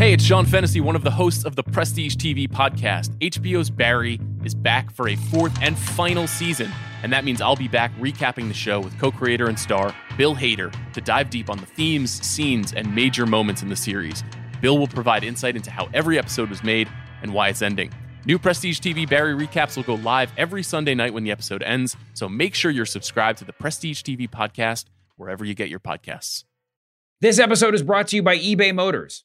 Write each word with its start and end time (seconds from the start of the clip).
Hey, 0.00 0.14
it's 0.14 0.24
Sean 0.24 0.46
Fennessy, 0.46 0.80
one 0.80 0.96
of 0.96 1.04
the 1.04 1.10
hosts 1.10 1.44
of 1.44 1.56
the 1.56 1.62
Prestige 1.62 2.16
TV 2.16 2.48
podcast. 2.48 3.14
HBO's 3.18 3.68
Barry 3.68 4.18
is 4.46 4.54
back 4.54 4.90
for 4.90 5.10
a 5.10 5.14
fourth 5.14 5.54
and 5.60 5.76
final 5.76 6.26
season, 6.26 6.72
and 7.02 7.12
that 7.12 7.22
means 7.22 7.42
I'll 7.42 7.54
be 7.54 7.68
back 7.68 7.94
recapping 7.96 8.48
the 8.48 8.54
show 8.54 8.80
with 8.80 8.98
co 8.98 9.10
creator 9.10 9.50
and 9.50 9.58
star 9.58 9.94
Bill 10.16 10.34
Hader 10.34 10.74
to 10.94 11.02
dive 11.02 11.28
deep 11.28 11.50
on 11.50 11.58
the 11.58 11.66
themes, 11.66 12.10
scenes, 12.26 12.72
and 12.72 12.94
major 12.94 13.26
moments 13.26 13.60
in 13.60 13.68
the 13.68 13.76
series. 13.76 14.24
Bill 14.62 14.78
will 14.78 14.88
provide 14.88 15.22
insight 15.22 15.54
into 15.54 15.70
how 15.70 15.90
every 15.92 16.18
episode 16.18 16.48
was 16.48 16.64
made 16.64 16.88
and 17.20 17.34
why 17.34 17.48
it's 17.48 17.60
ending. 17.60 17.92
New 18.24 18.38
Prestige 18.38 18.80
TV 18.80 19.06
Barry 19.06 19.34
recaps 19.34 19.76
will 19.76 19.84
go 19.84 19.96
live 19.96 20.32
every 20.38 20.62
Sunday 20.62 20.94
night 20.94 21.12
when 21.12 21.24
the 21.24 21.30
episode 21.30 21.62
ends, 21.62 21.94
so 22.14 22.26
make 22.26 22.54
sure 22.54 22.70
you're 22.70 22.86
subscribed 22.86 23.36
to 23.40 23.44
the 23.44 23.52
Prestige 23.52 24.00
TV 24.00 24.26
podcast 24.26 24.86
wherever 25.16 25.44
you 25.44 25.52
get 25.52 25.68
your 25.68 25.78
podcasts. 25.78 26.44
This 27.20 27.38
episode 27.38 27.74
is 27.74 27.82
brought 27.82 28.08
to 28.08 28.16
you 28.16 28.22
by 28.22 28.38
eBay 28.38 28.74
Motors. 28.74 29.24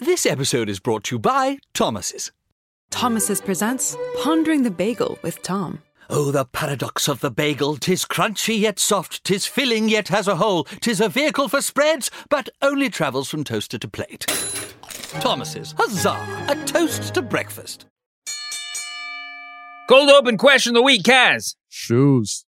This 0.00 0.26
episode 0.26 0.68
is 0.68 0.78
brought 0.78 1.02
to 1.04 1.16
you 1.16 1.18
by 1.18 1.58
Thomas's. 1.74 2.30
Thomas's 2.88 3.40
presents 3.40 3.96
Pondering 4.22 4.62
the 4.62 4.70
Bagel 4.70 5.18
with 5.22 5.42
Tom. 5.42 5.82
Oh, 6.08 6.30
the 6.30 6.44
paradox 6.44 7.08
of 7.08 7.18
the 7.18 7.32
bagel! 7.32 7.76
Tis 7.76 8.04
crunchy 8.04 8.60
yet 8.60 8.78
soft, 8.78 9.24
tis 9.24 9.44
filling 9.44 9.88
yet 9.88 10.06
has 10.06 10.28
a 10.28 10.36
hole, 10.36 10.64
tis 10.80 11.00
a 11.00 11.08
vehicle 11.08 11.48
for 11.48 11.60
spreads, 11.60 12.12
but 12.28 12.48
only 12.62 12.88
travels 12.88 13.28
from 13.28 13.42
toaster 13.42 13.76
to 13.76 13.88
plate. 13.88 14.24
Thomas's, 15.20 15.74
huzzah! 15.76 16.46
A 16.48 16.54
toast 16.64 17.14
to 17.14 17.20
breakfast. 17.20 17.86
Cold 19.88 20.10
open 20.10 20.38
question 20.38 20.76
of 20.76 20.80
the 20.80 20.82
week, 20.84 21.02
Kaz. 21.02 21.56
Shoes. 21.68 22.44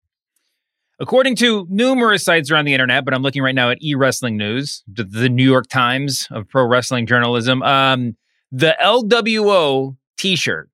According 0.98 1.36
to 1.36 1.66
numerous 1.69 2.25
sites 2.25 2.50
around 2.50 2.64
the 2.64 2.72
internet, 2.72 3.05
but 3.05 3.12
I'm 3.12 3.22
looking 3.22 3.42
right 3.42 3.55
now 3.55 3.70
at 3.70 3.83
e-wrestling 3.83 4.39
news, 4.39 4.83
the, 4.91 5.28
New 5.28 5.44
York 5.44 5.66
Times 5.69 6.27
of 6.30 6.48
pro 6.48 6.64
wrestling 6.64 7.06
journalism. 7.06 7.62
Um, 7.62 8.16
the 8.50 8.75
LWO 8.83 9.97
T-shirt, 10.17 10.70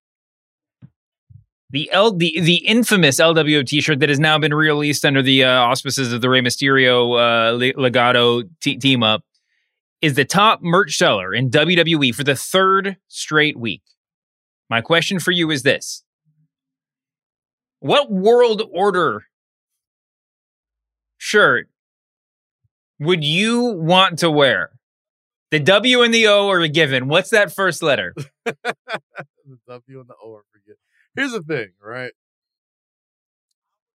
the 1.71 1.91
L, 1.91 2.13
the 2.13 2.41
the 2.41 2.57
infamous 2.67 3.19
LWO 3.19 3.67
T-shirt 3.67 3.99
that 3.99 4.11
has 4.11 4.21
now 4.21 4.39
been 4.39 4.55
released 4.55 5.05
under 5.05 5.23
the 5.23 5.43
uh, 5.43 5.51
auspices 5.51 6.13
of 6.13 6.21
the 6.21 6.31
Rey 6.31 6.41
Mysterio 6.41 7.19
uh, 7.19 7.59
Legado 7.77 8.49
t- 8.61 8.77
team 8.77 9.03
up, 9.03 9.25
is 10.01 10.15
the 10.15 10.25
top 10.25 10.61
merch 10.63 10.97
seller 10.97 11.35
in 11.35 11.51
WWE 11.51 12.15
for 12.15 12.23
the 12.23 12.37
third 12.37 12.97
straight 13.09 13.59
week. 13.59 13.83
My 14.71 14.81
question 14.83 15.19
for 15.19 15.33
you 15.33 15.51
is 15.51 15.65
this: 15.65 16.05
What 17.81 18.13
world 18.13 18.63
order 18.71 19.25
shirt 21.23 21.69
would 22.99 23.23
you 23.23 23.63
want 23.63 24.19
to 24.21 24.31
wear? 24.31 24.71
The 25.53 25.61
W 25.61 26.03
and 26.03 26.13
the 26.13 26.27
O 26.27 26.49
are 26.49 26.61
a 26.61 26.69
given. 26.69 27.07
What's 27.07 27.31
that 27.31 27.53
first 27.53 27.83
letter? 27.83 28.15
the 28.45 28.57
W 29.69 30.01
and 30.01 30.09
the 30.09 30.15
O 30.23 30.35
are 30.35 30.43
forget. 30.53 30.77
Here's 31.15 31.31
the 31.31 31.43
thing, 31.43 31.69
right? 31.81 32.13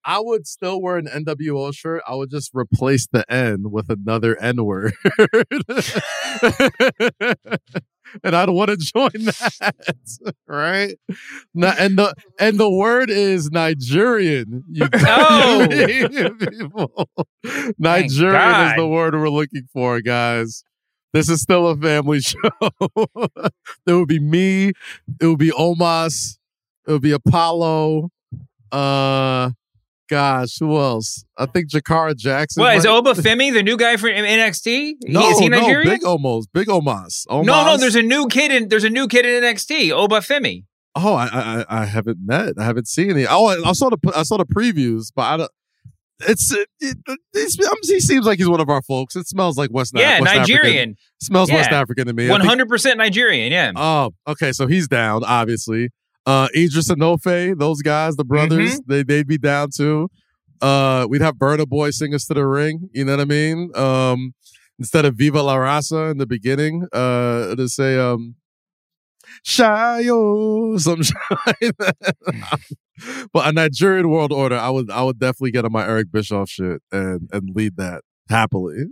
I 0.03 0.19
would 0.19 0.47
still 0.47 0.81
wear 0.81 0.97
an 0.97 1.05
NWO 1.05 1.73
shirt. 1.73 2.03
I 2.06 2.16
would 2.16 2.29
just 2.29 2.51
replace 2.53 3.07
the 3.07 3.23
N 3.31 3.72
with 3.72 3.89
another 3.89 4.38
N 4.38 4.66
word. 4.66 4.94
and 8.24 8.35
I 8.35 8.46
don't 8.46 8.56
want 8.56 8.69
to 8.69 8.78
join 8.78 9.12
that, 9.13 10.34
right? 10.47 10.96
and 11.56 11.97
the 11.97 12.13
and 12.40 12.57
the 12.57 12.69
word 12.69 13.09
is 13.09 13.51
Nigerian. 13.51 14.63
You 14.69 14.88
oh. 14.94 15.68
people. 16.40 17.09
Nigerian 17.78 18.68
is 18.68 18.75
the 18.75 18.88
word 18.88 19.13
we're 19.13 19.29
looking 19.29 19.68
for, 19.72 20.01
guys. 20.01 20.63
This 21.13 21.29
is 21.29 21.41
still 21.41 21.68
a 21.68 21.78
family 21.78 22.22
show. 22.22 22.38
there 23.85 23.97
would 23.97 24.07
be 24.07 24.19
me. 24.19 24.72
It 25.22 25.28
would 25.28 25.40
be 25.40 25.51
Omos. 25.51 26.38
It 26.88 26.91
would 26.91 27.01
be 27.01 27.12
Apollo. 27.12 28.09
Uh, 28.72 29.51
gosh, 30.13 30.57
who 30.59 30.78
else? 30.78 31.25
I 31.38 31.46
think 31.46 31.69
Jakara 31.69 32.16
Jackson. 32.16 32.62
What 32.62 32.75
is 32.75 32.85
Oba 32.85 33.13
Femi, 33.13 33.51
the 33.51 33.63
new 33.63 33.78
guy 33.78 33.97
from 33.97 34.12
NXT? 34.12 34.96
No, 35.06 35.29
is 35.29 35.40
he 35.40 35.50
Nigerian? 35.50 35.88
No, 35.88 35.91
big 35.91 36.01
Omos, 36.01 36.44
big 36.53 36.68
Omos. 36.68 37.25
Omos. 37.28 37.46
No, 37.46 37.66
no, 37.66 37.78
there's 37.78 37.96
a 37.96 38.01
new 38.01 38.28
kid 38.28 38.51
in 38.51 38.69
there's 38.69 38.84
a 38.84 38.90
new 38.90 39.07
kid 39.07 39.25
in 39.25 39.44
NXT, 39.44 39.91
Oba 39.91 40.19
Femi. 40.19 40.66
Oh, 40.96 41.16
I, 41.16 41.25
I 41.25 41.66
I 41.81 41.85
haven't 41.85 42.19
met. 42.24 42.53
I 42.59 42.63
haven't 42.63 42.88
seen 42.88 43.18
it. 43.18 43.28
Oh, 43.29 43.47
I, 43.47 43.69
I 43.69 43.74
saw 43.74 43.90
the 43.90 43.97
I 44.16 44.24
saw 44.24 44.38
the 44.38 44.46
previews, 44.46 45.12
but 45.16 45.24
I 45.24 45.38
don't. 45.38 45.51
It's 46.25 46.53
it, 46.53 46.69
it, 46.80 47.19
he 47.34 48.00
seems 48.00 48.25
like 48.25 48.38
he's 48.38 48.47
one 48.47 48.62
of 48.62 48.69
our 48.69 48.84
folks. 48.84 49.16
It 49.16 49.28
smells 49.28 49.57
like 49.57 49.72
West. 49.74 49.94
Yeah, 49.95 50.22
West 50.22 50.35
Nigerian. 50.35 50.66
African. 50.66 50.95
Smells 51.22 51.50
yeah. 51.50 51.56
West 51.56 51.72
African 51.72 52.07
to 52.07 52.13
me. 52.13 52.30
One 52.30 52.41
hundred 52.41 52.69
percent 52.69 53.00
Nigerian. 53.00 53.51
Yeah. 53.51 53.72
Oh, 53.75 54.12
okay. 54.28 54.51
So 54.51 54.68
he's 54.68 54.88
down, 54.88 55.24
obviously. 55.24 55.90
Uh, 56.25 56.47
Edris 56.56 56.89
Enofe, 56.89 57.57
those 57.57 57.81
guys, 57.81 58.16
the 58.16 58.23
brothers, 58.23 58.79
mm-hmm. 58.79 58.91
they 58.91 59.03
they'd 59.03 59.28
be 59.28 59.38
down 59.38 59.69
too. 59.75 60.09
Uh, 60.61 61.06
we'd 61.09 61.22
have 61.22 61.35
Burna 61.35 61.67
Boy 61.67 61.91
sing 61.91 62.13
us 62.13 62.25
to 62.28 62.34
the 62.34 62.45
ring. 62.45 62.89
You 62.94 63.03
know 63.03 63.13
what 63.13 63.22
I 63.22 63.25
mean? 63.25 63.72
Um, 63.75 64.33
instead 64.79 65.03
of 65.03 65.16
Viva 65.16 65.41
La 65.41 65.57
Raza 65.57 66.12
in 66.12 66.17
the 66.17 66.25
beginning, 66.25 66.88
uh, 66.94 67.56
to 67.56 67.67
say 67.67 68.00
um, 68.00 68.35
Shayo, 69.45 70.79
some 70.79 71.01
but 73.33 73.47
a 73.47 73.51
Nigerian 73.51 74.09
world 74.09 74.31
order, 74.31 74.57
I 74.57 74.69
would 74.69 74.89
I 74.89 75.03
would 75.03 75.19
definitely 75.19 75.51
get 75.51 75.66
on 75.66 75.72
my 75.72 75.85
Eric 75.85 76.12
Bischoff 76.12 76.50
shit 76.50 76.81
and 76.91 77.29
and 77.33 77.50
lead 77.53 77.78
that 77.78 78.01
happily. 78.29 78.85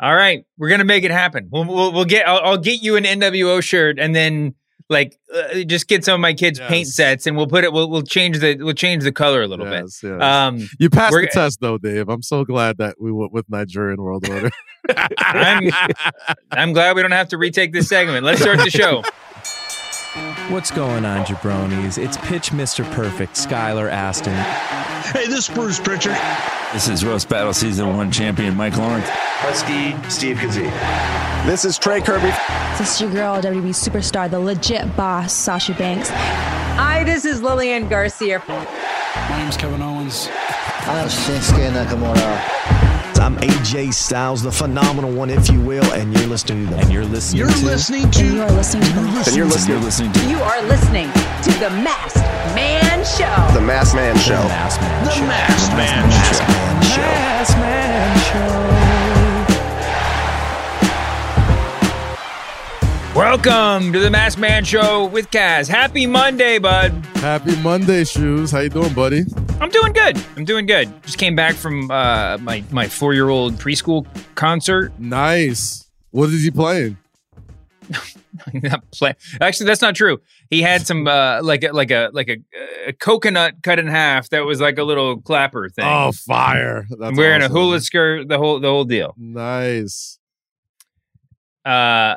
All 0.00 0.14
right, 0.14 0.44
we're 0.58 0.68
gonna 0.68 0.84
make 0.84 1.04
it 1.04 1.10
happen. 1.10 1.48
We'll 1.50 1.64
we'll, 1.64 1.92
we'll 1.92 2.04
get. 2.04 2.26
I'll, 2.26 2.40
I'll, 2.40 2.58
get 2.58 2.82
you 2.82 2.96
an 2.96 3.04
NWO 3.04 3.62
shirt, 3.62 3.98
and 3.98 4.14
then 4.14 4.54
like 4.90 5.16
uh, 5.34 5.62
just 5.66 5.88
get 5.88 6.04
some 6.04 6.14
of 6.14 6.20
my 6.20 6.34
kids' 6.34 6.58
yes. 6.58 6.68
paint 6.68 6.88
sets, 6.88 7.26
and 7.26 7.36
we'll 7.36 7.46
put 7.46 7.64
it. 7.64 7.72
We'll 7.72 7.88
we'll 7.88 8.02
change 8.02 8.40
the 8.40 8.56
we'll 8.56 8.74
change 8.74 9.04
the 9.04 9.12
color 9.12 9.40
a 9.40 9.46
little 9.46 9.66
yes, 9.66 10.00
bit. 10.00 10.10
Yes. 10.10 10.22
Um, 10.22 10.68
you 10.78 10.90
passed 10.90 11.14
the 11.14 11.28
test 11.32 11.60
though, 11.60 11.78
Dave. 11.78 12.08
I'm 12.08 12.22
so 12.22 12.44
glad 12.44 12.78
that 12.78 13.00
we 13.00 13.12
went 13.12 13.32
with 13.32 13.48
Nigerian 13.48 14.02
world 14.02 14.28
order. 14.28 14.50
I'm 15.18 15.70
I'm 16.50 16.72
glad 16.72 16.96
we 16.96 17.02
don't 17.02 17.12
have 17.12 17.28
to 17.28 17.38
retake 17.38 17.72
this 17.72 17.88
segment. 17.88 18.26
Let's 18.26 18.40
start 18.40 18.58
the 18.58 18.70
show. 18.70 19.02
What's 20.50 20.72
going 20.72 21.04
on, 21.04 21.24
jabronis? 21.24 21.96
It's 21.96 22.16
Pitch 22.16 22.50
Mr. 22.50 22.84
Perfect, 22.94 23.34
Skylar 23.34 23.88
Astin. 23.88 24.34
Hey, 25.12 25.28
this 25.28 25.48
is 25.48 25.54
Bruce 25.54 25.78
Pritchard. 25.78 26.16
This 26.72 26.88
is 26.88 27.04
Roast 27.04 27.28
Battle 27.28 27.52
Season 27.52 27.96
1 27.96 28.10
champion 28.10 28.56
Mike 28.56 28.76
Lawrence. 28.76 29.06
Husky 29.08 29.94
Steve 30.10 30.38
Kazee. 30.38 31.46
This 31.46 31.64
is 31.64 31.78
Trey 31.78 32.00
Kerby. 32.00 32.36
This 32.76 32.96
is 32.96 33.00
your 33.00 33.12
girl, 33.12 33.40
WWE 33.40 33.68
superstar, 33.68 34.28
the 34.28 34.40
legit 34.40 34.96
boss, 34.96 35.32
Sasha 35.32 35.74
Banks. 35.74 36.08
Hi, 36.10 37.04
this 37.04 37.24
is 37.24 37.40
Lillian 37.40 37.88
Garcia. 37.88 38.42
My 38.48 39.38
name's 39.38 39.56
Kevin 39.56 39.80
Owens. 39.80 40.28
I'm 40.32 41.06
Shinsuke 41.06 41.70
Nakamura. 41.70 42.79
I'm 43.20 43.36
AJ 43.36 43.92
Styles, 43.92 44.42
the 44.42 44.50
phenomenal 44.50 45.12
one, 45.12 45.28
if 45.28 45.50
you 45.50 45.60
will, 45.60 45.84
and 45.92 46.10
you're 46.16 46.26
listening 46.26 46.64
to 46.64 46.70
them. 46.70 46.80
And 46.80 46.90
you're 46.90 47.04
listening 47.04 47.40
you're 47.40 47.50
to. 47.50 47.66
Listening 47.66 48.10
to. 48.12 48.20
And 48.20 48.32
you 48.32 48.40
are 48.40 48.50
listening 48.50 48.82
to. 48.84 48.98
And 48.98 49.36
you're 49.36 49.44
listening. 49.44 49.76
You're 49.76 49.84
listening 49.84 50.12
to. 50.12 50.26
You 50.30 50.38
are 50.38 50.62
listening 50.62 51.12
to 51.12 51.50
the 51.60 51.68
Masked 51.68 52.16
Man 52.54 53.04
Show. 53.04 53.54
The 53.54 53.60
Masked 53.60 53.94
Man 53.94 54.16
Show. 54.16 54.40
The 54.40 54.48
Masked 54.48 54.80
Man 54.80 55.04
the 55.04 55.10
Show. 55.10 55.26
Masked 55.26 55.76
Man, 55.76 56.08
Man 56.08 56.82
Show. 56.82 57.02
Masked 57.02 57.58
Man 57.58 58.18
Show. 63.12 63.18
Welcome 63.18 63.92
to 63.92 63.98
the 63.98 64.10
Masked 64.10 64.40
Man 64.40 64.64
Show 64.64 65.04
with 65.04 65.30
Kaz. 65.30 65.68
Happy 65.68 66.06
Monday, 66.06 66.58
bud. 66.58 66.92
Happy 67.16 67.54
Monday, 67.56 68.04
shoes. 68.04 68.50
How 68.50 68.60
you 68.60 68.70
doing, 68.70 68.94
buddy? 68.94 69.26
I'm 69.60 69.68
doing 69.68 69.92
good. 69.92 70.24
I'm 70.36 70.44
doing 70.44 70.64
good. 70.64 71.02
Just 71.02 71.18
came 71.18 71.36
back 71.36 71.54
from 71.54 71.90
uh, 71.90 72.38
my 72.38 72.64
my 72.70 72.88
four 72.88 73.12
year 73.12 73.28
old 73.28 73.54
preschool 73.54 74.06
concert. 74.34 74.98
Nice. 74.98 75.86
What 76.12 76.30
is 76.30 76.42
he 76.42 76.50
playing? 76.50 76.96
not 78.54 78.90
play. 78.90 79.14
Actually, 79.40 79.66
that's 79.66 79.82
not 79.82 79.94
true. 79.94 80.18
He 80.48 80.62
had 80.62 80.86
some 80.86 81.06
uh, 81.06 81.42
like 81.42 81.62
a, 81.64 81.72
like 81.72 81.90
a 81.90 82.10
like 82.12 82.28
a, 82.28 82.38
a, 82.86 82.92
coconut 82.94 83.62
cut 83.62 83.78
in 83.78 83.86
half 83.86 84.30
that 84.30 84.44
was 84.46 84.60
like 84.60 84.78
a 84.78 84.84
little 84.84 85.20
clapper 85.20 85.68
thing. 85.68 85.84
Oh, 85.86 86.12
fire! 86.12 86.86
That's 86.98 87.16
Wearing 87.16 87.42
awesome. 87.42 87.56
a 87.56 87.60
hula 87.60 87.80
skirt, 87.80 88.28
the 88.28 88.38
whole 88.38 88.60
the 88.60 88.68
whole 88.68 88.84
deal. 88.84 89.14
Nice. 89.18 90.18
Uh, 91.64 92.16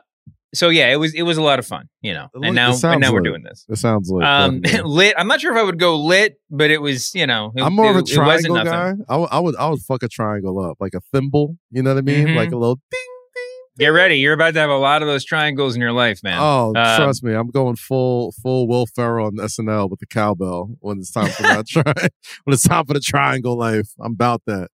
so 0.54 0.70
yeah, 0.70 0.92
it 0.92 0.98
was 0.98 1.14
it 1.14 1.24
was 1.24 1.38
a 1.38 1.42
lot 1.42 1.60
of 1.60 1.66
fun, 1.66 1.90
you 2.02 2.14
know. 2.14 2.28
And 2.34 2.56
now 2.56 2.76
and 2.84 3.02
now 3.02 3.12
we're 3.12 3.22
doing 3.22 3.44
this. 3.44 3.66
It 3.70 3.78
sounds 3.78 4.10
like 4.10 4.26
um, 4.26 4.62
lit. 4.84 5.16
I'm 5.18 5.28
not 5.28 5.42
sure 5.42 5.52
if 5.52 5.58
I 5.58 5.64
would 5.64 5.80
go 5.80 5.98
lit, 5.98 6.40
but 6.50 6.70
it 6.72 6.82
was 6.82 7.14
you 7.16 7.26
know. 7.26 7.52
It, 7.56 7.64
I'm 7.64 7.74
more 7.74 7.88
it, 7.88 7.92
of 7.92 7.98
a 7.98 8.04
triangle 8.04 8.64
guy. 8.64 8.94
I 9.10 9.40
would, 9.40 9.56
I 9.56 9.70
would 9.70 9.80
fuck 9.82 10.04
a 10.04 10.08
triangle 10.08 10.60
up 10.64 10.78
like 10.80 10.94
a 10.94 11.02
thimble. 11.12 11.58
You 11.72 11.84
know 11.84 11.92
what 11.92 12.00
I 12.00 12.02
mean? 12.02 12.28
Mm-hmm. 12.28 12.38
Like 12.38 12.52
a 12.52 12.58
little 12.58 12.76
ding. 12.76 13.00
Ding. 13.36 13.54
Get 13.80 13.88
ready. 13.88 14.18
You're 14.18 14.34
about 14.34 14.54
to 14.54 14.60
have 14.60 14.70
a 14.70 14.78
lot 14.78 15.02
of 15.02 15.08
those 15.08 15.26
triangles 15.26 15.74
in 15.74 15.82
your 15.82 15.92
life, 15.92 16.22
man. 16.22 16.38
Oh, 16.40 16.68
um, 16.68 16.74
trust 16.74 17.24
me, 17.24 17.34
I'm 17.34 17.50
going 17.50 17.76
full 17.76 18.32
full 18.34 18.68
Will 18.68 18.86
Ferrell 18.86 19.28
on 19.28 19.38
SNL 19.38 19.90
with 19.90 20.00
the 20.00 20.06
cowbell 20.06 20.76
when 20.80 21.00
it's 21.00 21.12
time 21.12 21.30
for 21.32 21.42
that 21.44 21.68
tri- 21.70 21.84
when 22.44 22.54
it's 22.54 22.68
time 22.68 22.86
for 22.86 22.94
the 22.94 23.00
triangle 23.00 23.58
life. 23.58 23.90
I'm 24.00 24.14
about 24.14 24.44
that. 24.46 24.70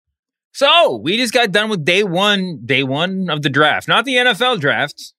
So 0.52 0.96
we 1.02 1.16
just 1.16 1.32
got 1.32 1.52
done 1.52 1.70
with 1.70 1.84
day 1.84 2.02
one, 2.02 2.60
day 2.64 2.82
one 2.82 3.30
of 3.30 3.42
the 3.42 3.48
draft, 3.48 3.88
not 3.88 4.04
the 4.04 4.16
NFL 4.16 4.60
draft. 4.60 5.14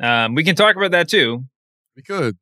Um, 0.00 0.34
we 0.34 0.44
can 0.44 0.56
talk 0.56 0.76
about 0.76 0.90
that 0.92 1.08
too. 1.08 1.44
We 1.96 2.02
could. 2.02 2.36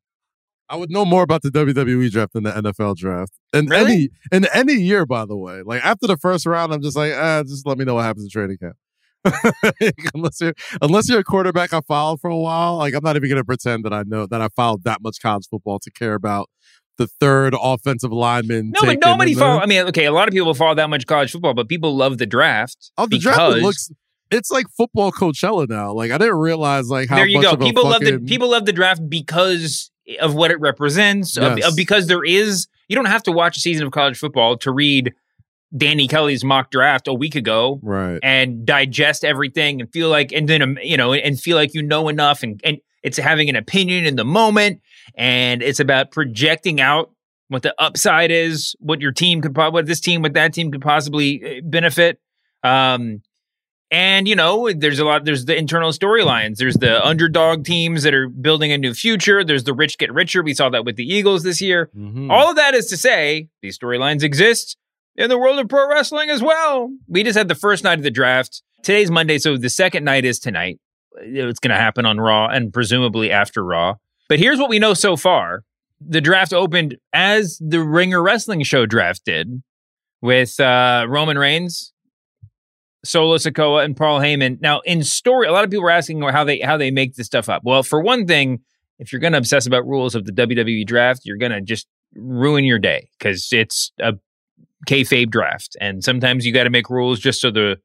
I 0.69 0.75
would 0.75 0.89
know 0.89 1.05
more 1.05 1.23
about 1.23 1.41
the 1.43 1.49
WWE 1.49 2.09
draft 2.11 2.33
than 2.33 2.43
the 2.43 2.51
NFL 2.51 2.95
draft. 2.95 3.33
And 3.53 3.69
really? 3.69 3.93
any 3.93 4.09
in 4.31 4.47
any 4.53 4.73
year, 4.73 5.05
by 5.05 5.25
the 5.25 5.35
way. 5.35 5.61
Like 5.61 5.85
after 5.85 6.07
the 6.07 6.17
first 6.17 6.45
round, 6.45 6.73
I'm 6.73 6.81
just 6.81 6.97
like, 6.97 7.13
ah, 7.13 7.43
just 7.43 7.67
let 7.67 7.77
me 7.77 7.85
know 7.85 7.95
what 7.95 8.03
happens 8.03 8.23
in 8.23 8.29
training 8.29 8.57
camp. 8.57 8.75
unless 10.13 10.41
you're 10.41 10.53
unless 10.81 11.09
you're 11.09 11.19
a 11.19 11.23
quarterback 11.23 11.73
I 11.73 11.81
followed 11.81 12.19
for 12.19 12.29
a 12.29 12.37
while, 12.37 12.77
like 12.77 12.93
I'm 12.93 13.03
not 13.03 13.15
even 13.15 13.29
gonna 13.29 13.43
pretend 13.43 13.85
that 13.85 13.93
I 13.93 14.03
know 14.03 14.25
that 14.25 14.41
I 14.41 14.49
followed 14.49 14.83
that 14.83 15.01
much 15.01 15.21
college 15.21 15.47
football 15.49 15.79
to 15.79 15.91
care 15.91 16.15
about 16.15 16.49
the 16.97 17.07
third 17.07 17.55
offensive 17.59 18.11
lineman. 18.11 18.71
No, 18.71 18.81
but 18.85 18.99
nobody 18.99 19.33
follow. 19.33 19.61
I 19.61 19.65
mean, 19.65 19.85
okay, 19.87 20.05
a 20.05 20.11
lot 20.11 20.27
of 20.27 20.33
people 20.33 20.53
follow 20.53 20.75
that 20.75 20.89
much 20.89 21.05
college 21.07 21.31
football, 21.31 21.53
but 21.53 21.69
people 21.69 21.95
love 21.95 22.17
the 22.17 22.25
draft. 22.25 22.91
Oh, 22.97 23.03
the 23.03 23.17
because, 23.17 23.23
draft 23.23 23.61
looks. 23.61 23.91
It's 24.33 24.51
like 24.51 24.67
football 24.75 25.11
Coachella 25.11 25.67
now. 25.67 25.93
Like 25.93 26.11
I 26.11 26.17
didn't 26.17 26.37
realize 26.37 26.89
like 26.89 27.09
how 27.09 27.17
there 27.17 27.27
you 27.27 27.41
go. 27.41 27.55
People 27.55 27.89
love 27.89 28.01
the 28.01 28.19
people 28.19 28.49
love 28.49 28.65
the 28.65 28.73
draft 28.73 29.01
because 29.09 29.91
of 30.19 30.35
what 30.35 30.51
it 30.51 30.59
represents. 30.59 31.37
Yes. 31.37 31.65
Of, 31.65 31.71
of, 31.71 31.75
because 31.75 32.07
there 32.07 32.23
is, 32.23 32.67
you 32.87 32.95
don't 32.95 33.05
have 33.05 33.23
to 33.23 33.31
watch 33.31 33.57
a 33.57 33.59
season 33.59 33.85
of 33.85 33.93
college 33.93 34.17
football 34.17 34.57
to 34.57 34.71
read 34.71 35.13
Danny 35.75 36.07
Kelly's 36.07 36.43
mock 36.43 36.71
draft 36.71 37.07
a 37.07 37.13
week 37.13 37.35
ago, 37.35 37.79
right? 37.81 38.19
And 38.21 38.65
digest 38.65 39.23
everything 39.23 39.81
and 39.81 39.91
feel 39.91 40.09
like, 40.09 40.31
and 40.31 40.47
then 40.47 40.61
um, 40.61 40.77
you 40.83 40.97
know, 40.97 41.13
and 41.13 41.39
feel 41.39 41.57
like 41.57 41.73
you 41.73 41.81
know 41.81 42.09
enough, 42.09 42.43
and 42.43 42.61
and 42.63 42.77
it's 43.01 43.17
having 43.17 43.49
an 43.49 43.55
opinion 43.55 44.05
in 44.05 44.15
the 44.15 44.25
moment, 44.25 44.81
and 45.15 45.63
it's 45.63 45.79
about 45.79 46.11
projecting 46.11 46.79
out 46.79 47.11
what 47.47 47.63
the 47.63 47.73
upside 47.79 48.31
is, 48.31 48.75
what 48.79 49.01
your 49.01 49.11
team 49.11 49.41
could, 49.41 49.55
what 49.55 49.85
this 49.85 49.99
team, 49.99 50.21
what 50.21 50.33
that 50.33 50.53
team 50.53 50.71
could 50.71 50.81
possibly 50.81 51.57
uh, 51.57 51.61
benefit. 51.63 52.19
Um, 52.63 53.21
and 53.93 54.27
you 54.27 54.35
know, 54.35 54.73
there's 54.73 54.97
a 54.97 55.05
lot. 55.05 55.23
There's 55.23 55.45
the 55.45 55.55
internal 55.55 55.91
storylines. 55.91 56.57
There's 56.57 56.77
the 56.77 57.05
underdog 57.05 57.63
teams 57.63 58.01
that 58.01 58.13
are 58.15 58.27
building 58.27 58.71
a 58.71 58.77
new 58.77 58.95
future. 58.95 59.43
There's 59.43 59.65
the 59.65 59.73
rich 59.73 59.99
get 59.99 60.11
richer. 60.11 60.41
We 60.41 60.55
saw 60.55 60.69
that 60.69 60.83
with 60.83 60.95
the 60.95 61.05
Eagles 61.05 61.43
this 61.43 61.61
year. 61.61 61.91
Mm-hmm. 61.95 62.31
All 62.31 62.49
of 62.49 62.55
that 62.55 62.73
is 62.73 62.87
to 62.87 62.97
say, 62.97 63.49
these 63.61 63.77
storylines 63.77 64.23
exist 64.23 64.77
in 65.15 65.29
the 65.29 65.37
world 65.37 65.59
of 65.59 65.69
pro 65.69 65.87
wrestling 65.87 66.31
as 66.31 66.41
well. 66.41 66.91
We 67.07 67.21
just 67.21 67.37
had 67.37 67.47
the 67.47 67.55
first 67.55 67.83
night 67.83 67.99
of 67.99 68.03
the 68.03 68.09
draft. 68.09 68.63
Today's 68.81 69.11
Monday, 69.11 69.37
so 69.37 69.57
the 69.57 69.69
second 69.69 70.03
night 70.03 70.25
is 70.25 70.39
tonight. 70.39 70.79
It's 71.21 71.59
going 71.59 71.69
to 71.69 71.79
happen 71.79 72.07
on 72.07 72.19
Raw 72.19 72.47
and 72.47 72.73
presumably 72.73 73.29
after 73.29 73.63
Raw. 73.63 73.97
But 74.27 74.39
here's 74.39 74.57
what 74.57 74.71
we 74.71 74.79
know 74.79 74.95
so 74.95 75.15
far. 75.15 75.63
The 76.01 76.19
draft 76.19 76.51
opened 76.51 76.97
as 77.13 77.59
the 77.59 77.81
Ringer 77.81 78.23
Wrestling 78.23 78.63
Show 78.63 78.87
draft 78.87 79.23
did 79.23 79.61
with 80.19 80.59
uh, 80.59 81.05
Roman 81.07 81.37
Reigns, 81.37 81.92
Solo 83.05 83.37
Sikoa, 83.37 83.83
and 83.83 83.95
Paul 83.95 84.19
Heyman. 84.19 84.61
Now, 84.61 84.79
in 84.81 85.03
story, 85.03 85.47
a 85.47 85.51
lot 85.51 85.63
of 85.63 85.69
people 85.69 85.85
are 85.85 85.91
asking 85.91 86.21
how 86.21 86.43
they 86.43 86.59
how 86.59 86.77
they 86.77 86.91
make 86.91 87.15
this 87.15 87.27
stuff 87.27 87.49
up. 87.49 87.61
Well, 87.63 87.83
for 87.83 88.01
one 88.01 88.25
thing, 88.25 88.59
if 88.99 89.11
you're 89.11 89.19
going 89.19 89.33
to 89.33 89.39
obsess 89.39 89.65
about 89.65 89.85
rules 89.85 90.15
of 90.15 90.25
the 90.25 90.31
WWE 90.31 90.85
draft, 90.85 91.21
you're 91.25 91.37
going 91.37 91.51
to 91.51 91.61
just 91.61 91.87
ruin 92.15 92.63
your 92.63 92.79
day 92.79 93.09
because 93.17 93.49
it's 93.51 93.91
a 93.99 94.13
kayfabe 94.87 95.29
draft, 95.29 95.75
and 95.81 96.03
sometimes 96.03 96.45
you 96.45 96.53
got 96.53 96.63
to 96.63 96.69
make 96.69 96.89
rules 96.89 97.19
just 97.19 97.41
so 97.41 97.51
the 97.51 97.77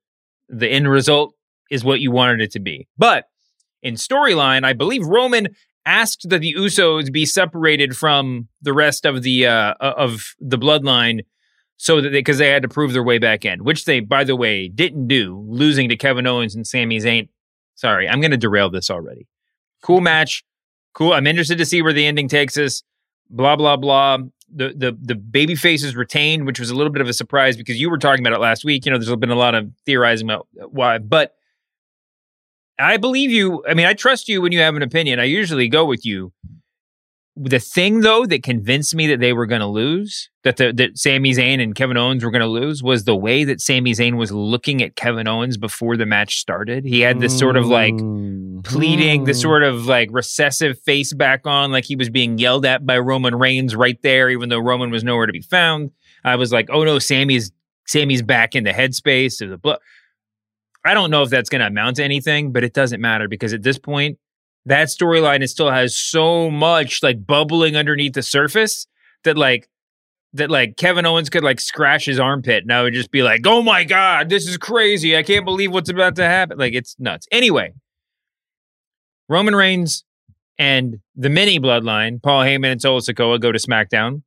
the 0.49 0.69
end 0.69 0.89
result 0.89 1.35
is 1.71 1.85
what 1.85 2.01
you 2.01 2.11
wanted 2.11 2.41
it 2.41 2.53
to 2.53 2.61
be. 2.61 2.89
But 2.97 3.25
in 3.83 3.95
storyline, 3.95 4.65
I 4.65 4.73
believe 4.73 5.05
Roman 5.07 5.49
asked 5.85 6.29
that 6.29 6.41
the 6.41 6.55
Usos 6.55 7.13
be 7.13 7.25
separated 7.27 7.97
from 7.97 8.49
the 8.63 8.73
rest 8.73 9.07
of 9.07 9.23
the 9.23 9.47
uh, 9.47 9.75
of 9.81 10.35
the 10.39 10.59
bloodline, 10.59 11.21
so 11.79 12.01
that 12.01 12.13
because 12.13 12.39
they, 12.39 12.47
they, 12.47 12.51
had 12.51 12.63
to 12.63 12.69
prove 12.69 12.93
their 12.93 13.03
way 13.03 13.19
back 13.19 13.45
in, 13.45 13.65
which 13.65 13.87
they, 13.87 14.01
by 14.01 14.25
the 14.25 14.37
way, 14.37 14.69
didn't 14.69 15.09
do, 15.09 15.43
losing 15.49 15.89
to 15.89 15.97
Kevin 15.97 16.27
Owens 16.27 16.55
and 16.55 16.67
Sami 16.67 16.99
Zayn. 16.99 17.29
Sorry, 17.75 18.09
I'm 18.09 18.21
going 18.21 18.33
to 18.33 18.37
derail 18.37 18.69
this 18.69 18.91
already. 18.91 19.27
Cool 19.83 20.01
match, 20.01 20.45
cool. 20.93 21.13
I'm 21.13 21.27
interested 21.27 21.59
to 21.59 21.65
see 21.65 21.81
where 21.81 21.93
the 21.93 22.07
ending 22.07 22.29
takes 22.29 22.59
us. 22.59 22.83
Blah 23.31 23.57
blah 23.57 23.77
blah 23.77 24.19
the 24.53 24.73
the 24.75 24.97
the 25.01 25.15
baby 25.15 25.55
face 25.55 25.85
is 25.85 25.95
retained, 25.95 26.47
which 26.47 26.59
was 26.59 26.71
a 26.71 26.75
little 26.75 26.93
bit 26.93 27.03
of 27.03 27.09
a 27.09 27.13
surprise 27.13 27.57
because 27.57 27.81
you 27.81 27.91
were 27.91 27.99
talking 27.99 28.25
about 28.25 28.37
it 28.37 28.41
last 28.41 28.65
week. 28.65 28.87
You 28.87 28.93
know, 28.93 28.99
there's 28.99 29.15
been 29.17 29.31
a 29.31 29.35
lot 29.35 29.55
of 29.55 29.71
theorizing 29.85 30.29
about 30.29 30.49
why, 30.71 30.99
but 30.99 31.35
I 32.79 32.97
believe 32.97 33.31
you. 33.31 33.65
I 33.69 33.75
mean, 33.75 33.87
I 33.87 33.95
trust 33.95 34.29
you 34.29 34.41
when 34.41 34.53
you 34.53 34.61
have 34.61 34.77
an 34.77 34.83
opinion. 34.83 35.21
I 35.21 35.25
usually 35.25 35.69
go 35.69 35.85
with 35.85 36.07
you. 36.07 36.33
The 37.41 37.61
thing 37.61 38.01
though 38.01 38.27
that 38.27 38.43
convinced 38.43 38.95
me 38.95 39.07
that 39.09 39.21
they 39.21 39.33
were 39.33 39.47
going 39.47 39.61
to 39.61 39.67
lose, 39.67 40.29
that 40.43 40.57
the, 40.57 40.73
that 40.73 40.99
Sami 40.99 41.33
Zayn 41.33 41.63
and 41.63 41.75
Kevin 41.75 41.97
Owens 41.97 42.25
were 42.25 42.31
going 42.31 42.43
to 42.43 42.49
lose, 42.49 42.83
was 42.83 43.05
the 43.05 43.15
way 43.15 43.45
that 43.45 43.61
Sami 43.61 43.93
Zayn 43.93 44.17
was 44.17 44.33
looking 44.33 44.83
at 44.83 44.97
Kevin 44.97 45.29
Owens 45.29 45.57
before 45.57 45.97
the 45.97 46.07
match 46.07 46.39
started. 46.39 46.85
He 46.85 47.01
had 47.01 47.21
this 47.21 47.39
sort 47.39 47.57
of 47.57 47.67
like 47.67 47.95
Mm-hmm. 48.59 48.77
pleading, 48.77 49.25
this 49.25 49.41
sort 49.41 49.63
of 49.63 49.87
like 49.87 50.09
recessive 50.11 50.81
face 50.81 51.13
back 51.13 51.47
on, 51.47 51.71
like 51.71 51.85
he 51.85 51.95
was 51.95 52.11
being 52.11 52.39
yelled 52.39 52.67
at 52.67 52.85
by 52.85 52.99
Roman 52.99 53.37
Reigns 53.37 53.77
right 53.77 54.01
there, 54.03 54.29
even 54.31 54.49
though 54.49 54.59
Roman 54.59 54.91
was 54.91 55.05
nowhere 55.05 55.27
to 55.27 55.33
be 55.33 55.43
found. 55.43 55.93
I 56.25 56.35
was 56.35 56.53
like, 56.53 56.69
oh 56.71 56.83
no, 56.83 56.99
Sammy's 56.99 57.53
Sammy's 57.87 58.23
back 58.23 58.57
in 58.57 58.65
the 58.65 58.73
headspace 58.73 59.41
of 59.41 59.51
the 59.51 59.59
blood. 59.59 59.79
I 60.85 60.93
don't 60.95 61.11
know 61.11 61.23
if 61.23 61.31
that's 61.31 61.49
going 61.49 61.61
to 61.61 61.69
amount 61.69 61.97
to 61.97 62.05
anything, 62.05 62.53
but 62.53 62.65
it 62.65 62.75
doesn't 62.75 63.01
matter 63.01 63.29
because 63.29 63.53
at 63.53 63.63
this 63.63 63.79
point, 63.79 64.19
that 64.69 64.89
storyline 64.89 65.43
it 65.43 65.49
still 65.49 65.71
has 65.71 65.97
so 65.97 66.51
much 66.51 67.03
like 67.03 67.27
bubbling 67.27 67.77
underneath 67.77 68.13
the 68.15 68.23
surface 68.23 68.87
that 69.25 69.37
like 69.37 69.69
that 70.35 70.51
like 70.51 70.77
Kevin 70.77 71.07
Owens 71.07 71.31
could 71.31 71.43
like 71.43 71.59
scratch 71.61 72.05
his 72.05 72.21
armpit 72.21 72.63
and 72.63 72.73
I 72.73 72.83
would 72.83 72.93
just 72.95 73.11
be 73.11 73.23
like, 73.23 73.41
"Oh 73.47 73.63
my 73.63 73.83
god, 73.85 74.29
this 74.29 74.47
is 74.47 74.57
crazy. 74.59 75.17
I 75.17 75.23
can't 75.23 75.45
believe 75.45 75.73
what's 75.73 75.89
about 75.91 76.17
to 76.17 76.25
happen." 76.25 76.59
Like 76.59 76.75
it's 76.75 76.95
nuts. 76.99 77.27
Anyway, 77.33 77.73
Roman 79.29 79.55
Reigns 79.57 80.05
and 80.59 80.99
the 81.17 81.29
mini 81.31 81.59
bloodline, 81.59 82.23
Paul 82.23 82.43
Heyman 82.43 82.73
and 82.73 82.83
Solo 82.83 82.99
Sikoa 83.01 83.41
go 83.41 83.53
to 83.53 83.59
SmackDown. 83.59 84.23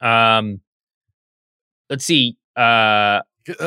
Um 0.00 0.60
let's 1.88 2.04
see. 2.04 2.36
Uh 2.56 3.20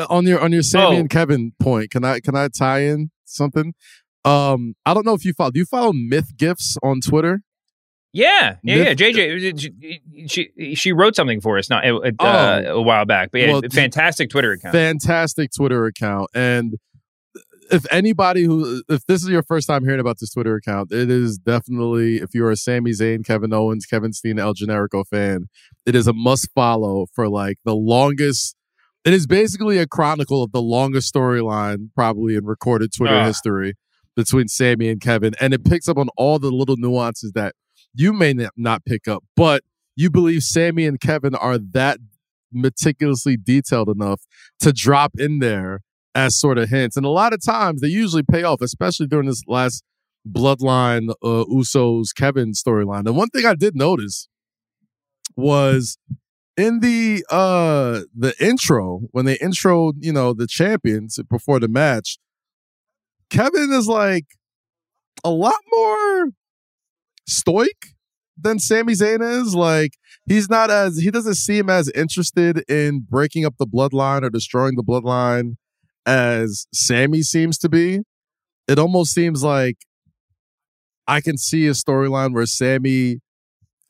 on 0.08 0.26
your 0.26 0.40
on 0.40 0.52
your 0.52 0.62
Sami 0.62 0.96
Oh. 0.96 1.00
and 1.00 1.10
Kevin 1.10 1.52
point, 1.60 1.90
can 1.90 2.04
I 2.04 2.20
can 2.20 2.34
I 2.36 2.48
tie 2.48 2.80
in 2.84 3.10
something? 3.24 3.74
Um, 4.24 4.74
I 4.86 4.94
don't 4.94 5.04
know 5.04 5.14
if 5.14 5.24
you 5.24 5.32
follow. 5.34 5.50
Do 5.50 5.58
you 5.60 5.66
follow 5.66 5.92
Myth 5.92 6.36
Gifts 6.36 6.76
on 6.82 7.00
Twitter? 7.00 7.42
Yeah, 8.12 8.56
yeah, 8.62 8.76
yeah. 8.76 8.94
JJ, 8.94 9.70
she, 10.30 10.48
she 10.56 10.74
she 10.76 10.92
wrote 10.92 11.16
something 11.16 11.40
for 11.40 11.58
us 11.58 11.68
not 11.68 11.84
uh, 11.84 12.12
Oh. 12.20 12.78
a 12.78 12.80
while 12.82 13.04
back, 13.04 13.30
but 13.32 13.40
yeah, 13.40 13.52
Well, 13.52 13.62
fantastic 13.72 14.30
Twitter 14.30 14.52
account. 14.52 14.72
Fantastic 14.72 15.50
Twitter 15.54 15.84
account. 15.86 16.30
And 16.32 16.74
if 17.72 17.84
anybody 17.90 18.44
who, 18.44 18.84
if 18.88 19.04
this 19.06 19.24
is 19.24 19.30
your 19.30 19.42
first 19.42 19.66
time 19.66 19.82
hearing 19.82 19.98
about 19.98 20.18
this 20.20 20.30
Twitter 20.32 20.54
account, 20.54 20.92
it 20.92 21.10
is 21.10 21.38
definitely, 21.38 22.18
if 22.18 22.34
you're 22.34 22.52
a 22.52 22.56
Sami 22.56 22.92
Zayn, 22.92 23.26
Kevin 23.26 23.52
Owens, 23.52 23.84
Kevin 23.84 24.12
Steen, 24.12 24.38
El 24.38 24.54
Generico 24.54 25.04
fan, 25.04 25.48
it 25.84 25.96
is 25.96 26.06
a 26.06 26.12
must 26.12 26.48
follow 26.54 27.06
for 27.14 27.28
like 27.28 27.58
the 27.64 27.74
longest. 27.74 28.54
It 29.04 29.12
is 29.12 29.26
basically 29.26 29.78
a 29.78 29.88
chronicle 29.88 30.42
of 30.42 30.52
the 30.52 30.62
longest 30.62 31.12
storyline 31.12 31.88
probably 31.96 32.36
in 32.36 32.44
recorded 32.44 32.90
Twitter 32.96 33.16
Ah. 33.16 33.26
history 33.26 33.74
between 34.16 34.48
Sammy 34.48 34.88
and 34.88 35.00
Kevin. 35.00 35.34
And 35.40 35.52
it 35.54 35.64
picks 35.64 35.88
up 35.88 35.98
on 35.98 36.08
all 36.16 36.38
the 36.38 36.50
little 36.50 36.76
nuances 36.76 37.32
that 37.32 37.54
you 37.94 38.12
may 38.12 38.34
not- 38.56 38.84
pick 38.84 39.06
up, 39.08 39.24
but 39.36 39.62
you 39.96 40.10
believe 40.10 40.42
Sammy 40.42 40.86
and 40.86 41.00
Kevin 41.00 41.34
are 41.34 41.58
that 41.58 41.98
meticulously 42.52 43.36
detailed 43.36 43.88
enough 43.88 44.22
to 44.60 44.72
drop 44.72 45.12
in 45.18 45.38
there 45.38 45.80
as 46.14 46.38
sort 46.38 46.58
of 46.58 46.68
hints. 46.70 46.96
And 46.96 47.04
a 47.04 47.10
lot 47.10 47.32
of 47.32 47.44
times 47.44 47.80
they 47.80 47.88
usually 47.88 48.22
pay 48.22 48.42
off, 48.44 48.60
especially 48.60 49.06
during 49.06 49.26
this 49.26 49.42
last 49.46 49.82
bloodline 50.28 51.10
uh, 51.22 51.44
Usos 51.44 52.14
Kevin 52.16 52.52
storyline. 52.52 53.06
And 53.06 53.16
one 53.16 53.28
thing 53.28 53.44
I 53.44 53.54
did 53.54 53.76
notice 53.76 54.28
was 55.36 55.98
in 56.56 56.80
the 56.80 57.24
uh 57.30 58.02
the 58.16 58.32
intro 58.40 59.00
when 59.10 59.24
they 59.24 59.36
intro 59.38 59.92
you 59.98 60.12
know 60.12 60.32
the 60.32 60.46
champions 60.46 61.18
before 61.28 61.58
the 61.58 61.66
match 61.66 62.18
kevin 63.30 63.72
is 63.72 63.86
like 63.86 64.26
a 65.24 65.30
lot 65.30 65.60
more 65.72 66.28
stoic 67.26 67.94
than 68.36 68.58
Sami 68.58 68.94
Zayn 68.94 69.22
is. 69.22 69.54
Like 69.54 69.92
he's 70.26 70.48
not 70.48 70.70
as 70.70 70.98
he 70.98 71.10
doesn't 71.10 71.34
seem 71.36 71.70
as 71.70 71.88
interested 71.90 72.68
in 72.70 73.06
breaking 73.08 73.44
up 73.44 73.54
the 73.58 73.66
bloodline 73.66 74.22
or 74.22 74.30
destroying 74.30 74.76
the 74.76 74.82
bloodline 74.82 75.56
as 76.06 76.66
Sammy 76.74 77.22
seems 77.22 77.58
to 77.58 77.68
be. 77.68 78.00
It 78.68 78.78
almost 78.78 79.12
seems 79.12 79.42
like 79.42 79.76
I 81.06 81.20
can 81.20 81.36
see 81.36 81.66
a 81.66 81.72
storyline 81.72 82.32
where 82.34 82.46
Sammy 82.46 83.20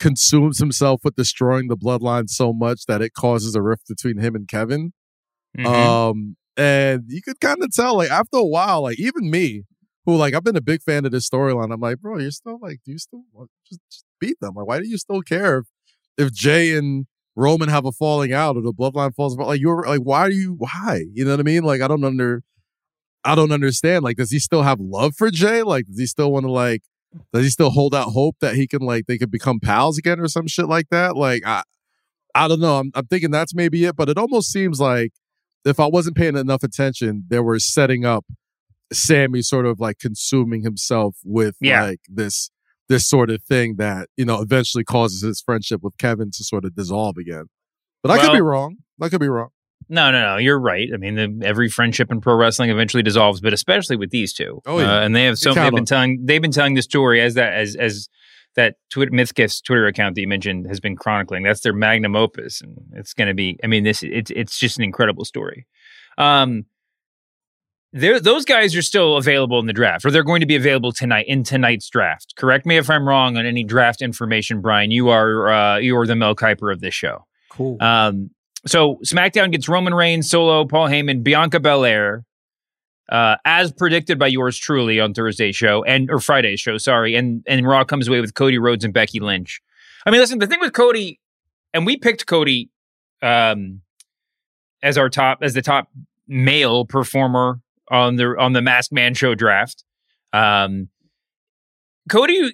consumes 0.00 0.58
himself 0.58 1.00
with 1.04 1.14
destroying 1.14 1.68
the 1.68 1.76
bloodline 1.76 2.28
so 2.28 2.52
much 2.52 2.86
that 2.86 3.00
it 3.00 3.14
causes 3.14 3.54
a 3.54 3.62
rift 3.62 3.84
between 3.88 4.18
him 4.18 4.34
and 4.34 4.48
Kevin. 4.48 4.92
Mhm. 5.56 5.66
Um, 5.66 6.36
and 6.56 7.04
you 7.08 7.22
could 7.22 7.40
kind 7.40 7.62
of 7.62 7.72
tell, 7.72 7.96
like, 7.96 8.10
after 8.10 8.36
a 8.38 8.44
while, 8.44 8.82
like, 8.82 8.98
even 8.98 9.30
me, 9.30 9.64
who, 10.06 10.16
like, 10.16 10.34
I've 10.34 10.44
been 10.44 10.56
a 10.56 10.60
big 10.62 10.82
fan 10.82 11.04
of 11.04 11.12
this 11.12 11.28
storyline, 11.28 11.72
I'm 11.72 11.80
like, 11.80 12.00
bro, 12.00 12.18
you're 12.18 12.30
still, 12.30 12.58
like, 12.60 12.80
do 12.84 12.92
you 12.92 12.98
still 12.98 13.24
just, 13.68 13.80
just 13.90 14.04
beat 14.20 14.38
them? 14.40 14.54
Like, 14.54 14.66
why 14.66 14.80
do 14.80 14.88
you 14.88 14.98
still 14.98 15.22
care 15.22 15.58
if, 15.58 15.66
if 16.18 16.32
Jay 16.32 16.76
and 16.76 17.06
Roman 17.34 17.68
have 17.68 17.86
a 17.86 17.92
falling 17.92 18.32
out 18.32 18.56
or 18.56 18.62
the 18.62 18.72
bloodline 18.72 19.14
falls 19.14 19.34
apart? 19.34 19.48
Like, 19.48 19.60
you're, 19.60 19.84
like, 19.86 20.00
why 20.00 20.20
are 20.20 20.30
you, 20.30 20.56
why? 20.58 21.04
You 21.12 21.24
know 21.24 21.32
what 21.32 21.40
I 21.40 21.44
mean? 21.44 21.64
Like, 21.64 21.80
I 21.80 21.88
don't 21.88 22.04
under, 22.04 22.42
I 23.24 23.34
don't 23.34 23.52
understand. 23.52 24.04
Like, 24.04 24.16
does 24.16 24.30
he 24.30 24.38
still 24.38 24.62
have 24.62 24.78
love 24.78 25.14
for 25.16 25.30
Jay? 25.30 25.62
Like, 25.62 25.86
does 25.86 25.98
he 25.98 26.06
still 26.06 26.30
want 26.30 26.44
to, 26.44 26.52
like, 26.52 26.82
does 27.32 27.44
he 27.44 27.50
still 27.50 27.70
hold 27.70 27.94
out 27.94 28.08
hope 28.08 28.36
that 28.40 28.54
he 28.54 28.66
can, 28.66 28.82
like, 28.82 29.06
they 29.06 29.18
could 29.18 29.30
become 29.30 29.60
pals 29.60 29.98
again 29.98 30.20
or 30.20 30.28
some 30.28 30.46
shit 30.46 30.66
like 30.68 30.90
that? 30.90 31.16
Like, 31.16 31.42
I, 31.46 31.62
I 32.34 32.48
don't 32.48 32.60
know. 32.60 32.78
I'm, 32.78 32.90
I'm 32.94 33.06
thinking 33.06 33.30
that's 33.30 33.54
maybe 33.54 33.84
it, 33.84 33.96
but 33.96 34.08
it 34.08 34.18
almost 34.18 34.50
seems 34.52 34.80
like 34.80 35.12
if 35.64 35.80
I 35.80 35.86
wasn't 35.86 36.16
paying 36.16 36.36
enough 36.36 36.62
attention, 36.62 37.24
they 37.28 37.40
were 37.40 37.58
setting 37.58 38.04
up 38.04 38.24
Sammy 38.92 39.42
sort 39.42 39.66
of 39.66 39.80
like 39.80 39.98
consuming 39.98 40.62
himself 40.62 41.16
with 41.24 41.56
Yeah. 41.60 41.82
like 41.84 42.00
this 42.08 42.50
this 42.88 43.08
sort 43.08 43.30
of 43.30 43.42
thing 43.42 43.76
that 43.76 44.08
you 44.16 44.24
know 44.24 44.40
eventually 44.42 44.84
causes 44.84 45.22
his 45.22 45.40
friendship 45.40 45.80
with 45.82 45.96
Kevin 45.98 46.30
to 46.32 46.44
sort 46.44 46.64
of 46.64 46.74
dissolve 46.74 47.16
again. 47.16 47.44
But 48.02 48.12
I 48.12 48.18
could 48.18 48.32
be 48.34 48.42
wrong. 48.42 48.76
I 49.00 49.08
could 49.08 49.20
be 49.20 49.28
wrong. 49.28 49.48
No, 49.88 50.10
no, 50.10 50.20
no. 50.20 50.36
You're 50.38 50.58
right. 50.58 50.88
I 50.94 50.96
mean, 50.96 51.14
the, 51.14 51.46
every 51.46 51.68
friendship 51.68 52.10
in 52.10 52.20
pro 52.20 52.34
wrestling 52.36 52.70
eventually 52.70 53.02
dissolves, 53.02 53.40
but 53.40 53.52
especially 53.52 53.96
with 53.96 54.10
these 54.10 54.32
two. 54.32 54.60
Oh, 54.66 54.78
yeah. 54.78 54.98
Uh, 54.98 55.00
and 55.00 55.14
they 55.14 55.24
have 55.24 55.38
so 55.38 55.52
they've 55.52 55.72
been 55.72 55.84
telling 55.84 56.24
they've 56.24 56.40
been 56.40 56.52
telling 56.52 56.74
the 56.74 56.82
story 56.82 57.20
as 57.20 57.34
that 57.34 57.52
as 57.54 57.76
as 57.76 58.08
that 58.56 58.76
Twitter 58.90 59.10
Mythgifts 59.10 59.62
Twitter 59.62 59.86
account 59.86 60.14
that 60.14 60.20
you 60.20 60.28
mentioned 60.28 60.66
has 60.66 60.80
been 60.80 60.96
chronicling. 60.96 61.42
That's 61.42 61.60
their 61.60 61.72
magnum 61.72 62.16
opus, 62.16 62.60
and 62.60 62.76
it's 62.92 63.14
going 63.14 63.28
to 63.28 63.34
be. 63.34 63.58
I 63.62 63.66
mean, 63.66 63.84
this 63.84 64.02
it's 64.02 64.30
it's 64.30 64.58
just 64.58 64.78
an 64.78 64.84
incredible 64.84 65.24
story. 65.24 65.66
Um, 66.18 66.66
there 67.92 68.18
those 68.18 68.44
guys 68.44 68.74
are 68.74 68.82
still 68.82 69.16
available 69.16 69.58
in 69.58 69.66
the 69.66 69.72
draft, 69.72 70.04
or 70.04 70.10
they're 70.10 70.24
going 70.24 70.40
to 70.40 70.46
be 70.46 70.56
available 70.56 70.92
tonight 70.92 71.26
in 71.28 71.44
tonight's 71.44 71.88
draft. 71.88 72.34
Correct 72.36 72.66
me 72.66 72.76
if 72.76 72.90
I'm 72.90 73.06
wrong 73.06 73.36
on 73.36 73.46
any 73.46 73.64
draft 73.64 74.02
information, 74.02 74.60
Brian. 74.60 74.90
You 74.90 75.08
are 75.10 75.52
uh, 75.52 75.78
you 75.78 75.96
are 75.96 76.06
the 76.06 76.16
Mel 76.16 76.34
Kiper 76.34 76.72
of 76.72 76.80
this 76.80 76.94
show. 76.94 77.26
Cool. 77.50 77.76
Um, 77.80 78.30
so 78.66 78.98
SmackDown 79.04 79.52
gets 79.52 79.68
Roman 79.68 79.94
Reigns, 79.94 80.28
Solo, 80.28 80.64
Paul 80.64 80.88
Heyman, 80.88 81.22
Bianca 81.22 81.60
Belair, 81.60 82.24
uh, 83.10 83.36
as 83.44 83.72
predicted 83.72 84.18
by 84.18 84.26
yours 84.26 84.58
truly 84.58 85.00
on 85.00 85.14
Thursday's 85.14 85.56
show 85.56 85.84
and 85.84 86.10
or 86.10 86.20
Friday's 86.20 86.60
show. 86.60 86.78
Sorry, 86.78 87.14
and 87.14 87.42
and 87.46 87.66
Raw 87.66 87.84
comes 87.84 88.08
away 88.08 88.20
with 88.20 88.34
Cody 88.34 88.58
Rhodes 88.58 88.84
and 88.84 88.94
Becky 88.94 89.20
Lynch. 89.20 89.60
I 90.06 90.10
mean, 90.10 90.20
listen, 90.20 90.38
the 90.38 90.46
thing 90.46 90.60
with 90.60 90.72
Cody, 90.72 91.20
and 91.72 91.86
we 91.86 91.96
picked 91.96 92.26
Cody 92.26 92.70
um, 93.22 93.80
as 94.82 94.98
our 94.98 95.08
top 95.08 95.38
as 95.42 95.54
the 95.54 95.62
top 95.62 95.88
male 96.26 96.84
performer 96.84 97.60
on 97.90 98.16
the 98.16 98.34
on 98.38 98.52
the 98.52 98.62
Masked 98.62 98.92
Man 98.92 99.14
show 99.14 99.34
draft. 99.34 99.84
Um, 100.32 100.88
Cody, 102.10 102.52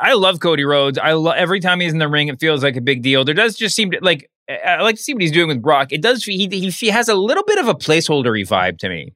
I 0.00 0.14
love 0.14 0.40
Cody 0.40 0.64
Rhodes. 0.64 0.98
I 0.98 1.12
love 1.12 1.34
every 1.36 1.60
time 1.60 1.80
he's 1.80 1.92
in 1.92 1.98
the 1.98 2.08
ring, 2.08 2.28
it 2.28 2.40
feels 2.40 2.62
like 2.62 2.76
a 2.76 2.80
big 2.80 3.02
deal. 3.02 3.24
There 3.24 3.34
does 3.34 3.56
just 3.56 3.76
seem 3.76 3.90
to 3.90 3.98
like 4.00 4.30
I 4.48 4.82
like 4.82 4.96
to 4.96 5.02
see 5.02 5.12
what 5.12 5.22
he's 5.22 5.32
doing 5.32 5.48
with 5.48 5.62
Brock. 5.62 5.92
It 5.92 6.00
does. 6.02 6.24
He 6.24 6.48
he, 6.48 6.70
he 6.70 6.88
has 6.88 7.08
a 7.08 7.14
little 7.14 7.44
bit 7.44 7.58
of 7.58 7.68
a 7.68 7.74
placeholdery 7.74 8.46
vibe 8.46 8.78
to 8.78 8.88
me. 8.88 9.14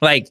Like 0.00 0.28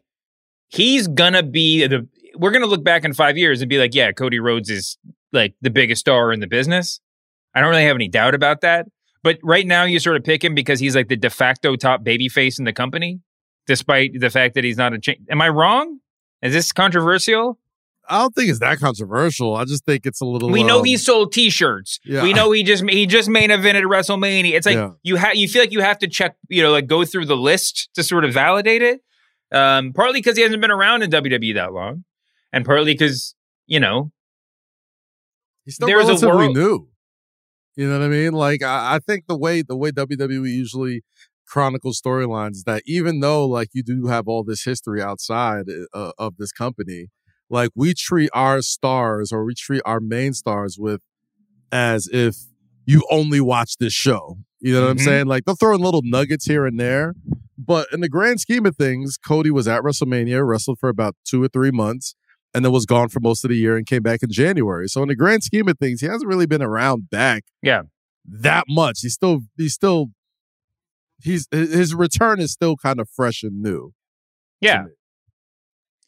he's 0.69 1.07
gonna 1.07 1.43
be 1.43 1.85
the. 1.87 2.07
We're 2.35 2.51
gonna 2.51 2.65
look 2.65 2.83
back 2.83 3.03
in 3.05 3.13
five 3.13 3.37
years 3.37 3.61
and 3.61 3.69
be 3.69 3.77
like, 3.77 3.93
yeah, 3.93 4.11
Cody 4.11 4.39
Rhodes 4.39 4.69
is 4.69 4.97
like 5.31 5.53
the 5.61 5.69
biggest 5.69 5.99
star 6.01 6.31
in 6.33 6.39
the 6.39 6.47
business. 6.47 6.99
I 7.53 7.61
don't 7.61 7.69
really 7.69 7.83
have 7.85 7.95
any 7.95 8.07
doubt 8.07 8.33
about 8.35 8.61
that. 8.61 8.87
But 9.21 9.37
right 9.43 9.65
now, 9.65 9.83
you 9.85 9.99
sort 9.99 10.17
of 10.17 10.23
pick 10.23 10.43
him 10.43 10.53
because 10.55 10.79
he's 10.79 10.95
like 10.95 11.07
the 11.07 11.15
de 11.15 11.29
facto 11.29 11.75
top 11.75 12.03
babyface 12.03 12.59
in 12.59 12.65
the 12.65 12.73
company, 12.73 13.21
despite 13.67 14.19
the 14.19 14.29
fact 14.29 14.55
that 14.55 14.63
he's 14.63 14.77
not 14.77 14.93
a. 14.93 14.99
Cha- 14.99 15.13
Am 15.29 15.41
I 15.41 15.49
wrong? 15.49 15.99
Is 16.41 16.53
this 16.53 16.71
controversial? 16.73 17.59
I 18.09 18.19
don't 18.19 18.35
think 18.35 18.49
it's 18.49 18.59
that 18.59 18.79
controversial. 18.79 19.55
I 19.55 19.63
just 19.63 19.85
think 19.85 20.05
it's 20.05 20.19
a 20.19 20.25
little. 20.25 20.49
We 20.49 20.63
know 20.63 20.79
um, 20.79 20.85
he 20.85 20.97
sold 20.97 21.31
T-shirts. 21.31 21.99
yeah. 22.03 22.21
We 22.23 22.33
know 22.33 22.51
he 22.51 22.63
just 22.63 22.83
he 22.89 23.05
just 23.05 23.29
main 23.29 23.49
evented 23.49 23.83
WrestleMania. 23.83 24.51
It's 24.53 24.65
like 24.65 24.75
Yeah. 24.75 24.89
you 25.03 25.15
have 25.15 25.35
you 25.35 25.47
feel 25.47 25.61
like 25.61 25.71
you 25.71 25.79
have 25.81 25.99
to 25.99 26.07
check 26.09 26.35
you 26.49 26.61
know 26.63 26.71
like 26.71 26.87
go 26.87 27.05
through 27.05 27.27
the 27.27 27.37
list 27.37 27.89
to 27.93 28.03
sort 28.03 28.25
of 28.25 28.33
validate 28.33 28.81
it. 28.81 29.01
Um, 29.53 29.93
partly 29.93 30.19
because 30.19 30.35
he 30.35 30.43
hasn't 30.43 30.61
been 30.61 30.71
around 30.71 31.03
in 31.03 31.11
WWE 31.11 31.53
that 31.55 31.73
long, 31.73 32.03
and 32.51 32.65
partly 32.65 32.93
because 32.93 33.35
you 33.67 33.79
know 33.79 34.11
He's 35.65 35.75
still 35.75 35.87
there's 35.87 36.05
a 36.05 36.07
relatively 36.27 36.35
world- 36.47 36.55
new. 36.55 36.87
You 37.75 37.87
know 37.89 37.97
what 37.99 38.05
I 38.05 38.09
mean? 38.09 38.33
Like 38.33 38.61
I, 38.61 38.95
I 38.95 38.99
think 38.99 39.25
the 39.27 39.37
way 39.37 39.61
the 39.61 39.75
way 39.77 39.91
WWE 39.91 40.47
usually 40.47 41.01
chronicles 41.47 41.99
storylines 42.01 42.51
is 42.51 42.63
that 42.65 42.83
even 42.85 43.19
though 43.19 43.47
like 43.47 43.69
you 43.73 43.81
do 43.83 44.07
have 44.07 44.27
all 44.27 44.43
this 44.43 44.63
history 44.63 45.01
outside 45.01 45.65
uh, 45.93 46.11
of 46.17 46.37
this 46.37 46.51
company, 46.51 47.07
like 47.49 47.69
we 47.75 47.93
treat 47.95 48.29
our 48.33 48.61
stars 48.61 49.31
or 49.31 49.43
we 49.43 49.53
treat 49.55 49.81
our 49.85 49.99
main 49.99 50.33
stars 50.33 50.77
with 50.79 51.01
as 51.71 52.07
if 52.13 52.35
you 52.85 53.03
only 53.09 53.39
watch 53.41 53.77
this 53.77 53.93
show. 53.93 54.37
You 54.59 54.73
know 54.73 54.81
what 54.81 54.91
I'm 54.91 54.97
Mhm. 54.97 55.05
saying? 55.05 55.25
Like 55.27 55.45
they'll 55.45 55.55
throw 55.55 55.73
in 55.73 55.81
little 55.81 56.01
nuggets 56.03 56.45
here 56.45 56.65
and 56.67 56.79
there, 56.79 57.15
but 57.65 57.87
in 57.91 58.01
the 58.01 58.09
grand 58.09 58.39
scheme 58.41 58.65
of 58.65 58.75
things, 58.75 59.17
Cody 59.17 59.51
was 59.51 59.67
at 59.67 59.81
WrestleMania, 59.81 60.45
wrestled 60.45 60.79
for 60.79 60.89
about 60.89 61.15
two 61.25 61.43
or 61.43 61.47
three 61.47 61.71
months, 61.71 62.15
and 62.53 62.63
then 62.63 62.71
was 62.71 62.85
gone 62.85 63.09
for 63.09 63.19
most 63.19 63.43
of 63.43 63.49
the 63.49 63.57
year 63.57 63.77
and 63.77 63.85
came 63.85 64.03
back 64.03 64.23
in 64.23 64.29
January. 64.29 64.87
So 64.87 65.01
in 65.01 65.07
the 65.07 65.15
grand 65.15 65.43
scheme 65.43 65.67
of 65.67 65.77
things, 65.77 66.01
he 66.01 66.07
hasn't 66.07 66.27
really 66.27 66.45
been 66.45 66.61
around 66.61 67.09
back 67.09 67.43
yeah 67.61 67.83
that 68.25 68.65
much. 68.69 68.99
He's 69.01 69.13
still 69.13 69.41
he's 69.57 69.73
still 69.73 70.07
he's 71.21 71.47
his 71.51 71.93
return 71.93 72.39
is 72.39 72.51
still 72.51 72.75
kind 72.75 72.99
of 72.99 73.09
fresh 73.09 73.43
and 73.43 73.61
new. 73.61 73.93
yeah. 74.61 74.85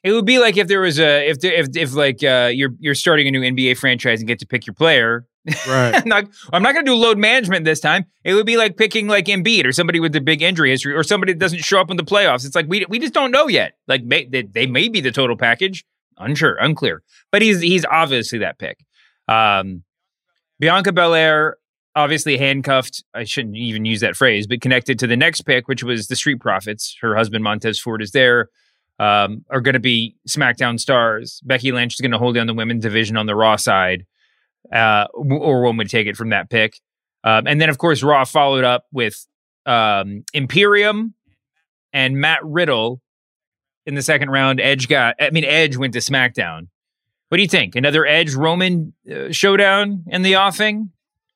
It 0.03 0.11
would 0.11 0.25
be 0.25 0.37
like 0.37 0.55
if 0.55 0.67
there 0.67 0.81
was 0.81 0.99
a 0.99 1.27
if 1.27 1.39
there, 1.39 1.53
if 1.53 1.75
if 1.75 1.93
like 1.95 2.23
uh, 2.23 2.51
you're 2.53 2.69
you're 2.79 2.93
starting 2.93 3.27
a 3.27 3.31
new 3.31 3.41
NBA 3.41 3.77
franchise 3.77 4.19
and 4.19 4.27
get 4.27 4.37
to 4.39 4.45
pick 4.45 4.67
your 4.67 4.75
player. 4.75 5.25
Right. 5.67 5.95
I'm 6.03 6.07
not, 6.07 6.25
not 6.51 6.73
going 6.73 6.85
to 6.85 6.91
do 6.91 6.95
load 6.95 7.17
management 7.17 7.65
this 7.65 7.79
time. 7.79 8.05
It 8.23 8.33
would 8.33 8.45
be 8.45 8.57
like 8.57 8.77
picking 8.77 9.07
like 9.07 9.25
Embiid 9.25 9.65
or 9.65 9.71
somebody 9.71 9.99
with 9.99 10.15
a 10.15 10.21
big 10.21 10.41
injury 10.41 10.71
history 10.71 10.93
or 10.93 11.03
somebody 11.03 11.33
that 11.33 11.39
doesn't 11.39 11.63
show 11.63 11.79
up 11.79 11.91
in 11.91 11.97
the 11.97 12.03
playoffs. 12.03 12.45
It's 12.45 12.55
like 12.55 12.67
we 12.67 12.85
we 12.89 12.99
just 12.99 13.13
don't 13.13 13.31
know 13.31 13.47
yet. 13.47 13.73
Like 13.87 14.03
may, 14.03 14.25
they, 14.25 14.43
they 14.43 14.65
may 14.65 14.89
be 14.89 15.01
the 15.01 15.11
total 15.11 15.37
package, 15.37 15.85
unsure, 16.17 16.55
unclear. 16.55 17.03
But 17.31 17.41
he's 17.41 17.61
he's 17.61 17.85
obviously 17.85 18.39
that 18.39 18.57
pick. 18.57 18.83
Um, 19.27 19.83
Bianca 20.59 20.91
Belair 20.91 21.57
obviously 21.95 22.37
handcuffed. 22.37 23.03
I 23.13 23.23
shouldn't 23.23 23.55
even 23.55 23.85
use 23.85 24.01
that 24.01 24.15
phrase, 24.15 24.47
but 24.47 24.61
connected 24.61 24.99
to 24.99 25.07
the 25.07 25.17
next 25.17 25.41
pick, 25.41 25.67
which 25.67 25.83
was 25.83 26.07
the 26.07 26.15
Street 26.15 26.39
Profits. 26.39 26.95
Her 27.01 27.15
husband 27.15 27.43
Montez 27.43 27.79
Ford 27.79 28.01
is 28.01 28.11
there. 28.11 28.49
Um, 28.97 29.43
are 29.49 29.59
going 29.59 29.73
to 29.73 29.79
be 29.81 30.15
SmackDown 30.27 30.79
stars. 30.79 31.41
Becky 31.43 31.73
Lynch 31.73 31.95
is 31.95 32.01
going 32.01 32.11
to 32.11 32.17
hold 32.17 32.35
down 32.35 32.47
the 32.47 32.53
women's 32.53 32.81
division 32.81 33.17
on 33.17 33.25
the 33.25 33.35
Raw 33.35 33.57
side 33.57 34.05
uh, 34.71 35.07
or 35.13 35.61
one 35.63 35.77
would 35.77 35.89
take 35.89 36.07
it 36.07 36.15
from 36.15 36.29
that 36.29 36.49
pick. 36.49 36.79
Um, 37.23 37.47
and 37.47 37.59
then, 37.59 37.69
of 37.69 37.77
course, 37.77 38.03
Raw 38.03 38.23
followed 38.23 38.63
up 38.63 38.85
with 38.91 39.25
um, 39.65 40.23
Imperium 40.33 41.15
and 41.91 42.17
Matt 42.17 42.39
Riddle 42.43 43.01
in 43.85 43.95
the 43.95 44.01
second 44.01 44.29
round. 44.29 44.59
Edge 44.59 44.87
got, 44.87 45.15
I 45.19 45.31
mean, 45.31 45.45
Edge 45.45 45.75
went 45.77 45.93
to 45.93 45.99
SmackDown. 45.99 46.67
What 47.29 47.37
do 47.37 47.41
you 47.41 47.49
think? 47.49 47.75
Another 47.75 48.05
Edge 48.05 48.35
Roman 48.35 48.93
uh, 49.11 49.31
showdown 49.31 50.03
in 50.07 50.21
the 50.21 50.35
offing? 50.35 50.91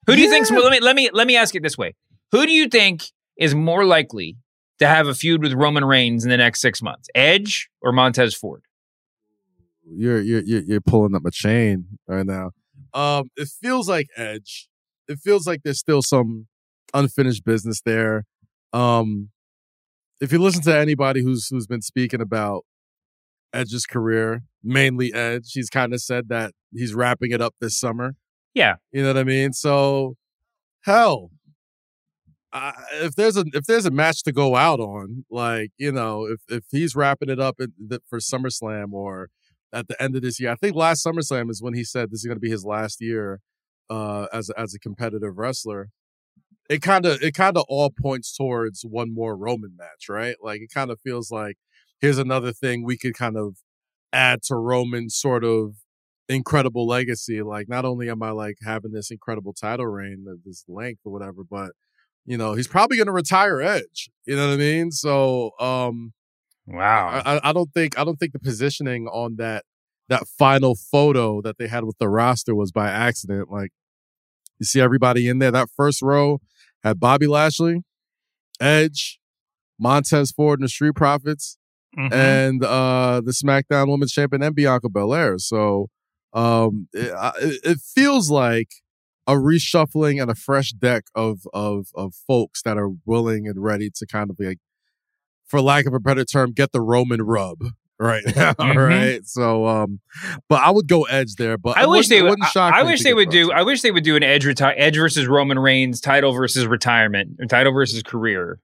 Who 0.05 0.15
do 0.15 0.21
you 0.21 0.29
think? 0.29 0.49
Well, 0.49 0.63
let 0.63 0.71
me 0.71 0.79
let 0.79 0.95
me 0.95 1.09
let 1.13 1.27
me 1.27 1.35
ask 1.35 1.53
it 1.55 1.61
this 1.61 1.77
way: 1.77 1.93
Who 2.31 2.45
do 2.45 2.51
you 2.51 2.67
think 2.67 3.03
is 3.37 3.53
more 3.53 3.85
likely 3.85 4.37
to 4.79 4.87
have 4.87 5.07
a 5.07 5.13
feud 5.13 5.43
with 5.43 5.53
Roman 5.53 5.85
Reigns 5.85 6.23
in 6.23 6.29
the 6.29 6.37
next 6.37 6.61
six 6.61 6.81
months, 6.81 7.09
Edge 7.13 7.69
or 7.81 7.91
Montez 7.91 8.33
Ford? 8.33 8.63
You're 9.85 10.21
you're 10.21 10.41
you're, 10.41 10.61
you're 10.61 10.81
pulling 10.81 11.15
up 11.15 11.25
a 11.25 11.31
chain 11.31 11.85
right 12.07 12.25
now. 12.25 12.51
Um, 12.93 13.29
it 13.35 13.47
feels 13.47 13.87
like 13.89 14.07
Edge. 14.15 14.67
It 15.07 15.19
feels 15.19 15.47
like 15.47 15.61
there's 15.63 15.79
still 15.79 16.01
some 16.01 16.47
unfinished 16.93 17.43
business 17.43 17.81
there. 17.81 18.25
Um, 18.73 19.29
if 20.21 20.31
you 20.31 20.39
listen 20.39 20.61
to 20.63 20.77
anybody 20.77 21.23
who's 21.23 21.47
who's 21.47 21.67
been 21.67 21.81
speaking 21.81 22.21
about 22.21 22.65
Edge's 23.53 23.85
career, 23.85 24.43
mainly 24.63 25.13
Edge, 25.13 25.51
he's 25.53 25.69
kind 25.69 25.93
of 25.93 26.01
said 26.01 26.29
that 26.29 26.53
he's 26.73 26.93
wrapping 26.93 27.31
it 27.31 27.41
up 27.41 27.55
this 27.59 27.79
summer. 27.79 28.15
Yeah, 28.53 28.75
You 28.91 29.03
know 29.03 29.09
what 29.09 29.17
I 29.17 29.23
mean? 29.23 29.53
So, 29.53 30.15
hell, 30.81 31.31
I 32.51 32.73
if 32.93 33.15
there's 33.15 33.37
a 33.37 33.45
if 33.53 33.65
there's 33.65 33.85
a 33.85 33.91
match 33.91 34.23
to 34.23 34.31
go 34.31 34.55
out 34.55 34.79
on, 34.79 35.25
like 35.29 35.71
you 35.77 35.91
know, 35.91 36.25
if 36.25 36.41
if 36.49 36.65
he's 36.71 36.95
wrapping 36.95 37.29
it 37.29 37.39
up 37.39 37.55
in 37.59 37.73
the, 37.77 38.01
for 38.09 38.19
SummerSlam 38.19 38.93
or 38.93 39.29
at 39.73 39.87
the 39.87 40.01
end 40.01 40.15
of 40.15 40.21
this 40.21 40.39
year, 40.39 40.51
I 40.51 40.55
think 40.55 40.75
last 40.75 41.05
SummerSlam 41.05 41.49
is 41.49 41.61
when 41.61 41.73
he 41.73 41.83
said 41.83 42.09
this 42.09 42.21
is 42.21 42.25
going 42.25 42.37
to 42.37 42.41
be 42.41 42.49
his 42.49 42.65
last 42.65 43.01
year 43.01 43.39
uh, 43.89 44.27
as 44.33 44.49
a, 44.49 44.59
as 44.59 44.73
a 44.73 44.79
competitive 44.79 45.37
wrestler. 45.37 45.89
It 46.69 46.81
kind 46.81 47.05
of 47.05 47.21
it 47.21 47.33
kind 47.33 47.57
of 47.57 47.65
all 47.67 47.89
points 47.89 48.35
towards 48.35 48.83
one 48.83 49.13
more 49.13 49.35
Roman 49.35 49.75
match, 49.75 50.07
right? 50.07 50.35
Like 50.41 50.61
it 50.61 50.69
kind 50.73 50.91
of 50.91 50.99
feels 51.01 51.31
like 51.31 51.57
here's 51.99 52.19
another 52.19 52.51
thing 52.51 52.83
we 52.83 52.97
could 52.97 53.15
kind 53.15 53.37
of 53.37 53.57
add 54.13 54.43
to 54.43 54.55
Roman's 54.55 55.15
sort 55.15 55.43
of 55.43 55.75
incredible 56.27 56.87
legacy. 56.87 57.41
Like, 57.41 57.67
not 57.67 57.85
only 57.85 58.09
am 58.09 58.21
I 58.23 58.31
like 58.31 58.57
having 58.63 58.91
this 58.91 59.11
incredible 59.11 59.53
title 59.53 59.87
reign, 59.87 60.25
this 60.45 60.63
length 60.67 61.01
or 61.05 61.11
whatever, 61.11 61.43
but 61.49 61.71
you 62.25 62.37
know, 62.37 62.53
he's 62.53 62.67
probably 62.67 62.97
going 62.97 63.07
to 63.07 63.13
retire 63.13 63.59
Edge. 63.61 64.09
You 64.25 64.35
know 64.35 64.47
what 64.47 64.53
I 64.53 64.57
mean? 64.57 64.91
So, 64.91 65.51
um, 65.59 66.13
wow. 66.69 67.21
I, 67.25 67.49
I 67.49 67.53
don't 67.53 67.73
think 67.73 67.97
I 67.97 68.03
don't 68.03 68.17
think 68.17 68.33
the 68.33 68.39
positioning 68.39 69.07
on 69.07 69.35
that 69.37 69.65
that 70.07 70.27
final 70.27 70.75
photo 70.75 71.41
that 71.41 71.57
they 71.57 71.67
had 71.67 71.83
with 71.83 71.97
the 71.99 72.09
roster 72.09 72.55
was 72.55 72.71
by 72.71 72.89
accident. 72.89 73.51
Like, 73.51 73.71
you 74.59 74.65
see 74.65 74.81
everybody 74.81 75.27
in 75.27 75.39
there. 75.39 75.51
That 75.51 75.69
first 75.75 76.01
row 76.01 76.39
had 76.83 76.99
Bobby 76.99 77.27
Lashley, 77.27 77.83
Edge, 78.59 79.19
Montez 79.79 80.31
Ford, 80.31 80.59
and 80.59 80.65
the 80.65 80.69
Street 80.69 80.95
Profits, 80.95 81.57
mm-hmm. 81.97 82.13
and 82.13 82.63
uh 82.63 83.21
the 83.23 83.31
SmackDown 83.31 83.89
Women's 83.89 84.11
Champion 84.11 84.43
and 84.43 84.55
Bianca 84.55 84.89
Belair. 84.89 85.37
So 85.37 85.87
um 86.33 86.87
it, 86.93 87.13
it 87.63 87.79
feels 87.79 88.29
like 88.29 88.69
a 89.27 89.33
reshuffling 89.33 90.21
and 90.21 90.31
a 90.31 90.35
fresh 90.35 90.71
deck 90.71 91.03
of 91.13 91.41
of 91.53 91.87
of 91.95 92.15
folks 92.27 92.63
that 92.63 92.77
are 92.77 92.89
willing 93.05 93.47
and 93.47 93.61
ready 93.63 93.91
to 93.95 94.05
kind 94.07 94.29
of 94.29 94.37
like 94.39 94.57
for 95.49 95.61
lack 95.61 95.85
of 95.85 95.93
a 95.93 95.99
better 95.99 96.23
term 96.23 96.51
get 96.51 96.71
the 96.71 96.81
roman 96.81 97.21
rub 97.21 97.59
right 97.99 98.23
now 98.35 98.53
mm-hmm. 98.53 98.77
right 98.77 99.27
so 99.27 99.67
um 99.67 99.99
but 100.47 100.61
i 100.61 100.69
would 100.69 100.87
go 100.87 101.03
edge 101.03 101.35
there 101.35 101.57
but 101.57 101.77
i 101.77 101.85
wish 101.85 102.07
they 102.07 102.21
would 102.21 102.39
I, 102.55 102.79
I 102.79 102.83
wish 102.83 103.03
they 103.03 103.13
would 103.13 103.29
do 103.29 103.51
i 103.51 103.61
wish 103.61 103.81
they 103.81 103.91
would 103.91 104.03
do 104.03 104.15
an 104.15 104.23
edge 104.23 104.45
retire 104.45 104.75
edge 104.77 104.95
versus 104.95 105.27
roman 105.27 105.59
reigns 105.59 105.99
title 105.99 106.31
versus 106.31 106.65
retirement 106.65 107.41
title 107.49 107.73
versus 107.73 108.01
career 108.03 108.59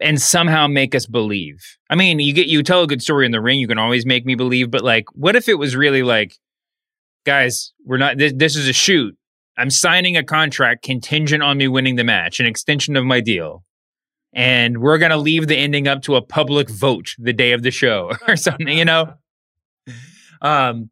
and 0.00 0.20
somehow 0.22 0.66
make 0.66 0.94
us 0.94 1.04
believe 1.04 1.76
i 1.90 1.94
mean 1.94 2.18
you 2.18 2.32
get 2.32 2.46
you 2.46 2.62
tell 2.62 2.82
a 2.82 2.86
good 2.86 3.02
story 3.02 3.26
in 3.26 3.32
the 3.32 3.40
ring 3.40 3.58
you 3.58 3.68
can 3.68 3.78
always 3.78 4.06
make 4.06 4.24
me 4.24 4.34
believe 4.34 4.70
but 4.70 4.82
like 4.82 5.04
what 5.12 5.36
if 5.36 5.48
it 5.48 5.58
was 5.58 5.76
really 5.76 6.02
like 6.02 6.38
guys, 7.24 7.72
we're 7.84 7.98
not, 7.98 8.18
this, 8.18 8.32
this 8.34 8.56
is 8.56 8.68
a 8.68 8.72
shoot. 8.72 9.16
I'm 9.56 9.70
signing 9.70 10.16
a 10.16 10.24
contract 10.24 10.82
contingent 10.82 11.42
on 11.42 11.58
me 11.58 11.68
winning 11.68 11.96
the 11.96 12.04
match, 12.04 12.40
an 12.40 12.46
extension 12.46 12.96
of 12.96 13.04
my 13.04 13.20
deal. 13.20 13.64
And 14.32 14.78
we're 14.78 14.98
going 14.98 15.10
to 15.10 15.16
leave 15.16 15.48
the 15.48 15.56
ending 15.56 15.88
up 15.88 16.02
to 16.02 16.14
a 16.16 16.22
public 16.22 16.68
vote 16.68 17.14
the 17.18 17.32
day 17.32 17.52
of 17.52 17.62
the 17.62 17.70
show 17.70 18.12
or 18.28 18.36
something, 18.36 18.76
you 18.76 18.84
know? 18.84 19.14
Um, 20.42 20.88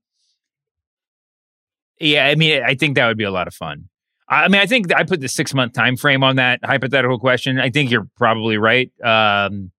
yeah, 1.98 2.26
I 2.26 2.34
mean, 2.34 2.62
I 2.62 2.74
think 2.74 2.96
that 2.96 3.06
would 3.06 3.16
be 3.16 3.24
a 3.24 3.30
lot 3.30 3.48
of 3.48 3.54
fun. 3.54 3.88
I 4.28 4.46
mean, 4.48 4.60
I 4.60 4.66
think 4.66 4.94
I 4.94 5.04
put 5.04 5.22
the 5.22 5.28
six 5.28 5.54
month 5.54 5.72
time 5.72 5.96
frame 5.96 6.22
on 6.22 6.36
that 6.36 6.60
hypothetical 6.62 7.18
question. 7.18 7.58
I 7.58 7.70
think 7.70 7.90
you're 7.90 8.06
probably 8.18 8.58
right. 8.58 8.92
Um, 9.02 9.70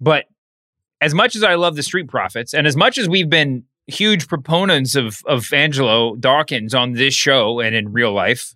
but 0.00 0.26
as 1.00 1.14
much 1.14 1.34
as 1.34 1.42
I 1.42 1.56
love 1.56 1.74
the 1.74 1.82
Street 1.82 2.06
Profits, 2.06 2.54
and 2.54 2.64
as 2.64 2.76
much 2.76 2.96
as 2.96 3.08
we've 3.08 3.28
been 3.28 3.64
huge 3.88 4.28
proponents 4.28 4.94
of 4.94 5.22
of 5.26 5.52
Angelo 5.52 6.14
Dawkins 6.14 6.74
on 6.74 6.92
this 6.92 7.14
show 7.14 7.58
and 7.58 7.74
in 7.74 7.92
real 7.92 8.12
life. 8.12 8.54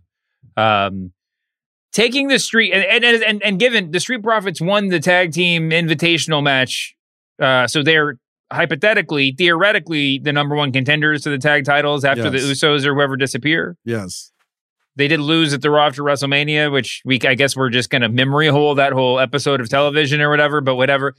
Um, 0.57 1.13
taking 1.93 2.29
the 2.29 2.39
street 2.39 2.73
and, 2.73 3.05
and 3.05 3.23
and 3.23 3.43
and 3.43 3.59
given 3.59 3.91
the 3.91 4.01
Street 4.01 4.23
Profits 4.23 4.61
won 4.61 4.89
the 4.89 5.01
tag 5.01 5.33
team 5.33 5.71
invitational 5.71 6.43
match, 6.43 6.97
uh, 7.39 7.67
so 7.67 7.83
they're 7.83 8.19
hypothetically, 8.51 9.33
theoretically, 9.33 10.19
the 10.19 10.33
number 10.33 10.55
one 10.55 10.73
contenders 10.73 11.23
to 11.23 11.31
the 11.31 11.39
tag 11.39 11.65
titles 11.65 12.05
after 12.05 12.25
yes. 12.25 12.33
the 12.33 12.39
Usos 12.39 12.85
or 12.85 12.95
whoever 12.95 13.17
disappear. 13.17 13.77
Yes. 13.85 14.31
They 14.95 15.09
did 15.09 15.21
lose 15.21 15.55
at 15.55 15.63
the 15.63 15.71
Raw 15.71 15.87
after 15.87 16.03
WrestleMania, 16.03 16.71
which 16.71 17.03
we 17.05 17.19
I 17.23 17.35
guess 17.35 17.57
we're 17.57 17.71
just 17.71 17.91
going 17.91 18.03
to 18.03 18.09
memory 18.09 18.49
hole 18.49 18.75
that 18.75 18.93
whole 18.93 19.19
episode 19.19 19.61
of 19.61 19.69
television 19.69 20.21
or 20.21 20.29
whatever. 20.29 20.61
But 20.61 20.77
whatever. 20.77 21.15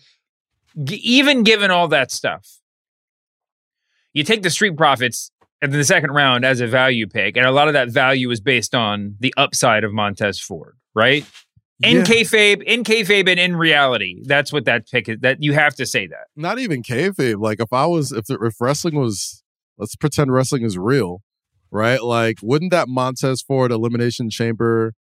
G- 0.83 0.95
even 0.95 1.43
given 1.43 1.71
all 1.71 1.87
that 1.89 2.11
stuff, 2.11 2.59
you 4.13 4.23
take 4.23 4.43
the 4.43 4.49
Street 4.49 4.77
Profits 4.77 5.31
in 5.63 5.72
the 5.72 5.84
second 5.84 6.12
round 6.12 6.46
as 6.46 6.60
a 6.60 6.67
value 6.67 7.08
pick, 7.08 7.38
and 7.38 7.46
a 7.46 7.51
lot 7.51 7.67
of 7.67 7.74
that 7.74 7.89
value 7.89 8.29
is 8.32 8.41
based 8.41 8.75
on 8.75 9.15
the 9.20 9.34
upside 9.38 9.84
of 9.84 9.93
Montez 9.93 10.39
Ford, 10.39 10.76
right? 10.93 11.26
In 11.82 11.97
yeah. 11.97 12.04
kayfabe, 12.04 12.62
in 12.63 12.84
kayfabe, 12.84 13.30
and 13.30 13.39
in 13.39 13.56
reality, 13.56 14.21
that's 14.26 14.54
what 14.54 14.65
that 14.65 14.89
pick 14.89 15.10
is. 15.10 15.19
That 15.21 15.41
you 15.41 15.54
have 15.54 15.76
to 15.76 15.86
say 15.86 16.06
that. 16.08 16.28
Not 16.36 16.60
even 16.60 16.84
kayfabe. 16.84 17.41
Like 17.41 17.60
if 17.60 17.71
I 17.71 17.86
was, 17.86 18.12
if 18.12 18.26
the, 18.26 18.38
if 18.41 18.60
wrestling 18.60 18.95
was, 18.95 19.43
let's 19.78 19.95
pretend 19.95 20.34
wrestling 20.34 20.63
is 20.63 20.78
real, 20.78 21.21
right? 21.71 22.02
Like 22.04 22.38
wouldn't 22.41 22.71
that 22.71 22.88
Montez 22.89 23.41
Ford 23.41 23.71
Elimination 23.71 24.30
Chamber 24.30 24.93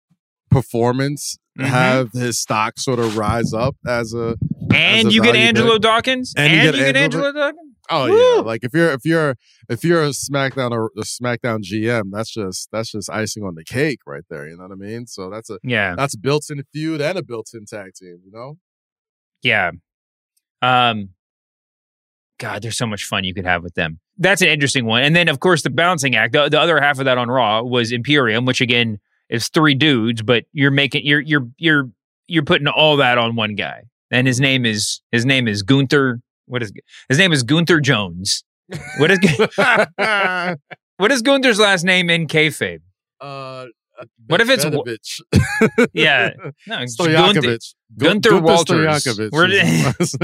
performance 0.49 1.37
mm-hmm. 1.57 1.63
have 1.63 2.11
his 2.13 2.39
stock 2.39 2.79
sort 2.79 2.99
of 2.99 3.17
rise 3.17 3.53
up 3.53 3.75
as 3.85 4.13
a 4.13 4.35
and 4.73 5.07
as 5.07 5.13
a 5.13 5.13
you 5.13 5.21
get 5.21 5.35
Angelo 5.35 5.73
pick? 5.73 5.81
Dawkins 5.81 6.33
and, 6.37 6.51
and 6.51 6.55
you, 6.55 6.71
get, 6.71 6.79
you 6.79 6.85
Angelo, 6.85 7.25
Angelo 7.25 7.31
Dawkins. 7.33 7.71
Oh 7.89 8.09
Woo! 8.09 8.17
yeah, 8.17 8.41
like 8.41 8.63
if 8.63 8.73
you're 8.73 8.91
if 8.91 9.01
you're 9.03 9.35
if 9.69 9.83
you're 9.83 10.03
a 10.03 10.09
SmackDown 10.09 10.71
or 10.71 10.91
a 10.97 11.01
SmackDown 11.01 11.59
GM, 11.61 12.03
that's 12.11 12.31
just 12.31 12.69
that's 12.71 12.91
just 12.91 13.09
icing 13.09 13.43
on 13.43 13.55
the 13.55 13.65
cake 13.65 13.99
right 14.07 14.23
there. 14.29 14.47
You 14.47 14.55
know 14.55 14.63
what 14.63 14.71
I 14.71 14.75
mean? 14.75 15.07
So 15.07 15.29
that's 15.29 15.49
a 15.49 15.57
yeah, 15.63 15.95
that's 15.95 16.13
a 16.13 16.17
built-in 16.17 16.63
feud 16.71 17.01
and 17.01 17.17
a 17.17 17.23
built-in 17.23 17.65
tag 17.65 17.93
team. 17.95 18.19
You 18.23 18.31
know? 18.31 18.57
Yeah. 19.41 19.71
Um. 20.61 21.09
God, 22.39 22.63
there's 22.63 22.77
so 22.77 22.87
much 22.87 23.03
fun 23.03 23.23
you 23.23 23.35
could 23.35 23.45
have 23.45 23.61
with 23.61 23.75
them. 23.75 23.99
That's 24.17 24.41
an 24.41 24.47
interesting 24.47 24.85
one. 24.85 25.03
And 25.03 25.15
then 25.15 25.27
of 25.27 25.39
course 25.39 25.61
the 25.61 25.69
bouncing 25.69 26.15
act. 26.15 26.33
The, 26.33 26.49
the 26.49 26.59
other 26.59 26.81
half 26.81 26.97
of 26.97 27.05
that 27.05 27.17
on 27.17 27.29
Raw 27.29 27.61
was 27.61 27.91
Imperium, 27.91 28.45
which 28.45 28.61
again 28.61 28.99
is 29.31 29.49
three 29.49 29.73
dudes, 29.73 30.21
but 30.21 30.43
you're 30.53 30.69
making 30.69 31.05
you're 31.05 31.21
you're 31.21 31.47
you're 31.57 31.89
you're 32.27 32.43
putting 32.43 32.67
all 32.67 32.97
that 32.97 33.17
on 33.17 33.35
one 33.35 33.55
guy. 33.55 33.83
And 34.11 34.27
his 34.27 34.39
name 34.39 34.65
is 34.65 35.01
his 35.11 35.25
name 35.25 35.47
is 35.47 35.63
Gunther 35.63 36.21
what 36.51 36.61
is 36.61 36.73
his 37.07 37.17
name 37.17 37.31
is 37.31 37.43
Gunther 37.43 37.79
Jones. 37.79 38.43
What 38.97 39.09
is 39.09 39.19
what 40.97 41.11
is 41.11 41.21
Gunther's 41.21 41.59
last 41.59 41.83
name 41.83 42.09
in 42.09 42.27
kayfabe? 42.27 42.81
Uh, 43.21 43.67
what 44.27 44.41
if 44.41 44.49
it's 44.49 45.21
yeah? 45.93 46.31
No, 46.67 46.85
Gunther, 47.07 47.57
Gunther, 47.97 48.41
Walters. 48.41 49.05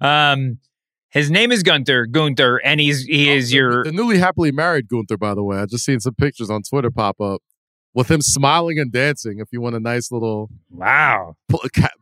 um, 0.00 0.58
his 1.10 1.30
name 1.30 1.52
is 1.52 1.62
Gunther. 1.62 2.06
Gunther, 2.06 2.58
and 2.58 2.80
he's 2.80 3.04
he 3.04 3.30
oh, 3.30 3.34
is 3.34 3.50
the, 3.50 3.56
your 3.56 3.84
the 3.84 3.92
newly 3.92 4.18
happily 4.18 4.52
married 4.52 4.88
Gunther. 4.88 5.16
By 5.16 5.34
the 5.34 5.42
way, 5.42 5.58
I 5.58 5.66
just 5.66 5.84
seen 5.84 6.00
some 6.00 6.14
pictures 6.14 6.50
on 6.50 6.62
Twitter 6.62 6.90
pop 6.90 7.20
up 7.20 7.40
with 7.94 8.10
him 8.10 8.20
smiling 8.20 8.78
and 8.78 8.92
dancing. 8.92 9.38
If 9.38 9.48
you 9.52 9.60
want 9.60 9.76
a 9.76 9.80
nice 9.80 10.10
little 10.10 10.50
wow 10.70 11.36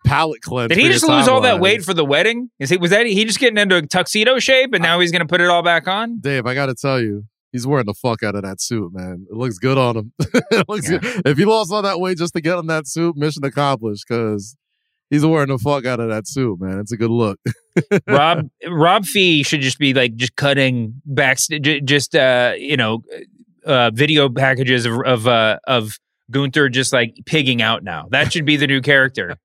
palate 0.05 0.41
cleanse, 0.41 0.71
did 0.71 0.79
he 0.79 0.89
just 0.89 1.07
lose 1.07 1.29
all 1.29 1.43
that 1.43 1.61
weight 1.61 1.85
for 1.85 1.95
the 1.95 2.05
wedding? 2.05 2.51
Is 2.59 2.71
he 2.71 2.77
was 2.79 2.91
that 2.91 3.07
he 3.07 3.25
just 3.25 3.39
getting 3.39 3.59
into 3.59 3.77
a 3.77 3.83
tuxedo 3.83 4.39
shape 4.39 4.73
and 4.73 4.83
now 4.83 4.99
he's 5.01 5.13
going 5.13 5.21
to 5.21 5.27
put 5.27 5.41
it 5.41 5.49
all 5.49 5.63
back 5.63 5.87
on? 5.87 6.19
Dave, 6.21 6.47
I 6.47 6.55
got 6.55 6.67
to 6.67 6.75
tell 6.75 7.01
you, 7.01 7.25
he's 7.53 7.67
wearing 7.67 7.87
the 7.87 7.95
fuck 7.95 8.23
out 8.23 8.35
of 8.35 8.43
that 8.43 8.61
suit, 8.61 8.93
man. 8.93 9.27
It 9.31 9.37
looks 9.37 9.59
good 9.59 9.79
on 9.79 9.97
him. 9.97 10.13
looks 10.69 10.91
yeah. 10.91 10.99
good. 10.99 11.23
If 11.27 11.39
he 11.39 11.45
lost 11.45 11.73
all 11.73 11.83
that 11.83 12.01
weight 12.01 12.19
just 12.19 12.35
to 12.35 12.41
get 12.41 12.57
on 12.57 12.67
that 12.67 12.87
suit, 12.89 13.17
mission 13.17 13.45
accomplished. 13.45 14.05
Because 14.09 14.57
he's 15.11 15.25
wearing 15.25 15.49
the 15.49 15.59
fuck 15.59 15.85
out 15.85 16.01
of 16.01 16.09
that 16.09 16.27
suit, 16.27 16.61
man. 16.61 16.81
It's 16.81 16.93
a 16.93 16.97
good 16.97 17.11
look. 17.11 17.39
Rob 18.09 18.49
Rob 18.67 19.05
Fee 19.05 19.43
should 19.43 19.61
just 19.61 19.79
be 19.79 19.95
like 19.95 20.17
just 20.17 20.37
cutting 20.37 21.01
back, 21.05 21.39
just 21.39 22.17
uh, 22.17 22.55
you 22.57 22.77
know, 22.77 23.03
uh, 23.65 23.91
video 23.93 24.29
packages 24.29 24.87
of 24.87 25.01
of 25.05 25.27
uh, 25.27 25.59
of 25.67 25.99
Gunther 26.31 26.69
just 26.69 26.93
like 26.93 27.15
pigging 27.27 27.63
out 27.63 27.85
now. 27.85 28.07
That 28.11 28.33
should 28.33 28.45
be 28.45 28.57
the 28.57 28.67
new 28.67 28.81
character. 28.81 29.37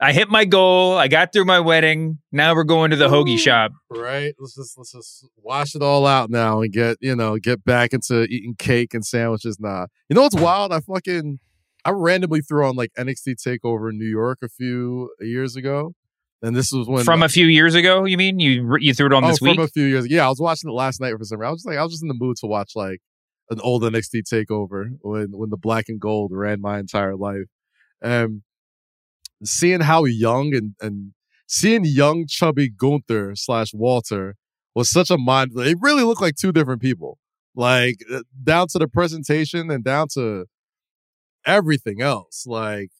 I 0.00 0.12
hit 0.12 0.28
my 0.28 0.44
goal. 0.44 0.96
I 0.96 1.08
got 1.08 1.32
through 1.32 1.46
my 1.46 1.60
wedding. 1.60 2.18
Now 2.30 2.54
we're 2.54 2.64
going 2.64 2.90
to 2.90 2.96
the 2.96 3.08
hoagie 3.08 3.38
shop. 3.38 3.72
Right. 3.90 4.34
Let's 4.38 4.54
just 4.54 4.76
let's 4.78 4.92
just 4.92 5.26
wash 5.36 5.74
it 5.74 5.82
all 5.82 6.06
out 6.06 6.30
now 6.30 6.60
and 6.60 6.72
get 6.72 6.98
you 7.00 7.16
know 7.16 7.36
get 7.38 7.64
back 7.64 7.92
into 7.92 8.24
eating 8.24 8.54
cake 8.58 8.94
and 8.94 9.04
sandwiches. 9.04 9.58
Nah. 9.58 9.86
You 10.08 10.14
know 10.14 10.22
what's 10.22 10.36
wild? 10.36 10.72
I 10.72 10.80
fucking 10.80 11.38
I 11.84 11.90
randomly 11.90 12.40
threw 12.40 12.66
on 12.66 12.76
like 12.76 12.92
NXT 12.98 13.36
Takeover 13.46 13.90
in 13.90 13.98
New 13.98 14.08
York 14.08 14.38
a 14.42 14.48
few 14.48 15.10
years 15.20 15.56
ago. 15.56 15.94
And 16.42 16.54
this 16.54 16.72
was 16.72 16.86
when 16.86 17.04
from 17.04 17.22
a 17.22 17.28
few 17.28 17.46
years 17.46 17.74
ago. 17.74 18.04
You 18.04 18.18
mean 18.18 18.38
you 18.38 18.76
you 18.78 18.92
threw 18.92 19.06
it 19.06 19.12
on 19.12 19.24
oh, 19.24 19.28
this 19.28 19.40
week? 19.40 19.54
From 19.54 19.64
a 19.64 19.68
few 19.68 19.84
years. 19.84 20.06
Yeah, 20.08 20.26
I 20.26 20.28
was 20.28 20.40
watching 20.40 20.68
it 20.68 20.74
last 20.74 21.00
night 21.00 21.14
for 21.16 21.24
some 21.24 21.38
reason. 21.38 21.48
I 21.48 21.50
was 21.50 21.64
like, 21.64 21.78
I 21.78 21.82
was 21.82 21.92
just 21.92 22.02
in 22.02 22.08
the 22.08 22.14
mood 22.14 22.36
to 22.38 22.46
watch 22.46 22.72
like 22.74 23.00
an 23.50 23.60
old 23.60 23.82
NXT 23.82 24.22
takeover 24.32 24.96
when 25.00 25.32
when 25.32 25.50
the 25.50 25.56
black 25.56 25.88
and 25.88 26.00
gold 26.00 26.32
ran 26.32 26.60
my 26.60 26.78
entire 26.78 27.16
life. 27.16 27.46
And 28.02 28.42
seeing 29.42 29.80
how 29.80 30.04
young 30.04 30.54
and 30.54 30.74
and 30.80 31.12
seeing 31.46 31.84
young 31.84 32.26
chubby 32.26 32.70
Gunther 32.70 33.36
slash 33.36 33.72
Walter 33.74 34.36
was 34.74 34.90
such 34.90 35.10
a 35.10 35.18
mind. 35.18 35.52
It 35.56 35.78
really 35.80 36.02
looked 36.02 36.22
like 36.22 36.36
two 36.36 36.52
different 36.52 36.82
people. 36.82 37.18
Like 37.54 37.98
uh, 38.12 38.22
down 38.42 38.68
to 38.68 38.78
the 38.78 38.88
presentation 38.88 39.70
and 39.70 39.84
down 39.84 40.08
to 40.14 40.46
everything 41.46 42.00
else. 42.00 42.44
Like 42.46 42.90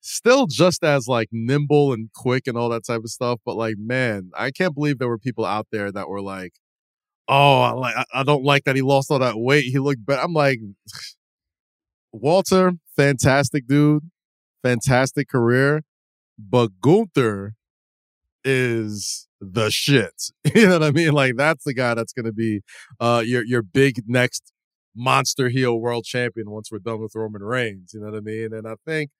still 0.00 0.46
just 0.46 0.84
as 0.84 1.08
like 1.08 1.28
nimble 1.32 1.92
and 1.92 2.10
quick 2.14 2.46
and 2.46 2.56
all 2.56 2.68
that 2.70 2.84
type 2.86 3.00
of 3.00 3.10
stuff. 3.10 3.40
But 3.44 3.56
like, 3.56 3.76
man, 3.78 4.30
I 4.36 4.50
can't 4.50 4.74
believe 4.74 4.98
there 4.98 5.08
were 5.08 5.18
people 5.18 5.44
out 5.44 5.68
there 5.72 5.90
that 5.92 6.08
were 6.08 6.22
like, 6.22 6.52
oh, 7.28 7.60
I 7.60 7.70
like 7.72 7.94
I 8.14 8.22
don't 8.22 8.44
like 8.44 8.64
that 8.64 8.76
he 8.76 8.82
lost 8.82 9.10
all 9.10 9.18
that 9.18 9.38
weight. 9.38 9.64
He 9.64 9.78
looked 9.78 10.04
better. 10.04 10.22
I'm 10.22 10.32
like, 10.32 10.60
Walter, 12.12 12.72
fantastic 12.96 13.66
dude, 13.66 14.10
fantastic 14.62 15.28
career, 15.28 15.82
but 16.38 16.70
Gunther 16.80 17.54
is 18.44 19.28
the 19.40 19.70
shit. 19.70 20.30
You 20.54 20.66
know 20.66 20.78
what 20.78 20.82
I 20.84 20.90
mean? 20.92 21.12
Like 21.12 21.36
that's 21.36 21.64
the 21.64 21.74
guy 21.74 21.94
that's 21.94 22.12
going 22.12 22.26
to 22.26 22.32
be 22.32 22.62
uh, 23.00 23.22
your 23.24 23.44
your 23.44 23.62
big 23.62 24.02
next 24.06 24.52
monster 24.96 25.48
heel 25.48 25.78
world 25.78 26.04
champion 26.04 26.50
once 26.50 26.70
we're 26.72 26.78
done 26.78 27.00
with 27.00 27.14
Roman 27.14 27.42
Reigns. 27.42 27.92
You 27.94 28.00
know 28.00 28.10
what 28.10 28.16
I 28.16 28.20
mean? 28.20 28.52
And 28.52 28.66
I 28.66 28.74
think, 28.86 29.10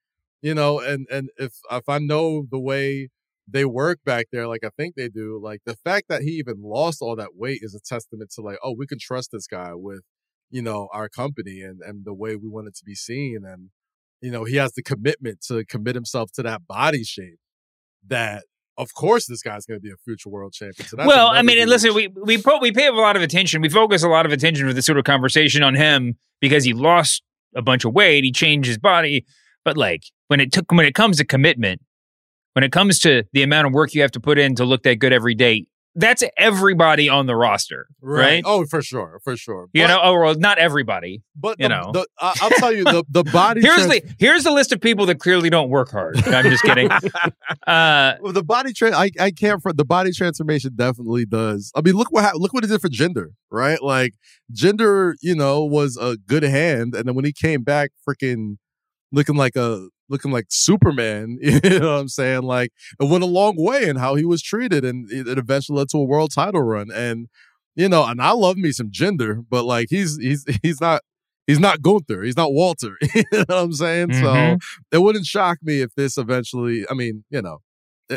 you 0.42 0.54
know, 0.54 0.80
and 0.80 1.06
and 1.10 1.30
if 1.36 1.52
if 1.70 1.88
I 1.88 1.98
know 1.98 2.46
the 2.50 2.58
way 2.58 3.10
they 3.50 3.64
work 3.64 4.00
back 4.04 4.26
there, 4.30 4.46
like 4.46 4.64
I 4.64 4.70
think 4.76 4.94
they 4.94 5.08
do, 5.08 5.40
like 5.42 5.60
the 5.64 5.76
fact 5.76 6.06
that 6.08 6.22
he 6.22 6.32
even 6.32 6.56
lost 6.60 6.98
all 7.00 7.16
that 7.16 7.34
weight 7.34 7.60
is 7.62 7.74
a 7.74 7.80
testament 7.80 8.30
to 8.34 8.42
like, 8.42 8.58
oh, 8.62 8.74
we 8.76 8.86
can 8.86 8.98
trust 9.00 9.30
this 9.32 9.46
guy 9.46 9.70
with, 9.74 10.00
you 10.50 10.62
know, 10.62 10.88
our 10.92 11.08
company 11.08 11.60
and 11.60 11.80
and 11.82 12.04
the 12.04 12.14
way 12.14 12.36
we 12.36 12.48
want 12.48 12.68
it 12.68 12.76
to 12.76 12.84
be 12.84 12.94
seen. 12.94 13.40
And, 13.46 13.70
you 14.20 14.30
know, 14.30 14.44
he 14.44 14.56
has 14.56 14.72
the 14.72 14.82
commitment 14.82 15.40
to 15.48 15.64
commit 15.64 15.94
himself 15.94 16.30
to 16.32 16.42
that 16.42 16.66
body 16.66 17.04
shape 17.04 17.38
that 18.06 18.44
of 18.76 18.94
course 18.94 19.26
this 19.26 19.42
guy's 19.42 19.66
going 19.66 19.78
to 19.78 19.82
be 19.82 19.90
a 19.90 19.96
future 20.04 20.28
world 20.28 20.52
champion. 20.52 20.88
So 20.88 20.96
well, 20.98 21.28
I 21.28 21.42
mean, 21.42 21.58
and 21.58 21.68
listen, 21.68 21.94
we 21.94 22.08
we 22.08 22.38
pro- 22.38 22.60
we 22.60 22.70
pay 22.70 22.86
a 22.86 22.92
lot 22.92 23.16
of 23.16 23.22
attention. 23.22 23.60
We 23.60 23.68
focus 23.68 24.02
a 24.02 24.08
lot 24.08 24.24
of 24.24 24.32
attention 24.32 24.66
for 24.66 24.72
this 24.72 24.86
sort 24.86 24.98
of 24.98 25.04
conversation 25.04 25.62
on 25.62 25.74
him 25.74 26.16
because 26.40 26.64
he 26.64 26.72
lost 26.72 27.22
a 27.56 27.62
bunch 27.62 27.84
of 27.84 27.92
weight. 27.92 28.24
He 28.24 28.32
changed 28.32 28.68
his 28.68 28.78
body, 28.78 29.26
but 29.64 29.76
like 29.76 30.02
when 30.28 30.40
it 30.40 30.52
took 30.52 30.70
when 30.70 30.86
it 30.86 30.94
comes 30.94 31.16
to 31.18 31.24
commitment, 31.24 31.82
when 32.58 32.64
it 32.64 32.72
comes 32.72 32.98
to 32.98 33.22
the 33.32 33.44
amount 33.44 33.68
of 33.68 33.72
work 33.72 33.94
you 33.94 34.02
have 34.02 34.10
to 34.10 34.18
put 34.18 34.36
in 34.36 34.56
to 34.56 34.64
look 34.64 34.82
that 34.82 34.96
good 34.96 35.12
every 35.12 35.36
day, 35.36 35.68
that's 35.94 36.24
everybody 36.36 37.08
on 37.08 37.26
the 37.26 37.36
roster, 37.36 37.86
right? 38.00 38.20
right? 38.20 38.42
Oh, 38.44 38.66
for 38.66 38.82
sure, 38.82 39.20
for 39.22 39.36
sure. 39.36 39.68
You 39.72 39.84
but, 39.84 39.86
know, 39.86 40.00
oh 40.02 40.20
well, 40.20 40.34
not 40.34 40.58
everybody, 40.58 41.22
but 41.36 41.60
you 41.60 41.66
the, 41.66 41.68
know, 41.68 41.92
the, 41.92 42.04
uh, 42.20 42.34
I'll 42.42 42.50
tell 42.50 42.72
you 42.72 42.82
the 42.82 43.04
the 43.08 43.22
body. 43.22 43.60
here's 43.62 43.86
trans- 43.86 44.02
the 44.02 44.14
here's 44.18 44.42
the 44.42 44.50
list 44.50 44.72
of 44.72 44.80
people 44.80 45.06
that 45.06 45.20
clearly 45.20 45.50
don't 45.50 45.70
work 45.70 45.92
hard. 45.92 46.16
I'm 46.26 46.50
just 46.50 46.64
kidding. 46.64 46.90
uh, 46.90 48.14
well, 48.20 48.32
the 48.32 48.42
body 48.42 48.72
tra- 48.72 48.92
I 48.92 49.12
I 49.20 49.30
can't. 49.30 49.62
For, 49.62 49.72
the 49.72 49.84
body 49.84 50.10
transformation 50.10 50.72
definitely 50.74 51.26
does. 51.26 51.70
I 51.76 51.80
mean, 51.80 51.94
look 51.94 52.10
what 52.10 52.24
ha- 52.24 52.32
look 52.34 52.52
what 52.52 52.64
it 52.64 52.70
did 52.70 52.80
for 52.80 52.88
Jinder, 52.88 53.28
right? 53.52 53.80
Like 53.80 54.14
Jinder, 54.52 55.14
you 55.22 55.36
know, 55.36 55.64
was 55.64 55.96
a 55.96 56.16
good 56.16 56.42
hand, 56.42 56.96
and 56.96 57.06
then 57.06 57.14
when 57.14 57.24
he 57.24 57.32
came 57.32 57.62
back, 57.62 57.92
freaking 58.08 58.56
looking 59.12 59.36
like 59.36 59.54
a 59.54 59.90
looking 60.08 60.30
like 60.30 60.46
Superman. 60.48 61.38
You 61.48 61.80
know 61.80 61.94
what 61.94 62.00
I'm 62.00 62.08
saying? 62.08 62.42
Like 62.42 62.72
it 63.00 63.08
went 63.08 63.24
a 63.24 63.26
long 63.26 63.54
way 63.56 63.88
in 63.88 63.96
how 63.96 64.14
he 64.14 64.24
was 64.24 64.42
treated, 64.42 64.84
and 64.84 65.10
it, 65.10 65.26
it 65.26 65.38
eventually 65.38 65.78
led 65.78 65.88
to 65.90 65.98
a 65.98 66.04
world 66.04 66.32
title 66.32 66.62
run. 66.62 66.90
And 66.92 67.28
you 67.74 67.88
know, 67.88 68.04
and 68.04 68.20
I 68.20 68.32
love 68.32 68.56
me 68.56 68.72
some 68.72 68.90
Jinder, 68.90 69.44
but 69.48 69.64
like 69.64 69.88
he's 69.90 70.18
he's 70.18 70.44
he's 70.62 70.80
not 70.80 71.02
he's 71.46 71.58
not 71.58 71.82
Gunther, 71.82 72.22
he's 72.22 72.36
not 72.36 72.52
Walter. 72.52 72.96
you 73.14 73.24
know 73.32 73.44
what 73.46 73.50
I'm 73.50 73.72
saying? 73.72 74.08
Mm-hmm. 74.08 74.22
So 74.22 74.58
it 74.92 74.98
wouldn't 75.02 75.26
shock 75.26 75.58
me 75.62 75.80
if 75.80 75.94
this 75.94 76.16
eventually. 76.18 76.84
I 76.90 76.94
mean, 76.94 77.24
you 77.30 77.42
know. 77.42 77.58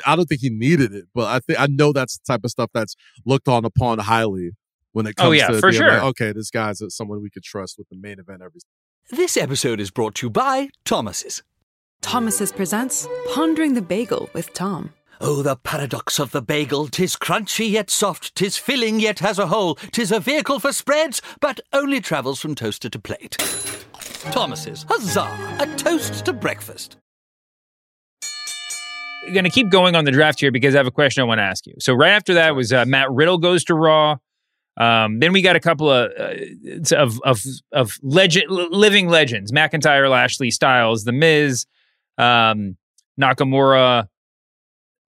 I 0.06 0.16
don't 0.16 0.26
think 0.26 0.40
he 0.40 0.50
needed 0.50 0.94
it, 0.94 1.04
but 1.14 1.26
I 1.26 1.40
think 1.40 1.60
I 1.60 1.68
know 1.68 1.92
that's 1.92 2.18
the 2.18 2.24
type 2.32 2.46
of 2.46 2.52
stuff 2.52 2.70
that's 2.74 2.96
looked 3.26 3.50
on 3.50 3.66
upon 3.66 4.00
highly 4.00 4.52
when 4.94 5.06
it 5.06 5.16
oh, 5.18 5.24
comes 5.24 5.30
oh, 5.30 5.32
yeah, 5.34 5.48
to 5.48 5.60
for 5.60 5.72
sure. 5.72 5.92
Like, 5.92 6.04
okay, 6.04 6.32
this 6.32 6.50
guy's 6.50 6.82
someone 6.96 7.22
we 7.22 7.30
could 7.30 7.44
trust 7.44 7.78
with 7.78 7.90
the 7.90 7.98
main 7.98 8.18
event 8.18 8.42
every. 8.42 8.62
This 9.10 9.36
episode 9.36 9.82
is 9.82 9.92
brought 9.92 10.16
to 10.16 10.28
you 10.28 10.30
by 10.30 10.70
Thomas's. 10.86 11.44
Thomas's 12.02 12.52
presents 12.52 13.08
Pondering 13.30 13.74
the 13.74 13.82
Bagel 13.82 14.30
with 14.34 14.54
Tom. 14.54 14.92
Oh, 15.24 15.44
the 15.44 15.56
paradox 15.56 16.20
of 16.20 16.32
the 16.32 16.42
bagel! 16.42 16.88
Tis 16.88 17.16
crunchy 17.16 17.70
yet 17.70 17.92
soft, 17.92 18.34
tis 18.34 18.58
filling 18.58 19.00
yet 19.00 19.20
has 19.20 19.38
a 19.38 19.46
hole, 19.46 19.76
tis 19.92 20.12
a 20.12 20.20
vehicle 20.20 20.60
for 20.60 20.74
spreads, 20.74 21.22
but 21.40 21.60
only 21.72 22.02
travels 22.02 22.42
from 22.42 22.56
toaster 22.56 22.90
to 22.90 22.98
plate. 23.00 23.38
Thomas's, 24.32 24.84
huzzah! 24.90 25.58
A 25.60 25.68
toast 25.78 26.26
to 26.26 26.34
breakfast. 26.34 26.98
I'm 29.28 29.34
going 29.34 29.44
to 29.44 29.52
keep 29.52 29.70
going 29.70 29.96
on 29.96 30.04
the 30.06 30.12
draft 30.12 30.40
here 30.40 30.52
because 30.52 30.74
I 30.74 30.80
have 30.80 30.88
a 30.88 30.92
question 30.92 31.22
I 31.22 31.26
want 31.26 31.38
to 31.38 31.44
ask 31.44 31.68
you. 31.68 31.76
So 31.80 31.94
right 31.94 32.14
after 32.14 32.34
that 32.34 32.56
was 32.56 32.74
uh, 32.74 32.86
Matt 32.86 33.12
Riddle 33.12 33.38
goes 33.38 33.64
to 33.66 33.76
Raw. 33.76 34.18
Um, 34.78 35.20
then 35.20 35.34
we 35.34 35.44
got 35.44 35.56
a 35.56 35.60
couple 35.60 35.92
of 35.92 36.12
uh, 36.20 36.96
of 36.96 37.22
of 37.24 37.44
of 37.72 38.00
legend 38.02 38.50
living 38.50 39.08
legends: 39.08 39.52
McIntyre, 39.52 40.10
Lashley, 40.10 40.50
Styles, 40.50 41.04
The 41.04 41.12
Miz 41.12 41.68
um, 42.18 42.78
Nakamura. 43.20 44.08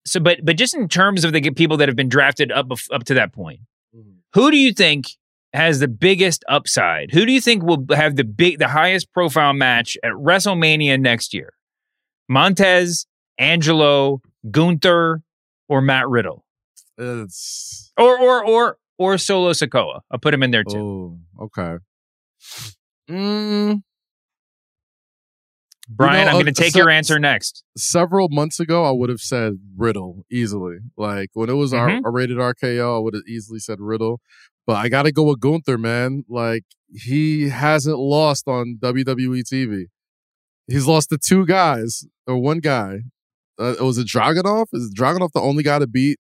So, 0.05 0.21
but 0.21 0.45
but 0.45 0.57
just 0.57 0.75
in 0.75 0.89
terms 0.89 1.25
of 1.25 1.33
the 1.33 1.51
people 1.51 1.77
that 1.77 1.89
have 1.89 1.97
been 1.97 2.09
drafted 2.09 2.51
up 2.51 2.71
up 2.91 3.05
to 3.05 3.15
that 3.15 3.33
point, 3.33 3.61
mm-hmm. 3.97 4.11
who 4.35 4.51
do 4.51 4.57
you 4.57 4.73
think 4.73 5.07
has 5.53 5.81
the 5.81 5.89
biggest 5.89 6.45
upside? 6.49 7.11
Who 7.13 7.27
do 7.27 7.33
you 7.33 7.41
think 7.41 7.63
will 7.63 7.85
have 7.93 8.17
the 8.17 8.25
big 8.25 8.59
the 8.59 8.69
highest 8.69 9.13
profile 9.13 9.53
match 9.53 9.97
at 10.03 10.13
WrestleMania 10.13 11.01
next 11.01 11.35
year? 11.35 11.53
Montez, 12.29 13.07
Angelo, 13.39 14.23
Gunther, 14.51 15.23
or 15.69 15.81
Matt 15.81 16.09
Riddle? 16.09 16.45
It's... 16.99 17.93
Or 17.97 18.19
or 18.19 18.45
or 18.45 18.79
or 18.99 19.19
Solo 19.19 19.53
Sikoa. 19.53 20.01
I'll 20.11 20.19
put 20.19 20.35
him 20.35 20.43
in 20.43 20.51
there 20.51 20.65
too. 20.65 21.19
Oh, 21.39 21.45
okay. 21.45 21.77
Mm, 23.11 23.83
Brian, 25.97 26.21
you 26.21 26.25
know, 26.25 26.31
I'm 26.31 26.35
going 26.35 26.55
to 26.55 26.61
uh, 26.61 26.65
take 26.65 26.73
se- 26.73 26.79
your 26.79 26.91
answer 26.91 27.19
next. 27.19 27.65
Several 27.77 28.29
months 28.31 28.61
ago, 28.61 28.85
I 28.85 28.91
would 28.91 29.09
have 29.09 29.21
said 29.21 29.59
Riddle 29.77 30.25
easily. 30.31 30.79
Like 30.97 31.31
when 31.35 31.51
it 31.51 31.55
was 31.55 31.73
mm-hmm. 31.73 32.05
our, 32.05 32.11
a 32.11 32.13
rated 32.13 32.39
RKO, 32.39 32.97
I 32.97 32.99
would 32.99 33.15
have 33.15 33.25
easily 33.29 33.59
said 33.59 33.79
Riddle. 33.81 34.21
But 34.67 34.77
I 34.77 34.89
got 34.89 35.03
to 35.03 35.13
go 35.13 35.25
with 35.25 35.41
Gunther, 35.41 35.79
man. 35.79 36.25
Like 36.29 36.65
he 36.93 37.49
hasn't 37.49 37.99
lost 37.99 38.49
on 38.49 38.79
WWE 38.81 39.43
TV. 39.43 39.87
He's 40.69 40.87
lost 40.87 41.11
to 41.11 41.19
two 41.19 41.45
guys 41.47 42.07
or 42.27 42.39
one 42.39 42.61
guy. 42.61 43.01
Uh, 43.59 43.75
was 43.81 43.99
it 43.99 44.07
Dragunov? 44.07 44.67
Is 44.73 44.95
Dragunov 44.95 45.33
the 45.33 45.41
only 45.41 45.63
guy 45.63 45.79
to 45.79 45.87
beat 45.87 46.19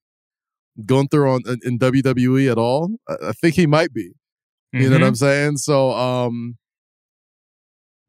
Gunther 0.85 1.27
on 1.27 1.43
in, 1.47 1.61
in 1.65 1.79
WWE 1.79 2.51
at 2.51 2.59
all? 2.59 2.91
I, 3.09 3.29
I, 3.29 3.33
think 3.33 3.55
he 3.55 3.67
might 3.67 3.93
be. 3.93 4.13
You 4.73 4.81
mm-hmm. 4.81 4.83
know 4.83 4.91
what 4.91 4.97
mm-hmm. 4.97 5.05
I'm 5.05 5.15
saying? 5.15 5.57
So, 5.59 5.93
um, 5.93 6.57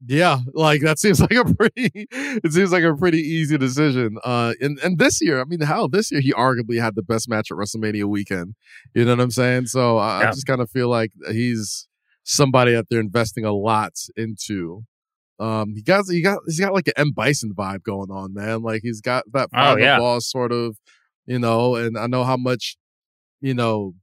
yeah, 0.05 0.39
like 0.53 0.81
that 0.81 0.99
seems 0.99 1.19
like 1.21 1.31
a 1.31 1.45
pretty 1.45 2.07
it 2.11 2.51
seems 2.51 2.71
like 2.71 2.83
a 2.83 2.95
pretty 2.95 3.19
easy 3.19 3.57
decision. 3.57 4.17
Uh 4.23 4.53
and, 4.59 4.79
and 4.79 4.97
this 4.97 5.21
year, 5.21 5.39
I 5.41 5.45
mean, 5.45 5.61
hell, 5.61 5.87
this 5.87 6.11
year 6.11 6.21
he 6.21 6.33
arguably 6.33 6.81
had 6.81 6.95
the 6.95 7.03
best 7.03 7.29
match 7.29 7.51
at 7.51 7.57
WrestleMania 7.57 8.05
weekend. 8.05 8.55
You 8.93 9.05
know 9.05 9.11
what 9.11 9.21
I'm 9.21 9.31
saying? 9.31 9.67
So 9.67 9.99
uh, 9.99 10.19
yeah. 10.19 10.29
I 10.29 10.31
just 10.31 10.47
kind 10.47 10.61
of 10.61 10.69
feel 10.69 10.89
like 10.89 11.11
he's 11.31 11.87
somebody 12.23 12.75
out 12.75 12.87
there 12.89 12.99
investing 12.99 13.45
a 13.45 13.53
lot 13.53 13.93
into. 14.15 14.83
Um 15.39 15.73
he 15.75 15.81
got 15.81 16.05
he 16.09 16.21
got 16.21 16.39
he's 16.45 16.59
got 16.59 16.73
like 16.73 16.87
an 16.87 16.93
M 16.97 17.11
Bison 17.11 17.53
vibe 17.53 17.83
going 17.83 18.11
on, 18.11 18.33
man. 18.33 18.61
Like 18.61 18.81
he's 18.83 19.01
got 19.01 19.23
that 19.33 19.49
oh, 19.53 19.77
yeah. 19.77 19.99
boss 19.99 20.29
sort 20.29 20.51
of, 20.51 20.77
you 21.25 21.39
know, 21.39 21.75
and 21.75 21.97
I 21.97 22.07
know 22.07 22.23
how 22.23 22.37
much, 22.37 22.77
you 23.41 23.53
know, 23.53 23.93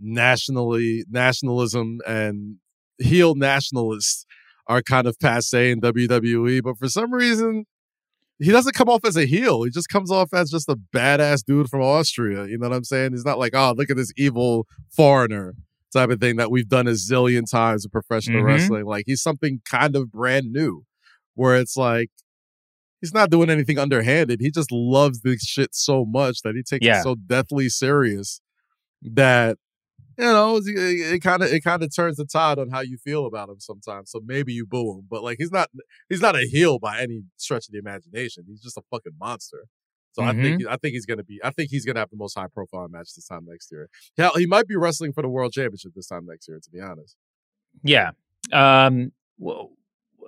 nationally 0.00 1.04
nationalism 1.08 1.98
and 2.06 2.56
heel 2.98 3.34
nationalists 3.34 4.26
are 4.68 4.82
kind 4.82 5.06
of 5.06 5.18
passe 5.18 5.70
in 5.70 5.80
WWE, 5.80 6.62
but 6.62 6.76
for 6.78 6.88
some 6.88 7.12
reason, 7.12 7.64
he 8.38 8.52
doesn't 8.52 8.74
come 8.74 8.88
off 8.88 9.04
as 9.04 9.16
a 9.16 9.26
heel. 9.26 9.64
He 9.64 9.70
just 9.70 9.88
comes 9.88 10.10
off 10.10 10.32
as 10.32 10.50
just 10.50 10.68
a 10.68 10.76
badass 10.94 11.44
dude 11.44 11.68
from 11.68 11.82
Austria. 11.82 12.46
You 12.46 12.58
know 12.58 12.68
what 12.68 12.76
I'm 12.76 12.84
saying? 12.84 13.12
He's 13.12 13.24
not 13.24 13.38
like, 13.38 13.54
oh, 13.54 13.74
look 13.76 13.90
at 13.90 13.96
this 13.96 14.12
evil 14.16 14.66
foreigner 14.90 15.54
type 15.92 16.10
of 16.10 16.20
thing 16.20 16.36
that 16.36 16.50
we've 16.50 16.68
done 16.68 16.86
a 16.86 16.92
zillion 16.92 17.50
times 17.50 17.84
in 17.84 17.90
professional 17.90 18.38
mm-hmm. 18.38 18.46
wrestling. 18.46 18.84
Like 18.84 19.04
he's 19.06 19.22
something 19.22 19.60
kind 19.64 19.96
of 19.96 20.12
brand 20.12 20.52
new 20.52 20.84
where 21.34 21.56
it's 21.56 21.76
like 21.76 22.10
he's 23.00 23.14
not 23.14 23.30
doing 23.30 23.50
anything 23.50 23.78
underhanded. 23.78 24.40
He 24.40 24.50
just 24.50 24.70
loves 24.70 25.20
this 25.22 25.42
shit 25.42 25.74
so 25.74 26.04
much 26.04 26.42
that 26.42 26.54
he 26.54 26.62
takes 26.62 26.84
yeah. 26.84 27.00
it 27.00 27.02
so 27.02 27.14
deathly 27.14 27.68
serious 27.68 28.40
that 29.02 29.56
you 30.18 30.24
know, 30.24 30.60
it 30.64 31.22
kind 31.22 31.42
of 31.42 31.52
it 31.52 31.62
kind 31.62 31.82
of 31.82 31.94
turns 31.94 32.16
the 32.16 32.24
tide 32.24 32.58
on 32.58 32.70
how 32.70 32.80
you 32.80 32.98
feel 32.98 33.24
about 33.24 33.48
him 33.48 33.60
sometimes. 33.60 34.10
So 34.10 34.20
maybe 34.24 34.52
you 34.52 34.66
boo 34.66 34.98
him, 34.98 35.06
but 35.08 35.22
like 35.22 35.36
he's 35.38 35.52
not 35.52 35.70
he's 36.08 36.20
not 36.20 36.34
a 36.34 36.44
heel 36.44 36.80
by 36.80 37.00
any 37.00 37.22
stretch 37.36 37.68
of 37.68 37.72
the 37.72 37.78
imagination. 37.78 38.44
He's 38.48 38.60
just 38.60 38.76
a 38.76 38.82
fucking 38.90 39.12
monster. 39.20 39.66
So 40.12 40.22
mm-hmm. 40.22 40.40
I 40.40 40.42
think 40.42 40.66
I 40.66 40.76
think 40.76 40.94
he's 40.94 41.06
gonna 41.06 41.22
be 41.22 41.40
I 41.44 41.50
think 41.50 41.70
he's 41.70 41.84
gonna 41.84 42.00
have 42.00 42.10
the 42.10 42.16
most 42.16 42.36
high 42.36 42.48
profile 42.52 42.88
match 42.88 43.14
this 43.14 43.26
time 43.26 43.46
next 43.48 43.70
year. 43.70 43.88
Hell, 44.16 44.32
he 44.34 44.46
might 44.46 44.66
be 44.66 44.74
wrestling 44.74 45.12
for 45.12 45.22
the 45.22 45.28
world 45.28 45.52
championship 45.52 45.92
this 45.94 46.08
time 46.08 46.26
next 46.26 46.48
year. 46.48 46.58
To 46.60 46.70
be 46.70 46.80
honest. 46.80 47.16
Yeah. 47.84 48.10
Um. 48.52 49.12
Well, 49.38 49.70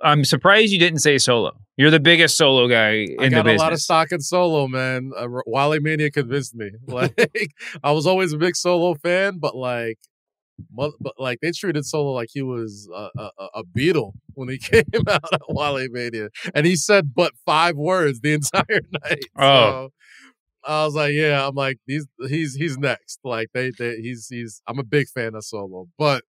I'm 0.01 0.23
surprised 0.23 0.71
you 0.71 0.79
didn't 0.79 0.99
say 0.99 1.17
solo. 1.17 1.57
You're 1.77 1.91
the 1.91 1.99
biggest 1.99 2.37
solo 2.37 2.67
guy 2.67 2.91
in 2.91 3.19
I 3.19 3.29
got 3.29 3.47
a 3.47 3.55
lot 3.55 3.73
of 3.73 3.81
stock 3.81 4.11
in 4.11 4.19
solo, 4.19 4.67
man. 4.67 5.11
Uh, 5.17 5.27
Wally 5.45 5.79
Mania 5.79 6.11
convinced 6.11 6.55
me. 6.55 6.71
Like 6.87 7.17
I 7.83 7.91
was 7.91 8.05
always 8.05 8.33
a 8.33 8.37
big 8.37 8.55
solo 8.55 8.95
fan, 8.95 9.39
but 9.39 9.55
like, 9.55 9.97
but 10.69 10.93
like 11.17 11.39
they 11.41 11.51
treated 11.51 11.85
Solo 11.85 12.11
like 12.11 12.29
he 12.31 12.41
was 12.41 12.89
a, 12.93 13.09
a, 13.17 13.31
a 13.55 13.63
Beatle 13.63 14.13
when 14.33 14.49
he 14.49 14.57
came 14.59 14.83
out 15.07 15.33
at 15.33 15.41
Wally 15.47 15.87
Mania, 15.89 16.29
and 16.53 16.65
he 16.65 16.75
said 16.75 17.13
but 17.15 17.33
five 17.45 17.75
words 17.75 18.19
the 18.19 18.33
entire 18.39 18.81
night. 19.03 19.25
Oh. 19.37 19.89
So 19.89 19.89
I 20.63 20.85
was 20.85 20.93
like, 20.93 21.13
yeah, 21.13 21.47
I'm 21.47 21.55
like 21.55 21.77
he's 21.87 22.07
he's 22.27 22.55
he's 22.55 22.77
next. 22.77 23.19
Like 23.23 23.49
they, 23.53 23.71
they 23.71 23.97
he's 23.97 24.27
he's 24.29 24.61
I'm 24.67 24.79
a 24.79 24.83
big 24.83 25.07
fan 25.07 25.35
of 25.35 25.45
Solo, 25.45 25.87
but 25.97 26.23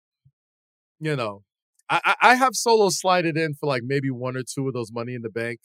you 1.00 1.16
know 1.16 1.42
I, 1.90 2.14
I 2.22 2.35
have 2.37 2.55
Solo 2.55 2.88
slided 2.88 3.37
in 3.37 3.55
for 3.55 3.66
like 3.66 3.83
maybe 3.85 4.11
one 4.11 4.37
or 4.37 4.42
two 4.42 4.68
of 4.68 4.74
those 4.74 4.92
Money 4.92 5.14
in 5.14 5.22
the 5.22 5.31
Bank 5.31 5.61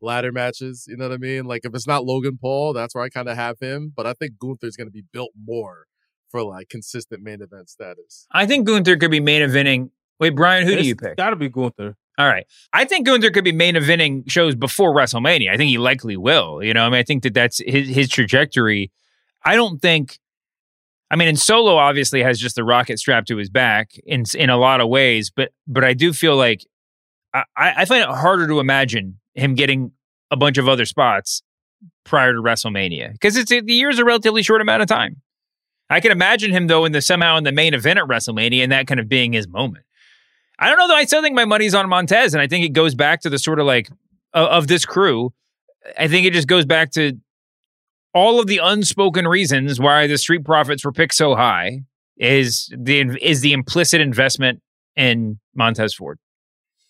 ladder 0.00 0.32
matches. 0.32 0.86
You 0.88 0.96
know 0.96 1.08
what 1.08 1.14
I 1.14 1.18
mean? 1.18 1.44
Like 1.44 1.62
if 1.64 1.74
it's 1.74 1.86
not 1.86 2.04
Logan 2.04 2.38
Paul, 2.40 2.72
that's 2.72 2.94
where 2.94 3.04
I 3.04 3.10
kind 3.10 3.28
of 3.28 3.36
have 3.36 3.58
him. 3.60 3.92
But 3.94 4.06
I 4.06 4.14
think 4.14 4.38
Gunther's 4.38 4.76
going 4.76 4.86
to 4.86 4.92
be 4.92 5.04
built 5.12 5.30
more 5.44 5.86
for 6.30 6.42
like 6.42 6.68
consistent 6.68 7.22
main 7.22 7.42
event 7.42 7.68
status. 7.68 8.26
I 8.32 8.46
think 8.46 8.66
Gunther 8.66 8.96
could 8.96 9.10
be 9.10 9.20
main 9.20 9.42
eventing. 9.42 9.90
Wait, 10.18 10.30
Brian, 10.30 10.66
who 10.66 10.72
It's 10.72 10.82
do 10.82 10.88
you 10.88 10.96
pick? 10.96 11.16
Got 11.16 11.30
to 11.30 11.36
be 11.36 11.48
Gunther. 11.48 11.96
All 12.18 12.26
right. 12.26 12.46
I 12.72 12.84
think 12.84 13.06
Gunther 13.06 13.30
could 13.30 13.44
be 13.44 13.52
main 13.52 13.74
eventing 13.74 14.30
shows 14.30 14.54
before 14.54 14.94
WrestleMania. 14.94 15.50
I 15.50 15.56
think 15.56 15.70
he 15.70 15.78
likely 15.78 16.16
will. 16.16 16.62
You 16.62 16.74
know, 16.74 16.84
I 16.84 16.88
mean, 16.88 16.98
I 16.98 17.02
think 17.02 17.22
that 17.22 17.34
that's 17.34 17.60
his, 17.66 17.88
his 17.88 18.08
trajectory. 18.08 18.92
I 19.44 19.56
don't 19.56 19.80
think. 19.80 20.18
I 21.10 21.16
mean, 21.16 21.28
and 21.28 21.38
Solo 21.38 21.76
obviously 21.76 22.22
has 22.22 22.38
just 22.38 22.54
the 22.54 22.64
rocket 22.64 22.98
strapped 22.98 23.28
to 23.28 23.36
his 23.36 23.50
back 23.50 23.92
in 24.06 24.24
in 24.34 24.48
a 24.48 24.56
lot 24.56 24.80
of 24.80 24.88
ways, 24.88 25.30
but 25.34 25.52
but 25.66 25.84
I 25.84 25.92
do 25.92 26.12
feel 26.12 26.36
like 26.36 26.64
I, 27.34 27.44
I 27.56 27.84
find 27.84 28.02
it 28.02 28.08
harder 28.08 28.46
to 28.46 28.60
imagine 28.60 29.18
him 29.34 29.54
getting 29.54 29.92
a 30.30 30.36
bunch 30.36 30.58
of 30.58 30.68
other 30.68 30.84
spots 30.84 31.42
prior 32.04 32.32
to 32.32 32.40
WrestleMania 32.40 33.12
because 33.12 33.36
it's 33.36 33.50
the 33.50 33.62
year's 33.66 33.98
a 33.98 34.04
relatively 34.04 34.42
short 34.42 34.60
amount 34.60 34.82
of 34.82 34.88
time. 34.88 35.22
I 35.88 35.98
can 35.98 36.12
imagine 36.12 36.52
him 36.52 36.68
though 36.68 36.84
in 36.84 36.92
the 36.92 37.00
somehow 37.00 37.36
in 37.36 37.44
the 37.44 37.52
main 37.52 37.74
event 37.74 37.98
at 37.98 38.06
WrestleMania 38.06 38.62
and 38.62 38.70
that 38.70 38.86
kind 38.86 39.00
of 39.00 39.08
being 39.08 39.32
his 39.32 39.48
moment. 39.48 39.84
I 40.60 40.68
don't 40.68 40.78
know 40.78 40.86
though. 40.86 40.94
I 40.94 41.04
still 41.06 41.22
think 41.22 41.34
my 41.34 41.44
money's 41.44 41.74
on 41.74 41.88
Montez, 41.88 42.34
and 42.34 42.40
I 42.40 42.46
think 42.46 42.64
it 42.64 42.72
goes 42.72 42.94
back 42.94 43.22
to 43.22 43.30
the 43.30 43.38
sort 43.38 43.58
of 43.58 43.66
like 43.66 43.88
uh, 44.34 44.46
of 44.50 44.68
this 44.68 44.84
crew. 44.84 45.32
I 45.98 46.06
think 46.06 46.26
it 46.26 46.32
just 46.32 46.46
goes 46.46 46.66
back 46.66 46.92
to 46.92 47.18
all 48.14 48.40
of 48.40 48.46
the 48.46 48.58
unspoken 48.62 49.26
reasons 49.26 49.80
why 49.80 50.06
the 50.06 50.18
Street 50.18 50.44
Profits 50.44 50.84
were 50.84 50.92
picked 50.92 51.14
so 51.14 51.34
high 51.34 51.80
is 52.16 52.72
the 52.76 53.00
is 53.22 53.40
the 53.40 53.52
implicit 53.52 54.00
investment 54.00 54.60
in 54.96 55.38
Montez 55.54 55.94
Ford. 55.94 56.18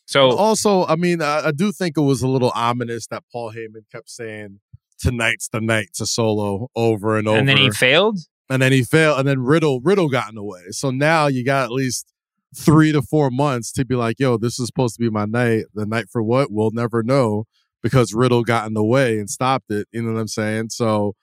So 0.07 0.37
also, 0.37 0.87
I 0.87 0.97
mean, 0.97 1.23
I, 1.23 1.47
I 1.47 1.53
do 1.53 1.71
think 1.71 1.97
it 1.97 2.01
was 2.01 2.21
a 2.23 2.27
little 2.27 2.51
ominous 2.55 3.07
that 3.09 3.23
Paul 3.31 3.53
Heyman 3.53 3.85
kept 3.93 4.11
saying 4.11 4.59
tonight's 4.99 5.49
the 5.49 5.61
night 5.61 5.91
to 5.95 6.07
Solo 6.07 6.69
over 6.75 7.17
and 7.17 7.29
over, 7.29 7.39
and 7.39 7.49
then 7.49 7.59
he 7.59 7.71
failed, 7.71 8.19
and 8.49 8.61
then 8.61 8.73
he 8.73 8.83
failed, 8.83 9.21
and 9.21 9.29
then 9.29 9.41
Riddle 9.41 9.81
Riddle 9.81 10.09
got 10.09 10.29
in 10.29 10.35
the 10.35 10.43
way. 10.43 10.63
So 10.71 10.91
now 10.91 11.29
you 11.29 11.45
got 11.45 11.67
at 11.67 11.71
least 11.71 12.13
three 12.57 12.91
to 12.91 13.03
four 13.03 13.31
months 13.31 13.71
to 13.73 13.85
be 13.85 13.95
like, 13.95 14.19
yo, 14.19 14.37
this 14.37 14.59
is 14.59 14.67
supposed 14.67 14.97
to 14.97 15.01
be 15.01 15.11
my 15.11 15.27
night. 15.27 15.67
The 15.75 15.87
night 15.87 16.07
for 16.11 16.23
what? 16.23 16.51
We'll 16.51 16.73
never 16.73 17.05
know 17.05 17.45
because 17.83 18.13
Riddle 18.15 18.43
got 18.43 18.67
in 18.67 18.75
the 18.75 18.85
way 18.85 19.19
and 19.19 19.29
stopped 19.29 19.71
it. 19.71 19.89
You 19.93 20.03
know 20.03 20.13
what 20.13 20.21
I'm 20.21 20.29
saying? 20.29 20.71
So 20.71 21.15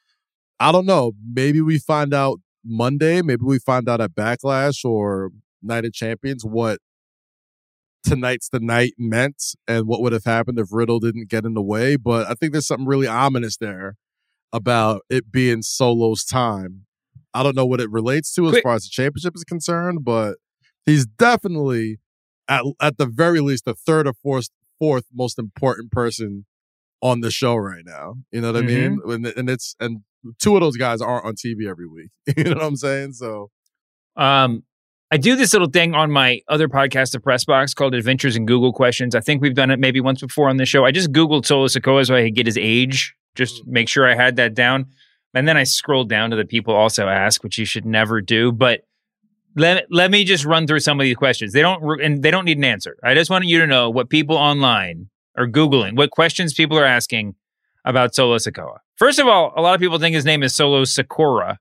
I 0.59 0.71
don't 0.71 0.85
know. 0.85 1.13
Maybe 1.33 1.61
we 1.61 1.79
find 1.79 2.13
out 2.13 2.39
Monday. 2.65 3.21
Maybe 3.21 3.43
we 3.43 3.59
find 3.59 3.87
out 3.87 4.01
at 4.01 4.15
Backlash 4.15 4.83
or 4.83 5.31
Night 5.61 5.85
of 5.85 5.93
Champions 5.93 6.43
what 6.43 6.79
tonight's 8.03 8.49
the 8.49 8.59
night 8.59 8.93
meant 8.97 9.43
and 9.67 9.85
what 9.87 10.01
would 10.01 10.13
have 10.13 10.23
happened 10.23 10.59
if 10.59 10.67
Riddle 10.71 10.99
didn't 10.99 11.29
get 11.29 11.45
in 11.45 11.53
the 11.53 11.61
way. 11.61 11.95
But 11.95 12.27
I 12.27 12.33
think 12.33 12.51
there's 12.51 12.67
something 12.67 12.87
really 12.87 13.07
ominous 13.07 13.57
there 13.57 13.95
about 14.53 15.01
it 15.09 15.31
being 15.31 15.61
Solo's 15.61 16.23
time. 16.23 16.85
I 17.33 17.43
don't 17.43 17.55
know 17.55 17.65
what 17.65 17.81
it 17.81 17.91
relates 17.91 18.33
to 18.35 18.45
as 18.45 18.51
Quick. 18.51 18.63
far 18.63 18.75
as 18.75 18.83
the 18.83 18.89
championship 18.89 19.35
is 19.35 19.43
concerned, 19.43 20.03
but 20.03 20.37
he's 20.85 21.05
definitely 21.05 21.97
at 22.47 22.63
at 22.81 22.97
the 22.97 23.05
very 23.05 23.41
least 23.41 23.65
the 23.65 23.75
third 23.75 24.07
or 24.07 24.13
fourth 24.13 24.49
fourth 24.79 25.05
most 25.13 25.39
important 25.39 25.91
person 25.91 26.45
on 27.01 27.21
the 27.21 27.31
show 27.31 27.55
right 27.55 27.83
now. 27.85 28.15
You 28.31 28.41
know 28.41 28.51
what 28.51 28.63
I 28.63 28.65
mean? 28.65 28.99
And, 29.05 29.25
and 29.25 29.49
it's 29.49 29.75
and 29.79 30.01
two 30.39 30.55
of 30.55 30.61
those 30.61 30.77
guys 30.77 31.01
aren't 31.01 31.25
on 31.25 31.35
TV 31.35 31.69
every 31.69 31.87
week. 31.87 32.09
you 32.37 32.43
know 32.45 32.55
what 32.55 32.63
I'm 32.63 32.75
saying? 32.75 33.13
So 33.13 33.51
Um, 34.15 34.63
I 35.09 35.17
do 35.17 35.35
this 35.35 35.53
little 35.53 35.69
thing 35.69 35.93
on 35.93 36.11
my 36.11 36.41
other 36.49 36.67
podcast, 36.67 37.11
the 37.11 37.19
Press 37.19 37.45
Box, 37.45 37.73
called 37.73 37.93
Adventures 37.93 38.35
in 38.35 38.45
Google 38.45 38.73
Questions. 38.73 39.15
I 39.15 39.21
think 39.21 39.41
we've 39.41 39.53
done 39.53 39.71
it 39.71 39.79
maybe 39.79 40.01
once 40.01 40.21
before 40.21 40.49
on 40.49 40.57
the 40.57 40.65
show. 40.65 40.83
I 40.85 40.91
just 40.91 41.13
Googled 41.13 41.45
Solo 41.45 41.67
Sokoa 41.67 42.05
so 42.05 42.15
I 42.15 42.23
could 42.25 42.35
get 42.35 42.45
his 42.45 42.57
age, 42.57 43.15
just 43.35 43.65
make 43.65 43.87
sure 43.87 44.05
I 44.09 44.15
had 44.15 44.35
that 44.35 44.53
down. 44.53 44.87
And 45.33 45.47
then 45.47 45.55
I 45.55 45.63
scrolled 45.63 46.09
down 46.09 46.31
to 46.31 46.35
the 46.35 46.45
people 46.45 46.73
also 46.73 47.07
ask, 47.07 47.43
which 47.43 47.57
you 47.57 47.63
should 47.65 47.85
never 47.85 48.21
do. 48.21 48.51
But 48.51 48.81
let, 49.57 49.87
let 49.89 50.11
me 50.11 50.23
just 50.23 50.45
run 50.45 50.67
through 50.67 50.79
some 50.81 50.99
of 50.99 51.03
these 51.03 51.15
questions. 51.15 51.51
They 51.51 51.61
don't 51.61 52.01
and 52.01 52.21
they 52.21 52.31
don't 52.31 52.45
need 52.45 52.57
an 52.57 52.63
answer. 52.63 52.95
I 53.03 53.13
just 53.13 53.29
want 53.29 53.45
you 53.45 53.59
to 53.59 53.67
know 53.67 53.89
what 53.89 54.09
people 54.09 54.37
online 54.37 55.09
are 55.35 55.47
googling, 55.47 55.97
what 55.97 56.11
questions 56.11 56.53
people 56.53 56.77
are 56.77 56.85
asking 56.85 57.35
about 57.83 58.13
Solo 58.13 58.37
Sokoa. 58.37 58.77
First 58.95 59.19
of 59.19 59.27
all, 59.27 59.53
a 59.55 59.61
lot 59.61 59.73
of 59.75 59.81
people 59.81 59.97
think 59.99 60.15
his 60.15 60.25
name 60.25 60.43
is 60.43 60.55
Solo 60.55 60.83
Sakura. 60.83 61.59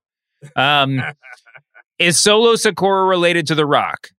Um, 0.54 1.02
is 1.98 2.20
Solo 2.20 2.56
Sakura 2.56 3.04
related 3.04 3.46
to 3.48 3.54
The 3.54 3.66
Rock? 3.66 4.10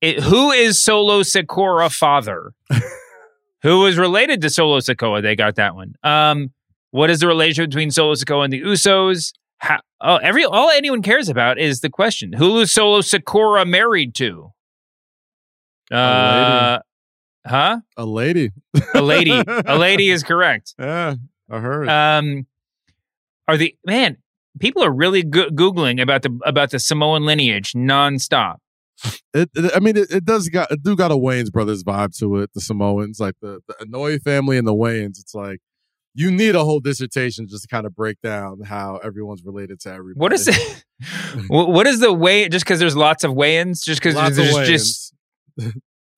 It, 0.00 0.20
who 0.20 0.50
is 0.50 0.78
Solo 0.78 1.22
Sakura 1.22 1.90
father? 1.90 2.52
who 3.62 3.86
is 3.86 3.96
related 3.96 4.40
to 4.42 4.50
Solo 4.50 4.78
Sokoa? 4.78 5.22
They 5.22 5.36
got 5.36 5.56
that 5.56 5.74
one. 5.74 5.94
Um, 6.02 6.52
what 6.90 7.10
is 7.10 7.20
the 7.20 7.26
relationship 7.26 7.70
between 7.70 7.90
Solo 7.90 8.14
Sokoa 8.14 8.44
and 8.44 8.52
the 8.52 8.62
Usos? 8.62 9.32
How, 9.64 9.80
oh, 10.02 10.16
every 10.16 10.44
all 10.44 10.68
anyone 10.68 11.00
cares 11.00 11.30
about 11.30 11.58
is 11.58 11.80
the 11.80 11.88
question: 11.88 12.34
Who 12.34 12.60
is 12.60 12.70
Solo 12.70 13.00
Sakura 13.00 13.64
married 13.64 14.14
to? 14.16 14.52
Uh, 15.90 16.80
huh? 17.46 17.80
a 17.96 18.04
lady. 18.04 18.50
A 18.92 19.00
lady. 19.00 19.32
a 19.32 19.78
lady 19.78 20.10
is 20.10 20.22
correct. 20.22 20.74
Yeah, 20.78 21.14
I 21.50 21.60
heard. 21.60 21.88
Um, 21.88 22.46
are 23.48 23.56
the 23.56 23.74
man? 23.86 24.18
People 24.60 24.84
are 24.84 24.92
really 24.92 25.22
go- 25.22 25.48
googling 25.48 26.00
about 26.00 26.22
the 26.22 26.38
about 26.44 26.70
the 26.70 26.78
Samoan 26.78 27.24
lineage 27.24 27.72
nonstop. 27.72 28.58
It, 29.32 29.48
it, 29.54 29.72
I 29.74 29.80
mean, 29.80 29.96
it, 29.96 30.10
it 30.10 30.24
does 30.26 30.50
got 30.50 30.70
it 30.72 30.82
do 30.82 30.94
got 30.94 31.10
a 31.10 31.16
Wayans 31.16 31.50
brothers 31.50 31.82
vibe 31.82 32.14
to 32.18 32.36
it. 32.36 32.50
The 32.52 32.60
Samoans, 32.60 33.18
like 33.18 33.36
the 33.40 33.60
the 33.66 33.86
Anoa'i 33.86 34.20
family 34.20 34.58
and 34.58 34.66
the 34.66 34.74
Wayans. 34.74 35.18
It's 35.18 35.34
like 35.34 35.60
you 36.14 36.30
need 36.30 36.54
a 36.54 36.64
whole 36.64 36.80
dissertation 36.80 37.46
just 37.48 37.62
to 37.62 37.68
kind 37.68 37.86
of 37.86 37.94
break 37.94 38.20
down 38.22 38.60
how 38.62 38.98
everyone's 39.02 39.42
related 39.44 39.80
to 39.80 39.92
everybody. 39.92 40.20
What 40.20 40.32
is 40.32 40.48
it? 40.48 40.84
What 41.48 41.86
is 41.86 41.98
the 42.00 42.12
way? 42.12 42.48
Just 42.48 42.64
because 42.64 42.78
there's 42.78 42.96
lots 42.96 43.24
of 43.24 43.32
Wayans, 43.32 43.82
just 43.84 44.00
because 44.00 44.14
there's 44.36 44.68
just 44.68 45.12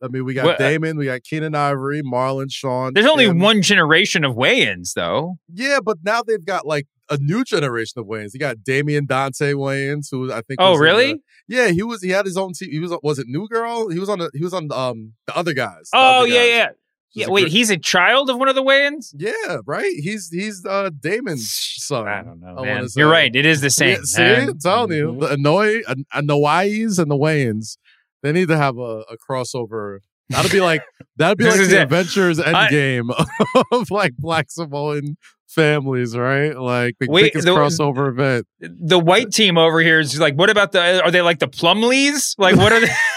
I 0.03 0.09
mean, 0.09 0.25
we 0.27 0.35
got 0.35 0.45
What- 0.45 0.61
uh, 0.61 0.69
Damon, 0.69 0.99
we 0.99 1.07
got 1.07 1.23
Keenen 1.23 1.55
Ivory, 1.55 2.03
Marlon, 2.03 2.49
Sean. 2.53 2.93
there's 2.95 3.07
only 3.07 3.27
Kim. 3.27 3.39
one 3.39 3.63
generation 3.63 4.25
of 4.25 4.35
Wayans, 4.37 4.93
though. 4.95 5.37
Yeah, 5.53 5.79
but 5.83 5.99
now 6.05 6.23
they've 6.23 6.45
got 6.45 6.67
like 6.67 6.87
a 7.09 7.17
new 7.19 7.43
generation 7.45 7.99
of 8.01 8.07
Wayans. 8.07 8.35
You 8.35 8.41
got 8.41 8.63
Damian 8.63 9.07
Dante 9.07 9.53
Wayans, 9.55 10.09
who 10.11 10.31
I 10.31 10.43
think. 10.43 10.59
Oh, 10.59 10.77
really? 10.77 11.15
the- 11.15 11.21
yeah, 11.49 11.69
he 11.69 11.83
was. 11.83 12.03
He 12.03 12.11
had 12.11 12.27
his 12.27 12.37
own 12.37 12.53
team. 12.53 12.71
He 12.71 12.79
was. 12.81 12.93
Was 13.03 13.19
it 13.19 13.27
New 13.29 13.49
Girl? 13.49 13.89
He 13.89 13.99
was 13.99 14.09
on. 14.11 14.19
The, 14.19 14.31
he 14.35 14.43
was 14.45 14.53
on 14.53 14.69
um 14.73 15.15
the 15.27 15.37
other 15.37 15.55
guys. 15.55 15.89
Oh 15.95 16.21
other 16.21 16.29
yeah, 16.29 16.35
guys. 16.35 16.49
yeah, 16.51 16.69
yeah. 17.17 17.29
Wait, 17.29 17.49
he's 17.49 17.71
a 17.71 17.79
child 17.79 18.29
of 18.29 18.39
one 18.39 18.49
of 18.49 18.55
the 18.55 18.63
Wayans. 18.63 19.15
Yeah, 19.17 19.59
right. 19.67 19.93
He's 19.97 20.29
he's 20.31 20.65
uh 20.67 20.91
Damon's 21.01 21.51
son. 21.51 22.07
I 22.07 22.23
don't 22.23 22.41
know. 22.41 22.87
You're 22.95 23.11
right. 23.11 23.35
It 23.35 23.47
is 23.47 23.61
the 23.63 23.71
same. 23.71 23.99
Yeah, 23.99 24.01
see. 24.05 24.23
I'm 24.23 24.59
telling 24.59 24.93
you, 24.93 25.09
mm-hmm. 25.09 25.21
the 25.21 25.33
Annoy, 25.33 25.81
An- 25.89 26.05
Anoa'is 26.15 26.99
and 26.99 27.11
the 27.11 27.17
Wayans, 27.17 27.79
they 28.23 28.33
need 28.33 28.49
to 28.49 28.57
have 28.57 28.77
a, 28.77 29.05
a 29.11 29.17
crossover. 29.17 30.01
That'd 30.29 30.53
be 30.53 30.61
like 30.61 30.83
that'd 31.17 31.39
be 31.39 31.45
like 31.45 31.57
the 31.57 31.81
it. 31.81 31.83
Avengers 31.85 32.41
I- 32.41 33.01
of 33.73 33.91
like 33.91 34.15
Black 34.17 34.51
Samoan 34.51 35.17
families, 35.47 36.17
right? 36.17 36.57
Like 36.57 36.97
the 36.99 37.07
Wait, 37.09 37.33
biggest 37.33 37.47
the- 37.47 37.53
crossover 37.53 38.09
event. 38.09 38.47
The 38.61 38.99
white 38.99 39.33
team 39.33 39.57
over 39.57 39.81
here 39.81 40.01
is 40.01 40.19
like, 40.21 40.35
what 40.35 40.51
about 40.51 40.73
the? 40.73 41.03
Are 41.03 41.11
they 41.11 41.23
like 41.23 41.39
the 41.39 41.49
Plumleys? 41.49 42.35
Like, 42.39 42.57
what 42.57 42.73
are 42.73 42.81
they? 42.81 42.93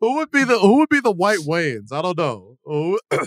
Who 0.00 0.16
would 0.16 0.30
be 0.30 0.44
the 0.44 0.58
Who 0.58 0.78
would 0.78 0.88
be 0.88 1.00
the 1.00 1.12
white 1.12 1.40
Wayans? 1.40 1.92
I 1.92 2.02
don't 2.02 2.18
know. 2.18 2.56
Who- 2.64 3.00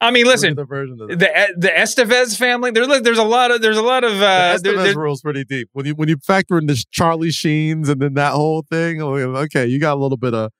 I 0.00 0.10
mean, 0.10 0.26
listen, 0.26 0.56
the 0.56 0.64
version 0.64 1.00
of 1.00 1.08
that? 1.08 1.18
the 1.18 1.54
the 1.58 1.68
Estevez 1.68 2.36
family. 2.36 2.72
There's 2.72 3.02
there's 3.02 3.18
a 3.18 3.22
lot 3.24 3.52
of 3.52 3.62
there's 3.62 3.76
a 3.76 3.82
lot 3.82 4.02
of 4.02 4.14
uh, 4.20 4.58
the 4.58 4.70
Estevez 4.70 4.84
there- 4.84 4.98
rules 4.98 5.22
pretty 5.22 5.44
deep. 5.44 5.68
When 5.72 5.86
you 5.86 5.94
when 5.94 6.08
you 6.08 6.16
factor 6.16 6.58
in 6.58 6.66
this 6.66 6.84
Charlie 6.84 7.30
Sheens 7.30 7.88
and 7.88 8.02
then 8.02 8.14
that 8.14 8.32
whole 8.32 8.64
thing, 8.68 9.00
oh, 9.00 9.14
okay, 9.14 9.64
you 9.66 9.78
got 9.78 9.94
a 9.94 10.00
little 10.00 10.16
bit 10.16 10.34
of. 10.34 10.50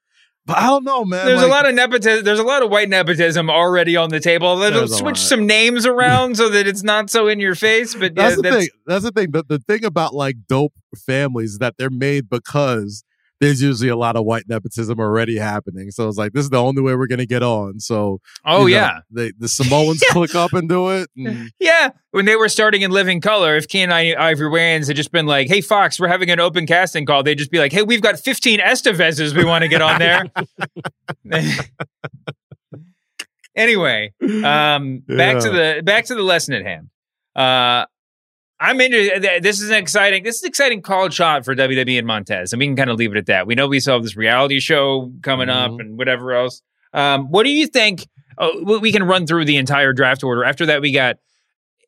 But 0.45 0.57
I 0.57 0.67
don't 0.67 0.83
know, 0.83 1.05
man. 1.05 1.25
There's 1.25 1.39
like- 1.41 1.47
a 1.47 1.51
lot 1.51 1.67
of 1.67 1.75
nepotism. 1.75 2.23
There's 2.25 2.39
a 2.39 2.43
lot 2.43 2.63
of 2.63 2.69
white 2.69 2.89
nepotism 2.89 3.49
already 3.49 3.95
on 3.97 4.09
the 4.09 4.19
table. 4.19 4.57
They'll 4.57 4.87
switch 4.87 5.17
some 5.17 5.45
names 5.45 5.85
around 5.85 6.35
so 6.37 6.49
that 6.49 6.67
it's 6.67 6.83
not 6.83 7.09
so 7.09 7.27
in 7.29 7.39
your 7.39 7.55
face. 7.55 7.95
But 7.95 8.13
yeah, 8.15 8.29
That's 8.29 8.41
the 8.41 8.43
thing. 8.51 8.67
That's 8.85 9.03
the 9.03 9.11
thing. 9.11 9.31
The, 9.31 9.43
the 9.47 9.59
thing 9.59 9.83
about 9.85 10.13
like 10.13 10.35
dope 10.47 10.73
families 11.05 11.51
is 11.53 11.57
that 11.59 11.75
they're 11.77 11.89
made 11.89 12.29
because 12.29 13.03
there's 13.43 13.61
usually 13.61 13.89
a 13.89 13.95
lot 13.95 14.15
of 14.15 14.25
white 14.25 14.45
nepotism 14.47 14.99
already 14.99 15.37
happening. 15.37 15.91
So 15.91 16.07
it's 16.07 16.17
like 16.17 16.33
this 16.33 16.43
is 16.43 16.49
the 16.49 16.57
only 16.61 16.81
way 16.81 16.95
we're 16.95 17.07
gonna 17.07 17.25
get 17.25 17.43
on. 17.43 17.79
So 17.79 18.19
Oh, 18.45 18.65
you 18.65 18.75
know, 18.75 18.81
yeah. 18.81 18.99
they, 19.11 19.31
the 19.37 19.47
Samoans 19.57 20.01
click 20.09 20.33
up 20.35 20.53
and 20.53 20.67
do 20.69 20.89
it. 20.89 21.09
and- 21.17 21.51
Yeah, 21.59 21.89
when 22.11 22.25
they 22.25 22.35
were 22.35 22.49
starting 22.49 22.81
in 22.81 22.91
Living 22.91 23.21
Color, 23.21 23.55
if 23.57 23.67
Ken 23.67 23.91
I- 23.91 24.15
Ivory 24.15 24.49
Wayans 24.49 24.87
had 24.87 24.95
just 24.95 25.11
been 25.11 25.25
like, 25.25 25.47
"Hey 25.47 25.61
Fox, 25.61 25.99
we're 25.99 26.07
having 26.07 26.29
an 26.29 26.39
open 26.39 26.65
casting 26.67 27.05
call," 27.05 27.23
they'd 27.23 27.37
just 27.37 27.51
be 27.51 27.59
like, 27.59 27.71
"Hey, 27.71 27.83
we've 27.83 28.01
got 28.01 28.19
15 28.19 28.59
Estevezes 28.59 29.35
we 29.35 29.43
want 29.45 29.63
to 29.63 29.67
get 29.67 29.81
on 29.81 29.99
there." 29.99 30.25
anyway, 33.55 34.13
um, 34.43 34.99
back 35.07 35.39
to 35.39 35.49
the 35.49 35.81
back 35.83 36.05
to 36.05 36.15
the 36.15 36.23
lesson 36.23 36.53
at 36.53 36.63
hand. 36.65 36.89
Uh, 37.35 37.85
I'm 38.63 38.79
into 38.79 39.19
this. 39.41 39.59
Is 39.61 39.69
an 39.69 39.75
exciting. 39.75 40.23
This 40.23 40.37
is 40.37 40.43
an 40.43 40.47
exciting 40.47 40.81
call 40.81 41.09
shot 41.09 41.43
for 41.43 41.53
WWE 41.53 41.97
and 41.97 42.07
Montez, 42.07 42.53
and 42.53 42.59
we 42.59 42.65
can 42.65 42.75
kind 42.75 42.89
of 42.89 42.97
leave 42.97 43.11
it 43.11 43.17
at 43.17 43.25
that. 43.25 43.45
We 43.45 43.55
know 43.55 43.67
we 43.67 43.79
still 43.79 43.95
have 43.95 44.03
this 44.03 44.15
reality 44.15 44.59
show 44.59 45.11
coming 45.21 45.49
up 45.49 45.71
and 45.79 45.97
whatever 45.97 46.31
else. 46.33 46.61
Um, 46.93 47.29
what 47.29 47.43
do 47.43 47.49
you 47.49 47.67
think? 47.67 48.07
oh, 48.37 48.79
we 48.79 48.91
can 48.91 49.03
run 49.03 49.27
through 49.27 49.45
the 49.45 49.57
entire 49.57 49.93
draft 49.93 50.23
order. 50.23 50.43
After 50.43 50.65
that, 50.67 50.81
we 50.81 50.91
got 50.91 51.17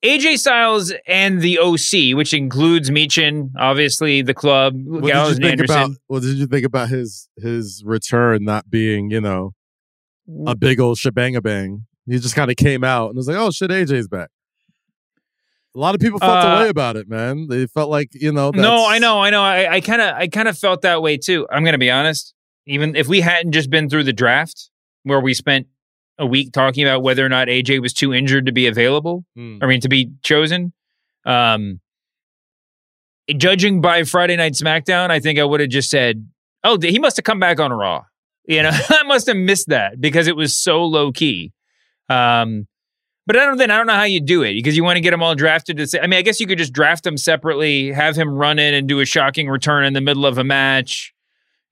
AJ 0.04 0.38
Styles 0.40 0.94
and 1.08 1.42
the 1.42 1.60
OC, 1.60 2.16
which 2.16 2.34
includes 2.34 2.90
Michin, 2.90 3.50
obviously 3.58 4.22
the 4.22 4.34
club, 4.34 4.76
What 4.86 5.04
Gallows 5.06 5.36
did 5.36 5.44
you 5.44 5.50
think 5.50 5.60
Anderson. 5.62 5.78
about? 5.78 5.98
What 6.08 6.22
did 6.24 6.38
you 6.38 6.48
think 6.48 6.66
about 6.66 6.90
his 6.90 7.30
his 7.38 7.84
return 7.86 8.44
not 8.44 8.70
being, 8.70 9.10
you 9.12 9.22
know, 9.22 9.54
a 10.46 10.56
big 10.56 10.80
old 10.80 10.98
shebang 10.98 11.40
bang? 11.40 11.86
He 12.08 12.20
just 12.20 12.36
kind 12.36 12.52
of 12.52 12.58
came 12.58 12.84
out 12.84 13.08
and 13.08 13.18
was 13.18 13.28
like, 13.28 13.38
"Oh 13.38 13.50
shit, 13.50 13.72
AJ's 13.72 14.08
back." 14.08 14.30
A 15.76 15.80
lot 15.80 15.94
of 15.94 16.00
people 16.02 16.20
felt 16.20 16.38
Uh, 16.38 16.56
the 16.56 16.64
way 16.64 16.70
about 16.70 16.96
it, 16.96 17.10
man. 17.10 17.48
They 17.50 17.68
felt 17.68 17.90
like 17.90 18.10
you 18.14 18.32
know. 18.32 18.52
no, 18.52 18.88
I 18.88 18.98
know, 19.00 19.20
I 19.22 19.30
know. 19.30 19.44
I 19.44 19.82
kind 19.82 20.02
of, 20.02 20.16
I 20.16 20.28
kind 20.28 20.48
of 20.48 20.58
felt 20.58 20.82
that 20.84 21.02
way 21.02 21.18
too. 21.18 21.46
I'm 21.52 21.64
gonna 21.66 21.78
be 21.78 21.92
honest. 21.92 22.34
Even 22.66 22.96
if 22.96 23.08
we 23.08 23.22
hadn't 23.22 23.52
just 23.52 23.70
been 23.70 23.90
through 23.90 24.04
the 24.06 24.14
draft, 24.14 24.70
where 25.04 25.20
we 25.20 25.34
spent 25.34 25.68
a 26.18 26.26
week 26.26 26.54
talking 26.54 26.84
about 26.86 27.04
whether 27.04 27.26
or 27.26 27.30
not 27.30 27.48
AJ 27.50 27.82
was 27.82 27.94
too 27.94 28.14
injured 28.14 28.46
to 28.46 28.52
be 28.54 28.68
available, 28.68 29.26
Hmm. 29.36 29.58
I 29.62 29.66
mean 29.68 29.82
to 29.82 29.90
be 29.90 30.12
chosen. 30.24 30.72
Um, 31.26 31.82
judging 33.36 33.82
by 33.82 34.04
Friday 34.04 34.36
Night 34.36 34.54
SmackDown, 34.54 35.10
I 35.12 35.20
think 35.20 35.40
I 35.40 35.44
would 35.44 35.60
have 35.60 35.70
just 35.70 35.90
said, 35.90 36.28
"Oh, 36.64 36.78
he 36.82 37.00
must 37.00 37.18
have 37.18 37.24
come 37.24 37.40
back 37.40 37.60
on 37.60 37.72
Raw." 37.74 38.04
You 38.48 38.64
know, 38.64 38.72
I 38.90 39.04
must 39.04 39.28
have 39.28 39.38
missed 39.38 39.70
that 39.70 40.00
because 40.00 40.28
it 40.28 40.36
was 40.36 40.56
so 40.56 40.86
low 40.86 41.12
key. 41.12 41.52
Um, 42.10 42.68
but 43.26 43.36
I 43.36 43.46
don't 43.46 43.58
then 43.58 43.72
I 43.72 43.78
don't 43.78 43.88
know 43.88 43.94
how 43.94 44.04
you 44.04 44.22
do 44.22 44.44
it 44.44 44.54
because 44.54 44.78
you 44.78 44.84
want 44.84 44.98
to 44.98 45.02
get 45.02 45.12
them 45.12 45.24
all 45.24 45.36
drafted. 45.36 45.78
To 45.78 45.88
say, 45.88 46.00
I 46.00 46.08
mean, 46.08 46.18
I 46.18 46.22
guess 46.22 46.40
you 46.40 46.48
could 46.48 46.58
just 46.58 46.74
draft 46.74 47.04
them 47.04 47.18
separately, 47.18 47.92
have 47.92 48.16
him 48.16 48.30
run 48.30 48.60
in 48.60 48.74
and 48.74 48.88
do 48.88 49.00
a 49.00 49.06
shocking 49.06 49.50
return 49.50 49.86
in 49.86 49.94
the 49.94 50.02
middle 50.02 50.26
of 50.26 50.38
a 50.38 50.44
match, 50.44 51.14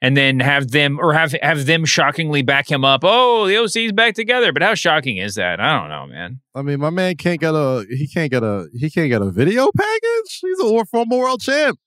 and 0.02 0.18
then 0.18 0.40
have 0.40 0.72
them 0.72 1.00
or 1.00 1.14
have 1.14 1.34
have 1.42 1.66
them 1.66 1.86
shockingly 1.86 2.42
back 2.42 2.70
him 2.70 2.84
up. 2.84 3.02
Oh, 3.04 3.48
the 3.48 3.58
OC's 3.58 3.92
back 3.92 4.16
together. 4.16 4.52
But 4.52 4.64
how 4.64 4.76
shocking 4.76 5.18
is 5.18 5.36
that? 5.36 5.60
I 5.60 5.80
don't 5.80 5.90
know, 5.90 6.08
man. 6.08 6.42
I 6.56 6.62
mean, 6.62 6.80
my 6.80 6.90
man 6.90 7.16
can't 7.16 7.40
get 7.40 7.54
a 7.54 7.86
he 7.90 8.08
can't 8.08 8.32
get 8.32 8.44
a 8.44 8.68
he 8.74 8.90
can't 8.90 9.10
get 9.10 9.22
a 9.22 9.32
video 9.32 9.70
package. 9.76 10.40
He's 10.42 10.60
a 10.60 10.86
former 10.86 11.18
world 11.18 11.42
champ. 11.42 11.80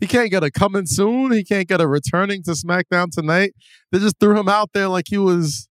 He 0.00 0.06
can't 0.06 0.30
get 0.30 0.42
a 0.42 0.50
coming 0.50 0.86
soon. 0.86 1.32
He 1.32 1.44
can't 1.44 1.68
get 1.68 1.80
a 1.80 1.86
returning 1.86 2.42
to 2.44 2.52
SmackDown 2.52 3.10
tonight. 3.10 3.52
They 3.92 3.98
just 3.98 4.18
threw 4.18 4.38
him 4.38 4.48
out 4.48 4.70
there 4.72 4.88
like 4.88 5.04
he 5.08 5.18
was 5.18 5.68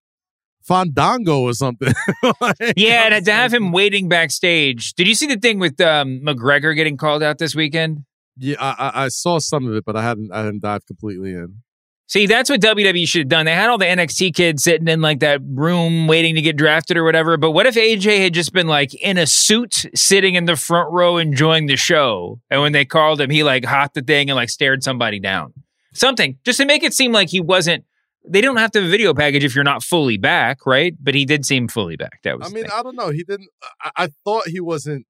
Fandango 0.70 1.40
or 1.40 1.52
something. 1.52 1.92
Like, 2.40 2.56
Yeah, 2.76 3.12
and 3.12 3.24
to 3.24 3.32
have 3.32 3.52
him 3.52 3.72
waiting 3.72 4.08
backstage. 4.08 4.94
Did 4.94 5.08
you 5.08 5.14
see 5.14 5.26
the 5.26 5.36
thing 5.36 5.58
with 5.58 5.80
um, 5.80 6.20
McGregor 6.20 6.74
getting 6.74 6.96
called 6.96 7.22
out 7.22 7.38
this 7.38 7.54
weekend? 7.54 8.04
yeah, 8.36 8.56
I, 8.58 8.74
I, 8.78 9.04
I 9.04 9.08
saw 9.08 9.38
some 9.38 9.66
of 9.66 9.74
it, 9.74 9.84
but 9.84 9.96
I 9.96 10.02
hadn't 10.02 10.32
I 10.32 10.44
hadn't 10.44 10.62
dived 10.62 10.86
completely 10.86 11.32
in. 11.32 11.62
See, 12.06 12.26
that's 12.26 12.50
what 12.50 12.60
WWE 12.60 13.06
should 13.06 13.20
have 13.20 13.28
done. 13.28 13.46
They 13.46 13.54
had 13.54 13.70
all 13.70 13.78
the 13.78 13.84
NXT 13.84 14.34
kids 14.34 14.64
sitting 14.64 14.88
in 14.88 15.00
like 15.00 15.20
that 15.20 15.40
room 15.44 16.08
waiting 16.08 16.34
to 16.34 16.42
get 16.42 16.56
drafted 16.56 16.96
or 16.96 17.04
whatever. 17.04 17.36
But 17.36 17.52
what 17.52 17.66
if 17.66 17.76
AJ 17.76 18.20
had 18.20 18.34
just 18.34 18.52
been 18.52 18.66
like 18.66 18.94
in 18.94 19.16
a 19.16 19.26
suit 19.26 19.86
sitting 19.94 20.34
in 20.34 20.46
the 20.46 20.56
front 20.56 20.90
row 20.90 21.18
enjoying 21.18 21.66
the 21.66 21.76
show? 21.76 22.40
And 22.50 22.62
when 22.62 22.72
they 22.72 22.84
called 22.84 23.20
him, 23.20 23.30
he 23.30 23.44
like 23.44 23.64
hopped 23.64 23.94
the 23.94 24.02
thing 24.02 24.28
and 24.28 24.36
like 24.36 24.50
stared 24.50 24.82
somebody 24.82 25.20
down. 25.20 25.52
Something 25.92 26.38
just 26.44 26.58
to 26.58 26.64
make 26.64 26.82
it 26.82 26.94
seem 26.94 27.12
like 27.12 27.28
he 27.28 27.40
wasn't. 27.40 27.84
They 28.28 28.40
don't 28.40 28.56
have 28.58 28.70
to 28.72 28.80
have 28.80 28.88
a 28.88 28.90
video 28.90 29.14
package 29.14 29.44
if 29.44 29.54
you're 29.54 29.64
not 29.64 29.82
fully 29.82 30.18
back, 30.18 30.66
right? 30.66 30.94
But 31.00 31.14
he 31.14 31.24
did 31.24 31.46
seem 31.46 31.68
fully 31.68 31.96
back. 31.96 32.20
That 32.22 32.38
was. 32.38 32.48
I 32.50 32.54
mean. 32.54 32.66
I 32.72 32.82
don't 32.82 32.96
know. 32.96 33.10
He 33.10 33.24
didn't. 33.24 33.48
I, 33.82 33.90
I 34.04 34.08
thought 34.24 34.48
he 34.48 34.60
wasn't. 34.60 35.06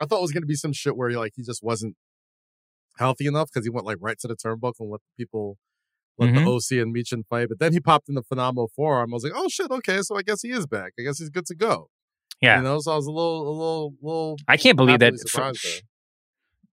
I 0.00 0.06
thought 0.06 0.18
it 0.18 0.22
was 0.22 0.32
gonna 0.32 0.46
be 0.46 0.54
some 0.54 0.72
shit 0.72 0.96
where 0.96 1.08
he 1.08 1.16
like 1.16 1.32
he 1.36 1.42
just 1.42 1.62
wasn't 1.62 1.96
healthy 2.98 3.26
enough 3.26 3.48
because 3.52 3.66
he 3.66 3.70
went 3.70 3.86
like 3.86 3.98
right 4.00 4.18
to 4.20 4.28
the 4.28 4.36
turnbuckle 4.36 4.80
and 4.80 4.90
let 4.90 5.00
the 5.00 5.22
people 5.24 5.58
let 6.18 6.30
Mhm. 6.30 6.44
the 6.44 6.76
OC 6.76 6.82
and 6.82 6.94
Meechin 6.94 7.26
fight. 7.28 7.48
But 7.48 7.58
then 7.58 7.72
he 7.72 7.80
popped 7.80 8.08
in 8.08 8.14
the 8.14 8.22
phenomenal 8.22 8.70
forearm. 8.74 9.12
I 9.12 9.14
was 9.14 9.24
like, 9.24 9.32
oh 9.34 9.48
shit, 9.48 9.70
okay, 9.70 10.00
so 10.02 10.16
I 10.16 10.22
guess 10.22 10.40
he 10.42 10.50
is 10.50 10.66
back. 10.66 10.92
I 10.98 11.02
guess 11.02 11.18
he's 11.18 11.30
good 11.30 11.46
to 11.46 11.54
go. 11.54 11.88
yeah. 12.40 12.58
You 12.58 12.62
know, 12.62 12.78
so 12.80 12.92
I 12.92 12.96
was 12.96 13.06
a 13.06 13.10
little, 13.10 13.42
a 13.48 13.50
little, 13.50 13.94
little. 14.02 14.36
I 14.48 14.56
can't 14.56 14.76
believe 14.76 14.98
that. 15.00 15.14
there. 15.34 15.80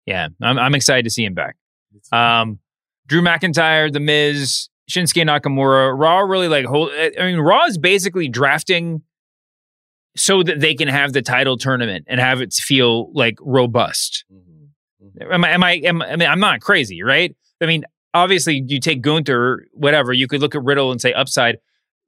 Yeah, 0.05 0.27
I'm 0.41 0.57
I'm 0.57 0.75
excited 0.75 1.03
to 1.03 1.09
see 1.09 1.23
him 1.25 1.33
back. 1.35 1.55
Um, 2.11 2.59
Drew 3.07 3.21
McIntyre, 3.21 3.91
The 3.91 3.99
Miz, 3.99 4.69
Shinsuke 4.89 5.23
Nakamura, 5.23 5.97
Raw 5.97 6.19
really 6.19 6.47
like 6.47 6.65
hold. 6.65 6.91
I 6.91 7.11
mean, 7.19 7.39
Raw 7.39 7.65
is 7.65 7.77
basically 7.77 8.27
drafting 8.27 9.03
so 10.17 10.43
that 10.43 10.59
they 10.59 10.73
can 10.73 10.87
have 10.87 11.13
the 11.13 11.21
title 11.21 11.57
tournament 11.57 12.05
and 12.07 12.19
have 12.19 12.41
it 12.41 12.53
feel 12.53 13.11
like 13.13 13.37
robust. 13.41 14.25
Mm-hmm. 14.33 15.23
Mm-hmm. 15.23 15.31
Am 15.31 15.45
I? 15.45 15.51
Am 15.51 15.63
I? 15.63 15.71
Am, 15.73 16.01
I 16.01 16.15
mean, 16.15 16.27
I'm 16.27 16.39
not 16.39 16.61
crazy, 16.61 17.03
right? 17.03 17.35
I 17.61 17.65
mean, 17.65 17.85
obviously, 18.13 18.63
you 18.67 18.79
take 18.79 19.01
Gunther, 19.01 19.67
whatever. 19.73 20.11
You 20.11 20.27
could 20.27 20.41
look 20.41 20.55
at 20.55 20.63
Riddle 20.63 20.91
and 20.91 20.99
say 20.99 21.13
upside. 21.13 21.57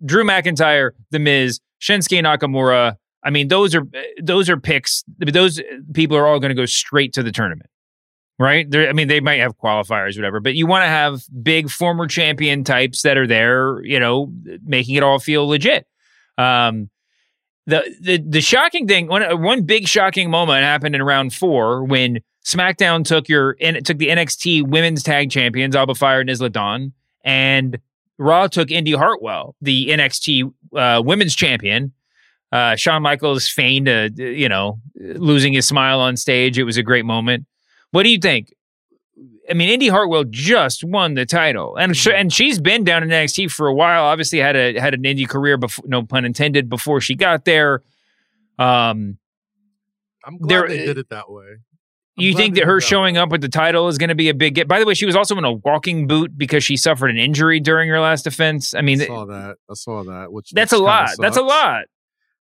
Drew 0.04 0.24
McIntyre, 0.24 0.92
The 1.12 1.20
Miz, 1.20 1.60
Shinsuke 1.82 2.22
Nakamura. 2.24 2.96
I 3.24 3.30
mean, 3.30 3.50
those 3.50 3.76
are 3.76 3.84
eh, 3.94 4.04
those 4.22 4.50
are 4.50 4.58
picks. 4.58 5.04
Those 5.20 5.62
people 5.94 6.18
are 6.18 6.26
all 6.26 6.40
going 6.40 6.50
to 6.50 6.56
go 6.56 6.66
straight 6.66 7.14
to 7.14 7.24
the 7.24 7.32
tournament, 7.32 7.70
right? 8.42 8.70
They're, 8.70 8.90
I 8.90 8.94
mean, 8.94 9.08
they 9.08 9.20
might 9.20 9.40
have 9.40 9.58
qualifiers, 9.58 10.18
whatever, 10.18 10.40
but 10.40 10.56
you 10.56 10.68
want 10.68 10.84
to 10.84 10.90
have 10.90 11.22
big 11.42 11.70
former 11.70 12.08
champion 12.08 12.64
types 12.64 13.04
that 13.04 13.18
are 13.18 13.28
there, 13.28 13.84
you 13.84 14.00
know, 14.00 14.32
making 14.64 14.96
it 14.96 15.04
all 15.04 15.20
feel 15.20 15.48
legit. 15.48 15.88
Um, 16.38 16.90
the 17.68 17.96
the 18.02 18.18
the 18.18 18.42
shocking 18.42 18.88
thing, 18.88 19.08
one 19.08 19.42
one 19.42 19.64
big 19.64 19.88
shocking 19.88 20.30
moment 20.30 20.64
happened 20.64 20.96
in 20.96 21.04
round 21.04 21.34
four 21.34 21.84
when 21.84 22.20
SmackDown 22.44 23.06
took 23.06 23.30
your 23.30 23.56
and 23.62 23.78
it 23.78 23.86
took 23.86 24.00
the 24.00 24.08
NXT 24.08 24.68
Women's 24.68 25.04
Tag 25.04 25.30
Champions 25.30 25.76
Alba 25.76 25.94
Fyre 25.94 26.22
and 26.22 26.30
Isla 26.30 26.50
Dawn, 26.50 26.94
and 27.24 27.80
Raw 28.18 28.48
took 28.48 28.72
Indi 28.72 28.94
Hartwell, 28.94 29.56
the 29.62 29.90
NXT 29.90 30.52
uh, 30.76 31.02
Women's 31.06 31.36
Champion. 31.36 31.94
Uh, 32.52 32.76
Shawn 32.76 33.02
Michaels 33.02 33.48
feigned, 33.48 33.88
a, 33.88 34.10
you 34.16 34.50
know, 34.50 34.80
losing 34.96 35.54
his 35.54 35.66
smile 35.66 36.02
on 36.02 36.18
stage. 36.18 36.60
It 36.60 36.66
was 36.66 36.76
a 36.76 36.84
great 36.84 37.06
moment. 37.06 37.46
What 37.92 38.04
do 38.04 38.10
you 38.10 38.18
think? 38.20 38.54
I 39.50 39.54
mean, 39.54 39.70
Indi 39.70 39.88
Hartwell 39.90 40.24
just 40.24 40.84
won 40.84 41.14
the 41.16 41.26
title, 41.26 41.76
and 41.76 41.96
sh- 41.96 42.08
and 42.14 42.32
she's 42.32 42.60
been 42.60 42.84
down 42.84 43.04
in 43.04 43.10
NXT 43.10 43.52
for 43.52 43.68
a 43.68 43.74
while. 43.74 44.04
Obviously, 44.06 44.40
had 44.40 44.56
a 44.56 44.80
had 44.80 44.94
an 44.94 45.04
indie 45.04 45.28
career 45.28 45.58
before, 45.58 45.84
no 45.88 46.04
pun 46.04 46.24
intended, 46.26 46.70
before 46.70 47.02
she 47.02 47.16
got 47.16 47.44
there. 47.46 47.84
Um, 48.58 49.18
I'm 50.26 50.38
glad 50.38 50.50
There- 50.50 50.68
they 50.70 50.86
did 50.86 50.98
it 50.98 51.10
that 51.10 51.30
way. 51.30 51.58
you 52.16 52.34
think 52.36 52.56
that 52.56 52.66
her 52.66 52.80
showing 52.80 53.18
up 53.18 53.30
with 53.30 53.42
the 53.42 53.50
title 53.50 53.88
is 53.88 53.98
going 53.98 54.10
to 54.10 54.16
be 54.16 54.30
a 54.30 54.34
big 54.34 54.54
get? 54.54 54.68
By 54.68 54.80
the 54.80 54.86
way, 54.86 54.94
she 54.94 55.06
was 55.08 55.16
also 55.16 55.36
in 55.38 55.44
a 55.44 55.54
walking 55.54 56.06
boot 56.08 56.38
because 56.38 56.64
she 56.64 56.78
suffered 56.78 57.10
an 57.10 57.18
injury 57.18 57.60
during 57.60 57.90
her 57.90 58.00
last 58.00 58.24
defense. 58.24 58.74
I 58.76 58.82
mean, 58.82 59.02
I 59.02 59.06
saw 59.08 59.26
that. 59.26 59.58
I 59.70 59.74
saw 59.74 60.04
that. 60.04 60.32
Which 60.32 60.52
that's 60.52 60.72
a 60.72 60.78
lot. 60.78 61.10
That's 61.18 61.38
a 61.38 61.42
lot. 61.42 61.86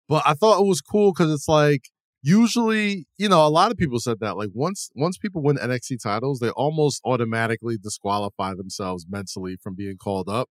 But 0.08 0.22
I 0.26 0.34
thought 0.34 0.60
it 0.60 0.66
was 0.66 0.80
cool 0.82 1.12
because 1.12 1.32
it's 1.32 1.48
like 1.48 1.88
usually, 2.22 3.06
you 3.18 3.28
know, 3.28 3.46
a 3.46 3.48
lot 3.48 3.70
of 3.70 3.76
people 3.76 3.98
said 3.98 4.18
that 4.20 4.36
like 4.36 4.50
once 4.54 4.90
once 4.94 5.18
people 5.18 5.42
win 5.42 5.56
NXT 5.56 6.02
titles, 6.02 6.38
they 6.38 6.50
almost 6.50 7.00
automatically 7.04 7.76
disqualify 7.76 8.54
themselves 8.54 9.06
mentally 9.08 9.56
from 9.62 9.74
being 9.74 9.96
called 9.96 10.28
up. 10.28 10.48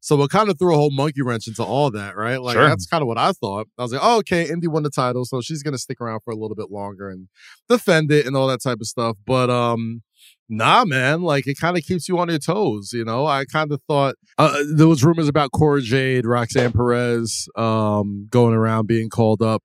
So 0.00 0.20
it 0.22 0.30
kind 0.30 0.48
of 0.50 0.58
threw 0.58 0.74
a 0.74 0.76
whole 0.76 0.90
monkey 0.90 1.22
wrench 1.22 1.46
into 1.46 1.62
all 1.62 1.88
that, 1.92 2.16
right? 2.16 2.42
Like 2.42 2.54
Sure. 2.54 2.68
that's 2.68 2.86
kind 2.86 3.02
of 3.02 3.06
what 3.06 3.18
I 3.18 3.30
thought. 3.30 3.68
I 3.78 3.82
was 3.82 3.92
like, 3.92 4.00
oh, 4.02 4.18
okay, 4.18 4.48
Indi 4.50 4.66
won 4.66 4.82
the 4.82 4.90
title, 4.90 5.24
so 5.24 5.40
she's 5.40 5.62
gonna 5.62 5.78
stick 5.78 6.00
around 6.00 6.20
for 6.24 6.32
a 6.32 6.36
little 6.36 6.56
bit 6.56 6.72
longer 6.72 7.08
and 7.08 7.28
defend 7.68 8.10
it 8.10 8.26
and 8.26 8.36
all 8.36 8.48
that 8.48 8.62
type 8.62 8.78
of 8.80 8.88
stuff. 8.88 9.16
But 9.24 9.48
um, 9.48 10.02
nah, 10.48 10.84
man, 10.84 11.22
like 11.22 11.46
it 11.46 11.56
kind 11.60 11.76
of 11.76 11.84
keeps 11.84 12.08
you 12.08 12.18
on 12.18 12.28
your 12.30 12.40
toes. 12.40 12.90
You 12.92 13.04
know, 13.04 13.26
I 13.26 13.44
kind 13.44 13.70
of 13.70 13.80
thought 13.86 14.16
uh, 14.38 14.56
there 14.74 14.88
was 14.88 15.04
rumors 15.04 15.28
about 15.28 15.52
Cora 15.52 15.80
Jade, 15.80 16.26
Roxanne 16.26 16.72
Perez, 16.72 17.46
um, 17.54 18.26
going 18.28 18.54
around 18.54 18.88
being 18.88 19.08
called 19.08 19.40
up. 19.40 19.62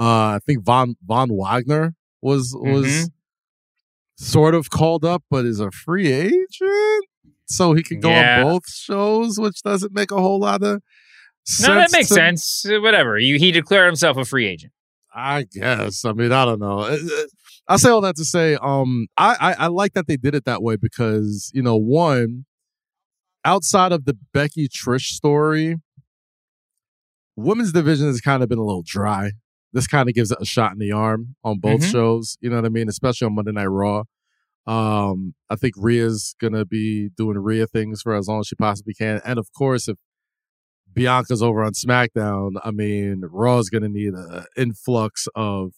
Uh, 0.00 0.36
I 0.36 0.40
think 0.46 0.64
Von 0.64 0.96
Von 1.06 1.30
Wagner 1.30 1.94
was 2.22 2.54
was 2.58 2.86
Mhm. 2.86 3.10
sort 4.16 4.54
of 4.54 4.70
called 4.70 5.04
up, 5.04 5.22
but 5.30 5.44
is 5.44 5.60
a 5.60 5.70
free 5.70 6.10
agent, 6.10 7.06
so 7.46 7.74
he 7.74 7.82
can 7.82 8.00
go 8.00 8.08
Yeah. 8.10 8.42
on 8.44 8.52
both 8.52 8.68
shows, 8.70 9.38
which 9.38 9.62
doesn't 9.62 9.92
make 9.92 10.10
a 10.10 10.16
whole 10.20 10.40
lot 10.40 10.62
of 10.62 10.80
sense. 11.44 11.68
No, 11.68 11.74
that 11.74 11.92
makes 11.92 12.08
to- 12.08 12.14
sense. 12.14 12.64
Uh, 12.66 12.80
Whatever. 12.80 13.18
You, 13.18 13.38
he 13.38 13.52
declared 13.52 13.86
himself 13.86 14.16
a 14.16 14.24
free 14.24 14.46
agent. 14.46 14.72
I 15.16 15.44
guess. 15.44 16.04
I 16.04 16.12
mean, 16.12 16.32
I 16.32 16.44
don't 16.44 16.58
know. 16.58 16.80
Uh, 16.80 16.96
uh, 17.00 17.22
I 17.68 17.76
say 17.76 17.88
all 17.90 18.00
that 18.00 18.16
to 18.16 18.24
say, 18.24 18.56
um, 18.56 19.06
I, 19.16 19.36
I 19.40 19.52
I 19.52 19.66
like 19.68 19.92
that 19.92 20.06
they 20.08 20.16
did 20.16 20.34
it 20.34 20.44
that 20.44 20.60
way 20.62 20.74
because 20.76 21.52
you 21.54 21.62
know, 21.62 21.76
one, 21.76 22.46
outside 23.44 23.92
of 23.92 24.06
the 24.06 24.16
Becky 24.32 24.68
Trish 24.68 25.06
story, 25.12 25.76
women's 27.36 27.72
division 27.72 28.06
has 28.08 28.20
kind 28.20 28.42
of 28.42 28.48
been 28.48 28.58
a 28.58 28.64
little 28.64 28.82
dry. 28.84 29.32
This 29.74 29.86
kind 29.86 30.08
of 30.08 30.14
gives 30.14 30.30
it 30.30 30.38
a 30.40 30.46
shot 30.46 30.72
in 30.72 30.78
the 30.78 30.92
arm 30.92 31.36
on 31.44 31.58
both 31.58 31.82
Mhm. 31.82 31.90
shows. 31.92 32.38
You 32.40 32.48
know 32.48 32.56
what 32.56 32.64
I 32.64 32.70
mean? 32.70 32.88
Especially 32.88 33.26
on 33.26 33.34
Monday 33.34 33.52
Night 33.52 33.66
Raw. 33.66 34.04
Um, 34.66 35.34
I 35.50 35.56
think 35.56 35.74
Rhea's 35.76 36.34
gonna 36.40 36.64
be 36.64 37.10
doing 37.18 37.36
Rhea 37.36 37.66
things 37.66 38.00
for 38.00 38.14
as 38.14 38.26
long 38.28 38.40
as 38.40 38.46
she 38.46 38.54
possibly 38.56 38.94
can, 38.94 39.20
and 39.22 39.38
of 39.38 39.52
course, 39.52 39.88
if 39.88 39.98
Bianca's 40.90 41.42
over 41.42 41.62
on 41.62 41.72
SmackDown, 41.72 42.52
I 42.64 42.70
mean, 42.70 43.24
Raw's 43.28 43.68
gonna 43.68 43.90
need 43.90 44.14
an 44.14 44.44
influx 44.56 45.28
of 45.34 45.72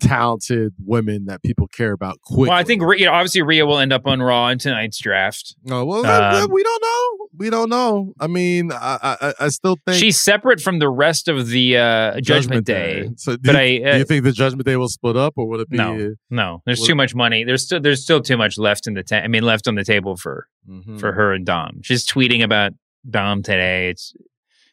talented 0.00 0.72
women 0.84 1.26
that 1.26 1.42
people 1.42 1.66
care 1.68 1.92
about 1.92 2.20
quickly. 2.22 2.48
Well, 2.48 2.58
I 2.58 2.64
think 2.64 2.82
you 2.98 3.04
know, 3.06 3.12
obviously 3.12 3.42
Rhea 3.42 3.66
will 3.66 3.78
end 3.78 3.92
up 3.92 4.06
on 4.06 4.20
Raw 4.20 4.48
in 4.48 4.58
tonight's 4.58 4.98
draft. 4.98 5.54
Oh 5.70 5.84
well, 5.84 6.04
uh, 6.04 6.46
we 6.48 6.62
don't 6.62 6.82
know. 6.82 7.26
We 7.36 7.50
don't 7.50 7.70
know. 7.70 8.12
I 8.18 8.26
mean, 8.26 8.72
I 8.72 9.16
I, 9.20 9.34
I 9.40 9.48
still 9.48 9.76
think 9.86 9.98
she's 9.98 10.20
separate 10.20 10.60
from 10.60 10.78
the 10.78 10.88
rest 10.88 11.28
of 11.28 11.48
the 11.48 11.76
uh, 11.76 12.12
Judgment, 12.20 12.24
Judgment 12.24 12.66
Day. 12.66 13.02
Day. 13.02 13.10
So, 13.16 13.36
but 13.42 13.52
you, 13.52 13.84
I 13.84 13.88
uh, 13.88 13.92
do 13.92 13.98
you 13.98 14.04
think 14.04 14.24
the 14.24 14.32
Judgment 14.32 14.66
Day 14.66 14.76
will 14.76 14.88
split 14.88 15.16
up, 15.16 15.34
or 15.36 15.46
would 15.48 15.60
it 15.60 15.70
be? 15.70 15.76
No, 15.76 16.14
no. 16.30 16.62
There's 16.66 16.82
too 16.82 16.94
much 16.94 17.14
money. 17.14 17.44
There's 17.44 17.64
still 17.64 17.80
there's 17.80 18.02
still 18.02 18.20
too 18.20 18.36
much 18.36 18.58
left 18.58 18.86
in 18.86 18.94
the 18.94 19.02
ta- 19.02 19.16
I 19.16 19.28
mean, 19.28 19.42
left 19.42 19.68
on 19.68 19.74
the 19.74 19.84
table 19.84 20.16
for 20.16 20.46
mm-hmm. 20.68 20.98
for 20.98 21.12
her 21.12 21.32
and 21.32 21.46
Dom. 21.46 21.80
She's 21.82 22.06
tweeting 22.06 22.42
about 22.42 22.72
Dom 23.08 23.42
today. 23.42 23.90
It's 23.90 24.14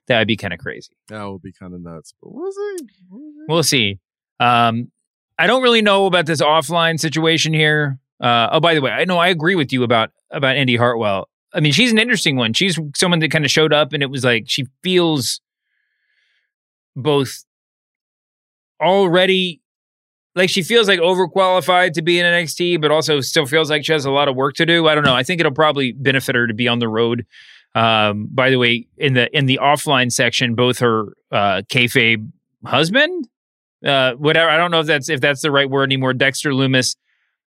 that 0.08 0.20
would 0.20 0.28
be 0.28 0.38
kind 0.38 0.54
of 0.54 0.60
crazy. 0.60 0.92
That 1.10 1.24
would 1.26 1.42
be 1.42 1.52
kind 1.52 1.74
of 1.74 1.82
nuts. 1.82 2.14
But 2.22 2.34
we'll 2.34 2.52
see. 2.52 2.78
We'll 3.10 3.22
see. 3.22 3.46
We'll 3.48 3.64
see. 3.64 4.00
Um, 4.40 4.92
I 5.40 5.48
don't 5.48 5.62
really 5.62 5.82
know 5.82 6.06
about 6.06 6.26
this 6.26 6.42
offline 6.42 7.00
situation 7.00 7.54
here. 7.54 8.00
Uh, 8.20 8.50
oh, 8.52 8.60
by 8.60 8.74
the 8.74 8.82
way, 8.82 8.92
I 8.92 9.06
know 9.06 9.18
I 9.18 9.28
agree 9.28 9.56
with 9.56 9.72
you 9.72 9.84
about 9.84 10.12
about 10.32 10.56
Andy 10.56 10.76
Hartwell. 10.76 11.30
I 11.54 11.60
mean, 11.60 11.72
she's 11.72 11.92
an 11.92 12.00
interesting 12.00 12.36
one. 12.36 12.54
She's 12.54 12.80
someone 12.96 13.20
that 13.20 13.32
kind 13.32 13.46
of 13.46 13.52
showed 13.52 13.74
up, 13.74 13.94
and 13.94 14.02
it 14.02 14.10
was 14.10 14.24
like 14.24 14.46
she 14.48 14.66
feels 14.84 15.40
both 16.96 17.46
already 18.82 19.62
like 20.36 20.50
she 20.50 20.62
feels 20.62 20.88
like 20.88 21.00
overqualified 21.00 21.94
to 21.94 22.02
be 22.02 22.20
in 22.20 22.26
NXT, 22.26 22.80
but 22.80 22.92
also 22.92 23.22
still 23.22 23.46
feels 23.46 23.70
like 23.70 23.86
she 23.86 23.92
has 23.92 24.06
a 24.06 24.12
lot 24.12 24.28
of 24.28 24.36
work 24.36 24.56
to 24.56 24.66
do. 24.66 24.88
I 24.88 24.96
don't 24.96 25.04
know. 25.04 25.16
I 25.16 25.24
think 25.24 25.40
it'll 25.40 25.52
probably 25.52 25.94
benefit 25.94 26.36
her 26.36 26.48
to 26.48 26.54
be 26.54 26.68
on 26.68 26.80
the 26.80 26.88
road. 26.88 27.26
Um, 27.76 28.28
by 28.32 28.50
the 28.50 28.58
way, 28.58 28.88
in 28.98 29.14
the 29.14 29.36
in 29.36 29.46
the 29.46 29.60
offline 29.62 30.12
section, 30.12 30.56
both 30.56 30.80
her 30.80 31.14
uh, 31.32 31.62
kayfabe 31.72 32.32
husband 32.66 33.28
uh, 33.86 34.14
whatever. 34.14 34.50
I 34.50 34.58
don't 34.58 34.72
know 34.72 34.80
if 34.80 34.88
that's 34.88 35.10
if 35.10 35.22
that's 35.22 35.42
the 35.42 35.52
right 35.52 35.70
word 35.70 35.84
anymore. 35.84 36.14
Dexter 36.14 36.52
Lumis 36.52 36.96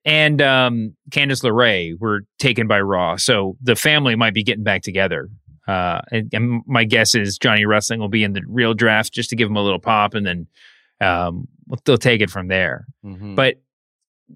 and 0.05 0.41
um, 0.41 0.97
Candice 1.11 1.43
LeRae 1.43 1.99
were 1.99 2.23
taken 2.39 2.67
by 2.67 2.81
Raw, 2.81 3.17
so 3.17 3.57
the 3.63 3.77
family 3.77 4.17
might 4.17 4.35
be 4.35 4.43
getting 4.43 4.65
back 4.65 4.83
together. 4.83 5.29
Uh, 5.67 6.01
and, 6.13 6.33
and, 6.33 6.63
my 6.67 6.85
guess 6.85 7.17
is 7.17 7.39
Johnny 7.39 7.65
Wrestling 7.65 7.99
will 7.99 8.09
be 8.09 8.23
in 8.23 8.35
the 8.35 8.43
real 8.47 8.73
draft 8.73 9.13
just 9.13 9.31
to 9.31 9.37
give 9.37 9.49
him 9.49 9.57
a 9.57 9.63
little 9.63 9.81
pop, 9.81 10.15
and 10.15 10.25
then 10.25 10.47
um, 11.01 11.49
they'll 11.85 11.99
take 11.99 12.21
it 12.21 12.31
from 12.31 12.47
there. 12.47 12.87
Mm-hmm. 13.05 13.35
But 13.35 13.57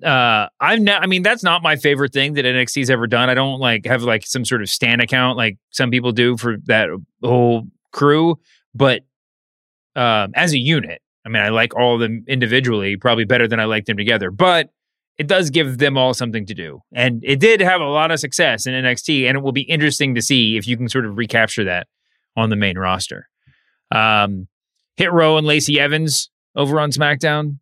uh, 0.04 0.48
I've 0.60 0.80
ne- 0.80 0.92
I 0.92 1.06
mean, 1.06 1.22
that's 1.22 1.44
not 1.44 1.62
my 1.62 1.76
favorite 1.76 2.12
thing 2.12 2.34
that 2.34 2.44
NXT's 2.44 2.90
ever 2.90 3.06
done. 3.06 3.30
I 3.30 3.34
don't 3.34 3.60
like 3.60 3.86
have 3.86 4.02
like 4.02 4.26
some 4.26 4.44
sort 4.44 4.62
of 4.62 4.68
stand 4.68 5.00
account 5.00 5.36
like 5.36 5.58
some 5.70 5.90
people 5.90 6.12
do 6.12 6.36
for 6.36 6.56
that 6.64 6.88
whole 7.22 7.64
crew, 7.92 8.38
but 8.74 9.02
um, 9.96 10.32
as 10.34 10.52
a 10.52 10.58
unit, 10.58 11.02
I 11.24 11.28
mean, 11.28 11.42
I 11.42 11.50
like 11.50 11.74
all 11.76 11.94
of 11.94 12.00
them 12.00 12.24
individually, 12.26 12.96
probably 12.96 13.24
better 13.24 13.46
than 13.46 13.60
I 13.60 13.64
like 13.64 13.84
them 13.84 13.96
together, 13.96 14.30
but 14.30 14.70
it 15.18 15.26
does 15.26 15.50
give 15.50 15.78
them 15.78 15.98
all 15.98 16.14
something 16.14 16.46
to 16.46 16.54
do. 16.54 16.80
And 16.94 17.22
it 17.22 17.40
did 17.40 17.60
have 17.60 17.82
a 17.82 17.84
lot 17.84 18.10
of 18.10 18.18
success 18.20 18.66
in 18.66 18.72
NXT, 18.72 19.28
and 19.28 19.36
it 19.36 19.42
will 19.42 19.52
be 19.52 19.62
interesting 19.62 20.14
to 20.14 20.22
see 20.22 20.56
if 20.56 20.66
you 20.66 20.78
can 20.78 20.88
sort 20.88 21.04
of 21.04 21.18
recapture 21.18 21.64
that 21.64 21.88
on 22.36 22.48
the 22.48 22.56
main 22.56 22.78
roster. 22.78 23.28
Um, 23.94 24.48
Hit 24.96 25.12
Row 25.12 25.36
and 25.36 25.46
Lacey 25.46 25.78
Evans 25.78 26.30
over 26.56 26.80
on 26.80 26.90
SmackDown. 26.90 27.58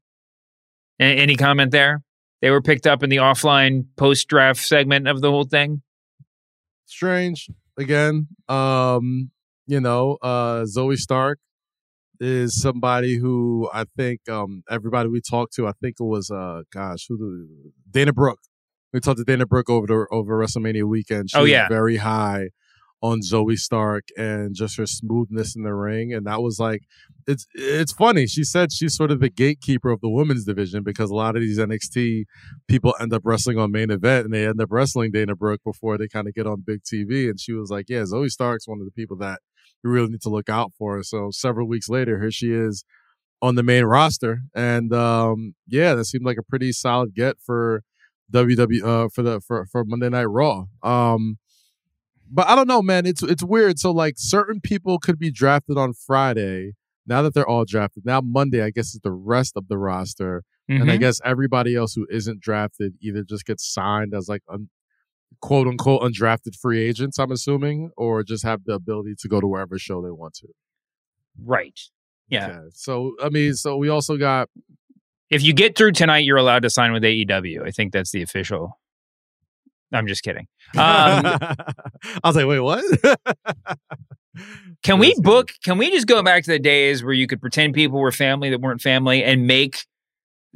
A- 1.01 1.05
any 1.05 1.35
comment 1.35 1.73
there? 1.73 2.03
They 2.41 2.51
were 2.51 2.63
picked 2.63 2.87
up 2.87 3.03
in 3.03 3.11
the 3.11 3.17
offline 3.17 3.87
post 3.97 4.29
draft 4.29 4.61
segment 4.61 5.09
of 5.09 5.21
the 5.21 5.31
whole 5.31 5.45
thing. 5.45 5.83
Strange. 6.87 7.51
Again, 7.77 8.29
um, 8.49 9.31
you 9.67 9.81
know, 9.81 10.19
uh, 10.23 10.63
Zoey 10.63 10.97
Stark 10.97 11.39
is 12.21 12.61
somebody 12.61 13.17
who 13.17 13.69
I 13.73 13.85
think 13.97 14.29
um, 14.29 14.63
everybody 14.71 15.09
we 15.09 15.21
talked 15.21 15.55
to, 15.55 15.67
I 15.67 15.73
think 15.81 15.97
it 16.01 16.05
was 16.05 16.31
uh 16.31 16.63
gosh, 16.73 17.07
who 17.09 17.47
Dana 17.91 18.13
Brooke. 18.13 18.41
We 18.93 19.01
talked 19.01 19.19
to 19.19 19.25
Dana 19.25 19.47
Brooke 19.47 19.69
over 19.69 19.87
the, 19.87 20.07
over 20.11 20.39
WrestleMania 20.39 20.85
weekend. 20.85 21.31
She 21.31 21.39
oh 21.39 21.45
yeah, 21.45 21.69
very 21.69 21.99
high 21.99 22.49
on 23.01 23.21
Zoey 23.21 23.57
Stark 23.57 24.09
and 24.17 24.55
just 24.55 24.77
her 24.77 24.87
smoothness 24.87 25.55
in 25.55 25.63
the 25.63 25.75
ring, 25.75 26.13
and 26.13 26.27
that 26.27 26.43
was 26.43 26.59
like 26.59 26.83
it's 27.27 27.47
it's 27.55 27.93
funny. 27.93 28.27
She 28.27 28.45
said 28.45 28.73
she's 28.73 28.97
sort 28.97 29.11
of 29.11 29.21
the 29.21 29.29
gatekeeper 29.29 29.91
of 29.91 30.01
the 30.01 30.09
women's 30.09 30.45
division 30.45 30.83
because 30.83 31.11
a 31.11 31.15
lot 31.15 31.37
of 31.37 31.43
these 31.43 31.59
NXT 31.59 32.25
people 32.67 32.95
end 33.01 33.13
up 33.13 33.23
wrestling 33.25 33.59
on 33.59 33.71
main 33.71 33.91
event 33.91 34.25
and 34.25 34.35
they 34.35 34.47
end 34.47 34.61
up 34.61 34.69
wrestling 34.71 35.11
Dana 35.13 35.37
Brooke 35.37 35.61
before 35.65 35.99
they 35.99 36.09
kind 36.09 36.27
of 36.27 36.35
get 36.35 36.47
on 36.47 36.63
big 36.67 36.81
TV. 36.83 37.29
And 37.29 37.39
she 37.39 37.53
was 37.53 37.71
like, 37.71 37.87
"Yeah, 37.89 38.03
Zoey 38.03 38.31
Stark's 38.31 38.67
one 38.67 38.81
of 38.81 38.87
the 38.87 38.93
people 38.93 39.17
that." 39.19 39.41
You 39.83 39.91
really 39.91 40.09
need 40.09 40.23
to 40.23 40.29
look 40.29 40.49
out 40.49 40.73
for 40.79 40.97
her. 40.97 41.03
So 41.03 41.31
several 41.31 41.69
weeks 41.69 41.89
later, 41.89 42.21
here 42.21 42.31
she 42.31 42.53
is 42.53 42.85
on 43.41 43.55
the 43.55 43.63
main 43.63 43.85
roster, 43.85 44.41
and 44.55 44.93
um, 44.93 45.55
yeah, 45.67 45.95
that 45.95 46.05
seemed 46.07 46.25
like 46.25 46.39
a 46.39 46.43
pretty 46.43 46.73
solid 46.73 47.15
get 47.15 47.37
for 47.41 47.83
WWE 48.33 48.83
uh, 48.83 49.09
for 49.09 49.23
the 49.23 49.41
for 49.41 49.67
for 49.67 49.85
Monday 49.85 50.09
Night 50.09 50.25
Raw. 50.25 50.65
Um, 50.83 51.39
but 52.31 52.49
I 52.49 52.55
don't 52.55 52.69
know, 52.69 52.83
man. 52.83 53.07
It's 53.07 53.23
it's 53.23 53.43
weird. 53.43 53.79
So 53.79 53.91
like 53.91 54.15
certain 54.17 54.61
people 54.61 54.99
could 54.99 55.19
be 55.19 55.31
drafted 55.31 55.79
on 55.79 55.93
Friday. 55.93 56.73
Now 57.07 57.23
that 57.23 57.33
they're 57.33 57.49
all 57.49 57.65
drafted, 57.65 58.05
now 58.05 58.21
Monday, 58.21 58.63
I 58.63 58.69
guess 58.69 58.89
is 58.89 59.01
the 59.03 59.13
rest 59.13 59.55
of 59.57 59.69
the 59.69 59.79
roster, 59.79 60.45
mm-hmm. 60.71 60.83
and 60.83 60.91
I 60.91 60.95
mm-hmm. 60.95 61.01
guess 61.01 61.21
everybody 61.25 61.75
else 61.75 61.95
who 61.95 62.07
isn't 62.11 62.41
drafted 62.41 62.95
either 63.01 63.23
just 63.23 63.47
gets 63.47 63.73
signed 63.73 64.13
as 64.15 64.29
like 64.29 64.43
un- 64.53 64.69
quote 65.41 65.67
unquote 65.67 66.03
undrafted 66.03 66.57
free 66.57 66.81
agents, 66.81 67.19
I'm 67.19 67.31
assuming, 67.31 67.91
or 67.97 68.23
just 68.23 68.45
have 68.45 68.65
the 68.65 68.75
ability 68.75 69.15
to 69.21 69.29
go 69.29 69.41
to 69.41 69.47
wherever 69.47 69.79
show 69.79 70.03
they 70.03 70.11
want 70.11 70.35
to. 70.35 70.49
Right. 71.43 71.79
Yeah. 72.29 72.49
Okay. 72.49 72.59
So, 72.75 73.15
I 73.23 73.29
mean, 73.29 73.55
so 73.55 73.77
we 73.77 73.89
also 73.89 74.17
got. 74.17 74.49
If 75.31 75.43
you 75.43 75.53
get 75.53 75.77
through 75.77 75.93
tonight, 75.93 76.25
you're 76.25 76.39
allowed 76.39 76.63
to 76.63 76.71
sign 76.71 76.93
with 76.93 77.03
AEW. 77.03 77.67
I 77.67 77.71
think 77.71 77.93
that's 77.93 78.13
the 78.13 78.23
official. 78.23 78.79
I'm 79.93 80.07
just 80.07 80.23
kidding. 80.23 80.47
Um, 80.75 80.79
I 81.27 81.57
was 82.25 82.37
like, 82.37 82.47
wait, 82.47 82.61
what? 82.61 82.85
can 84.83 84.99
we 84.99 85.15
book? 85.19 85.51
Can 85.65 85.79
we 85.79 85.91
just 85.91 86.07
go 86.07 86.23
back 86.23 86.45
to 86.45 86.51
the 86.51 86.59
days 86.59 87.03
where 87.03 87.13
you 87.13 87.27
could 87.27 87.41
pretend 87.41 87.75
people 87.75 87.99
were 87.99 88.13
family 88.13 88.51
that 88.51 88.61
weren't 88.61 88.81
family 88.81 89.23
and 89.25 89.47
make 89.47 89.87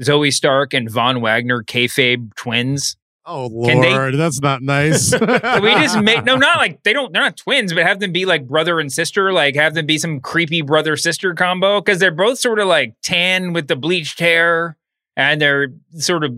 Zoey 0.00 0.32
Stark 0.32 0.74
and 0.74 0.90
Von 0.90 1.20
Wagner 1.20 1.62
kayfabe 1.62 2.34
twins? 2.36 2.96
Oh 3.24 3.46
Lord, 3.46 4.14
they, 4.14 4.16
that's 4.16 4.40
not 4.40 4.62
nice. 4.62 5.12
we 5.20 5.74
just 5.74 5.98
make 6.00 6.24
no, 6.24 6.36
not 6.36 6.56
like 6.56 6.82
they 6.82 6.92
don't. 6.92 7.12
They're 7.12 7.22
not 7.22 7.36
twins, 7.36 7.72
but 7.72 7.84
have 7.84 8.00
them 8.00 8.10
be 8.12 8.26
like 8.26 8.48
brother 8.48 8.80
and 8.80 8.92
sister. 8.92 9.32
Like 9.32 9.54
have 9.54 9.74
them 9.74 9.86
be 9.86 9.98
some 9.98 10.20
creepy 10.20 10.60
brother 10.60 10.96
sister 10.96 11.32
combo 11.34 11.80
because 11.80 12.00
they're 12.00 12.10
both 12.10 12.38
sort 12.40 12.58
of 12.58 12.66
like 12.66 12.94
tan 13.02 13.52
with 13.52 13.68
the 13.68 13.76
bleached 13.76 14.18
hair, 14.18 14.76
and 15.16 15.40
they're 15.40 15.68
sort 15.92 16.24
of 16.24 16.32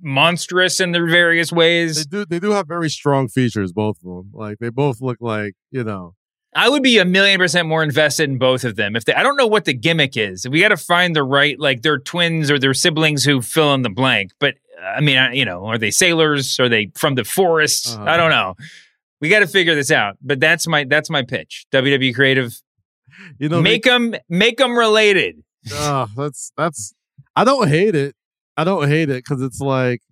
monstrous 0.00 0.78
in 0.78 0.92
their 0.92 1.08
various 1.08 1.50
ways. 1.50 2.06
They 2.06 2.18
do. 2.18 2.24
They 2.26 2.38
do 2.38 2.50
have 2.50 2.68
very 2.68 2.90
strong 2.90 3.28
features, 3.28 3.72
both 3.72 3.96
of 3.98 4.04
them. 4.04 4.30
Like 4.34 4.58
they 4.58 4.68
both 4.68 5.00
look 5.00 5.18
like 5.20 5.54
you 5.70 5.84
know. 5.84 6.14
I 6.54 6.70
would 6.70 6.82
be 6.82 6.98
a 6.98 7.04
million 7.04 7.38
percent 7.38 7.68
more 7.68 7.82
invested 7.82 8.30
in 8.30 8.38
both 8.38 8.64
of 8.64 8.76
them. 8.76 8.96
If 8.96 9.04
they, 9.04 9.12
I 9.12 9.22
don't 9.22 9.36
know 9.36 9.46
what 9.46 9.66
the 9.66 9.74
gimmick 9.74 10.16
is, 10.16 10.48
we 10.48 10.60
got 10.60 10.68
to 10.68 10.78
find 10.78 11.14
the 11.14 11.22
right, 11.22 11.58
like 11.60 11.82
they're 11.82 11.98
twins 11.98 12.50
or 12.50 12.58
they're 12.58 12.72
siblings 12.72 13.24
who 13.24 13.42
fill 13.42 13.74
in 13.74 13.82
the 13.82 13.90
blank. 13.90 14.32
But 14.40 14.54
I 14.82 15.00
mean, 15.00 15.32
you 15.34 15.44
know, 15.44 15.64
are 15.66 15.78
they 15.78 15.90
sailors? 15.90 16.58
Are 16.60 16.68
they 16.68 16.90
from 16.94 17.14
the 17.14 17.24
forest? 17.24 17.96
Uh-huh. 17.96 18.04
I 18.04 18.16
don't 18.16 18.30
know. 18.30 18.54
We 19.20 19.28
got 19.28 19.40
to 19.40 19.46
figure 19.46 19.74
this 19.74 19.90
out. 19.90 20.16
But 20.22 20.40
that's 20.40 20.66
my 20.66 20.84
that's 20.84 21.08
my 21.10 21.22
pitch. 21.22 21.66
WWE 21.72 22.14
Creative, 22.14 22.54
you 23.38 23.48
know, 23.48 23.62
make 23.62 23.84
them 23.84 24.14
make 24.28 24.58
them 24.58 24.76
related. 24.78 25.42
Oh, 25.72 26.08
that's 26.16 26.52
that's. 26.56 26.94
I 27.34 27.44
don't 27.44 27.68
hate 27.68 27.94
it. 27.94 28.14
I 28.56 28.64
don't 28.64 28.88
hate 28.88 29.10
it 29.10 29.24
because 29.24 29.42
it's 29.42 29.60
like 29.60 30.02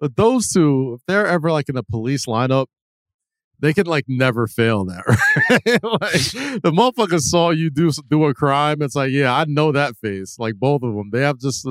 those 0.00 0.50
two. 0.50 0.94
If 0.94 1.06
they're 1.06 1.26
ever 1.26 1.50
like 1.50 1.68
in 1.68 1.76
a 1.76 1.82
police 1.82 2.26
lineup, 2.26 2.66
they 3.60 3.72
can 3.72 3.86
like 3.86 4.04
never 4.08 4.46
fail 4.46 4.84
that. 4.86 5.04
Right? 5.50 5.82
like 5.82 6.62
the 6.62 6.72
motherfucker 6.72 7.20
saw 7.20 7.50
you 7.50 7.70
do 7.70 7.90
do 8.08 8.24
a 8.24 8.34
crime. 8.34 8.82
It's 8.82 8.94
like, 8.94 9.10
yeah, 9.10 9.34
I 9.34 9.44
know 9.46 9.72
that 9.72 9.96
face. 9.96 10.38
Like 10.38 10.54
both 10.54 10.82
of 10.82 10.94
them, 10.94 11.10
they 11.10 11.20
have 11.22 11.38
just 11.38 11.66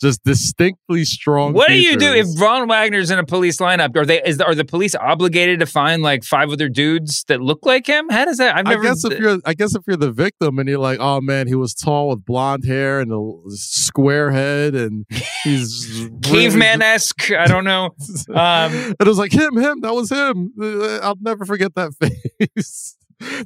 just 0.00 0.24
distinctly 0.24 1.04
strong. 1.04 1.52
What 1.52 1.68
features. 1.68 1.96
do 1.98 2.06
you 2.06 2.12
do 2.12 2.18
if 2.18 2.26
Von 2.38 2.66
Wagner's 2.68 3.10
in 3.10 3.18
a 3.18 3.24
police 3.24 3.58
lineup? 3.58 3.94
Are 3.96 4.06
they 4.06 4.22
is 4.22 4.40
are 4.40 4.54
the 4.54 4.64
police 4.64 4.94
obligated 4.94 5.60
to 5.60 5.66
find 5.66 6.02
like 6.02 6.24
five 6.24 6.50
other 6.50 6.68
dudes 6.68 7.24
that 7.28 7.40
look 7.40 7.66
like 7.66 7.86
him? 7.86 8.08
How 8.08 8.24
does 8.24 8.38
that? 8.38 8.56
I've 8.56 8.64
never. 8.64 8.82
I 8.82 8.88
guess 8.88 9.04
if 9.04 9.18
you're, 9.18 9.38
I 9.44 9.54
guess 9.54 9.74
if 9.74 9.82
you're 9.86 9.96
the 9.96 10.12
victim 10.12 10.58
and 10.58 10.68
you're 10.68 10.78
like, 10.78 10.98
oh 11.00 11.20
man, 11.20 11.46
he 11.46 11.54
was 11.54 11.74
tall 11.74 12.08
with 12.08 12.24
blonde 12.24 12.64
hair 12.64 13.00
and 13.00 13.12
a 13.12 13.50
square 13.50 14.30
head, 14.30 14.74
and 14.74 15.04
he's 15.44 16.08
caveman 16.22 16.82
esque. 16.82 17.30
I 17.32 17.46
don't 17.46 17.64
know. 17.64 17.90
Um, 18.30 18.94
it 19.00 19.06
was 19.06 19.18
like 19.18 19.32
him, 19.32 19.56
him. 19.56 19.80
That 19.80 19.92
was 19.94 20.10
him. 20.10 20.52
Uh, 20.60 20.98
I'll 20.98 21.16
never 21.20 21.44
forget 21.44 21.74
that 21.74 21.92
face. 22.56 22.96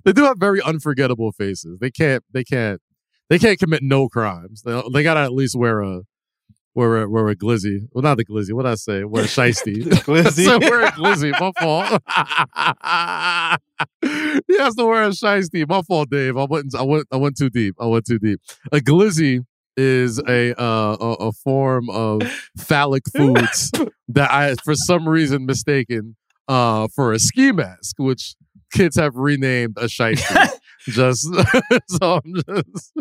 they 0.05 0.13
do 0.13 0.25
have 0.25 0.39
very 0.39 0.61
unforgettable 0.61 1.33
faces. 1.33 1.79
They 1.81 1.91
can't. 1.91 2.23
They 2.33 2.45
can't. 2.45 2.81
They 3.31 3.39
can't 3.39 3.59
commit 3.59 3.83
no 3.83 4.09
crimes. 4.09 4.63
They, 4.63 4.83
they 4.93 5.03
gotta 5.03 5.21
at 5.21 5.33
least 5.33 5.57
wear 5.57 5.81
a 5.81 6.03
we're 6.75 7.03
a, 7.03 7.09
we're 7.09 7.31
a 7.31 7.37
glizzy. 7.37 7.89
Well, 7.93 8.03
not 8.03 8.17
the 8.17 8.25
glizzy. 8.25 8.53
What 8.53 8.67
I 8.67 8.75
say? 8.75 9.05
We're 9.05 9.23
a 9.23 9.27
shiesty. 9.27 9.83
glizzy. 9.85 10.45
so 10.45 10.59
we're 10.59 10.83
a 10.83 10.91
glizzy. 10.91 11.31
My 11.39 11.53
fault. 11.61 12.03
he 14.49 14.59
has 14.59 14.75
to 14.75 14.85
wear 14.85 15.05
a 15.05 15.11
shiesty. 15.11 15.69
My 15.69 15.83
fault, 15.83 16.11
Dave. 16.11 16.37
I 16.37 16.45
went. 16.45 16.75
I 16.75 16.83
went. 16.83 17.07
I 17.13 17.17
went 17.17 17.37
too 17.37 17.51
deep. 17.51 17.77
I 17.81 17.87
went 17.87 18.07
too 18.07 18.19
deep. 18.19 18.41
A 18.73 18.79
glizzy 18.79 19.45
is 19.77 20.21
a 20.21 20.61
uh, 20.61 20.97
a, 21.01 21.13
a 21.29 21.33
form 21.33 21.89
of 21.91 22.23
phallic 22.59 23.05
foods 23.17 23.71
that 24.09 24.31
I, 24.31 24.55
for 24.65 24.75
some 24.75 25.09
reason, 25.09 25.47
mistaken 25.47 26.17
uh, 26.49 26.89
for 26.95 27.13
a 27.13 27.19
ski 27.19 27.53
mask, 27.53 27.97
which 27.99 28.35
kids 28.73 28.97
have 28.97 29.15
renamed 29.15 29.77
a 29.79 29.85
shiesty. 29.85 30.54
Just 30.87 31.23
so 31.89 32.21
I'm 32.25 32.35
just 32.35 32.93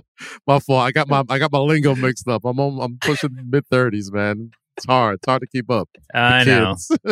my 0.48 0.60
fault. 0.60 0.84
I 0.84 0.92
got 0.92 1.08
my 1.10 1.24
I 1.30 1.38
got 1.40 1.52
my 1.52 1.60
lingo 1.60 1.96
mixed 1.96 2.28
up. 2.28 2.46
I'm 2.46 2.60
on, 2.60 2.80
I'm 2.82 2.98
pushing 3.00 3.30
mid 3.50 3.66
thirties, 3.68 4.12
man. 4.12 4.52
It's 4.78 4.86
hard. 4.86 5.16
It's 5.16 5.26
hard 5.28 5.42
to 5.42 5.48
keep 5.48 5.70
up. 5.70 5.90
I 6.16 6.44
know. 6.46 6.76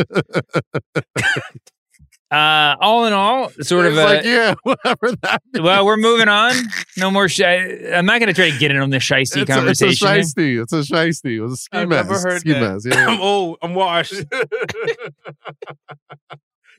uh, 2.32 2.76
all 2.80 3.06
in 3.06 3.14
all, 3.14 3.50
sort 3.62 3.86
It's 3.86 3.92
of 3.92 3.98
a 3.98 4.04
like, 4.04 4.24
yeah, 4.24 4.54
whatever 4.64 5.12
that. 5.22 5.42
well, 5.62 5.86
we're 5.86 5.98
moving 5.98 6.30
on. 6.30 6.54
No 6.98 7.12
more. 7.12 7.28
Sh- 7.28 7.42
I'm 7.42 8.06
not 8.06 8.20
going 8.20 8.28
to 8.28 8.34
try 8.34 8.50
to 8.50 8.58
get 8.58 8.72
in 8.72 8.78
on 8.78 8.90
the 8.90 8.98
shiesty 8.98 9.20
It's 9.22 9.36
a, 9.36 9.42
it's 9.42 9.50
a 9.50 9.54
conversation. 9.86 10.08
shiesty. 10.08 10.62
It's 10.64 10.74
a 10.74 10.78
shiesty. 10.94 11.36
It 11.36 11.42
was 11.42 11.54
a 11.54 11.58
ski 11.58 11.78
I've 11.80 11.90
mask. 11.90 12.10
never 12.10 12.20
heard 12.22 12.40
ski 12.40 12.54
that. 12.54 12.62
mask. 12.62 12.88
Yeah. 12.90 13.08
I'm 13.10 13.20
old. 13.22 13.58
I'm 13.62 13.76
washed. 13.76 14.14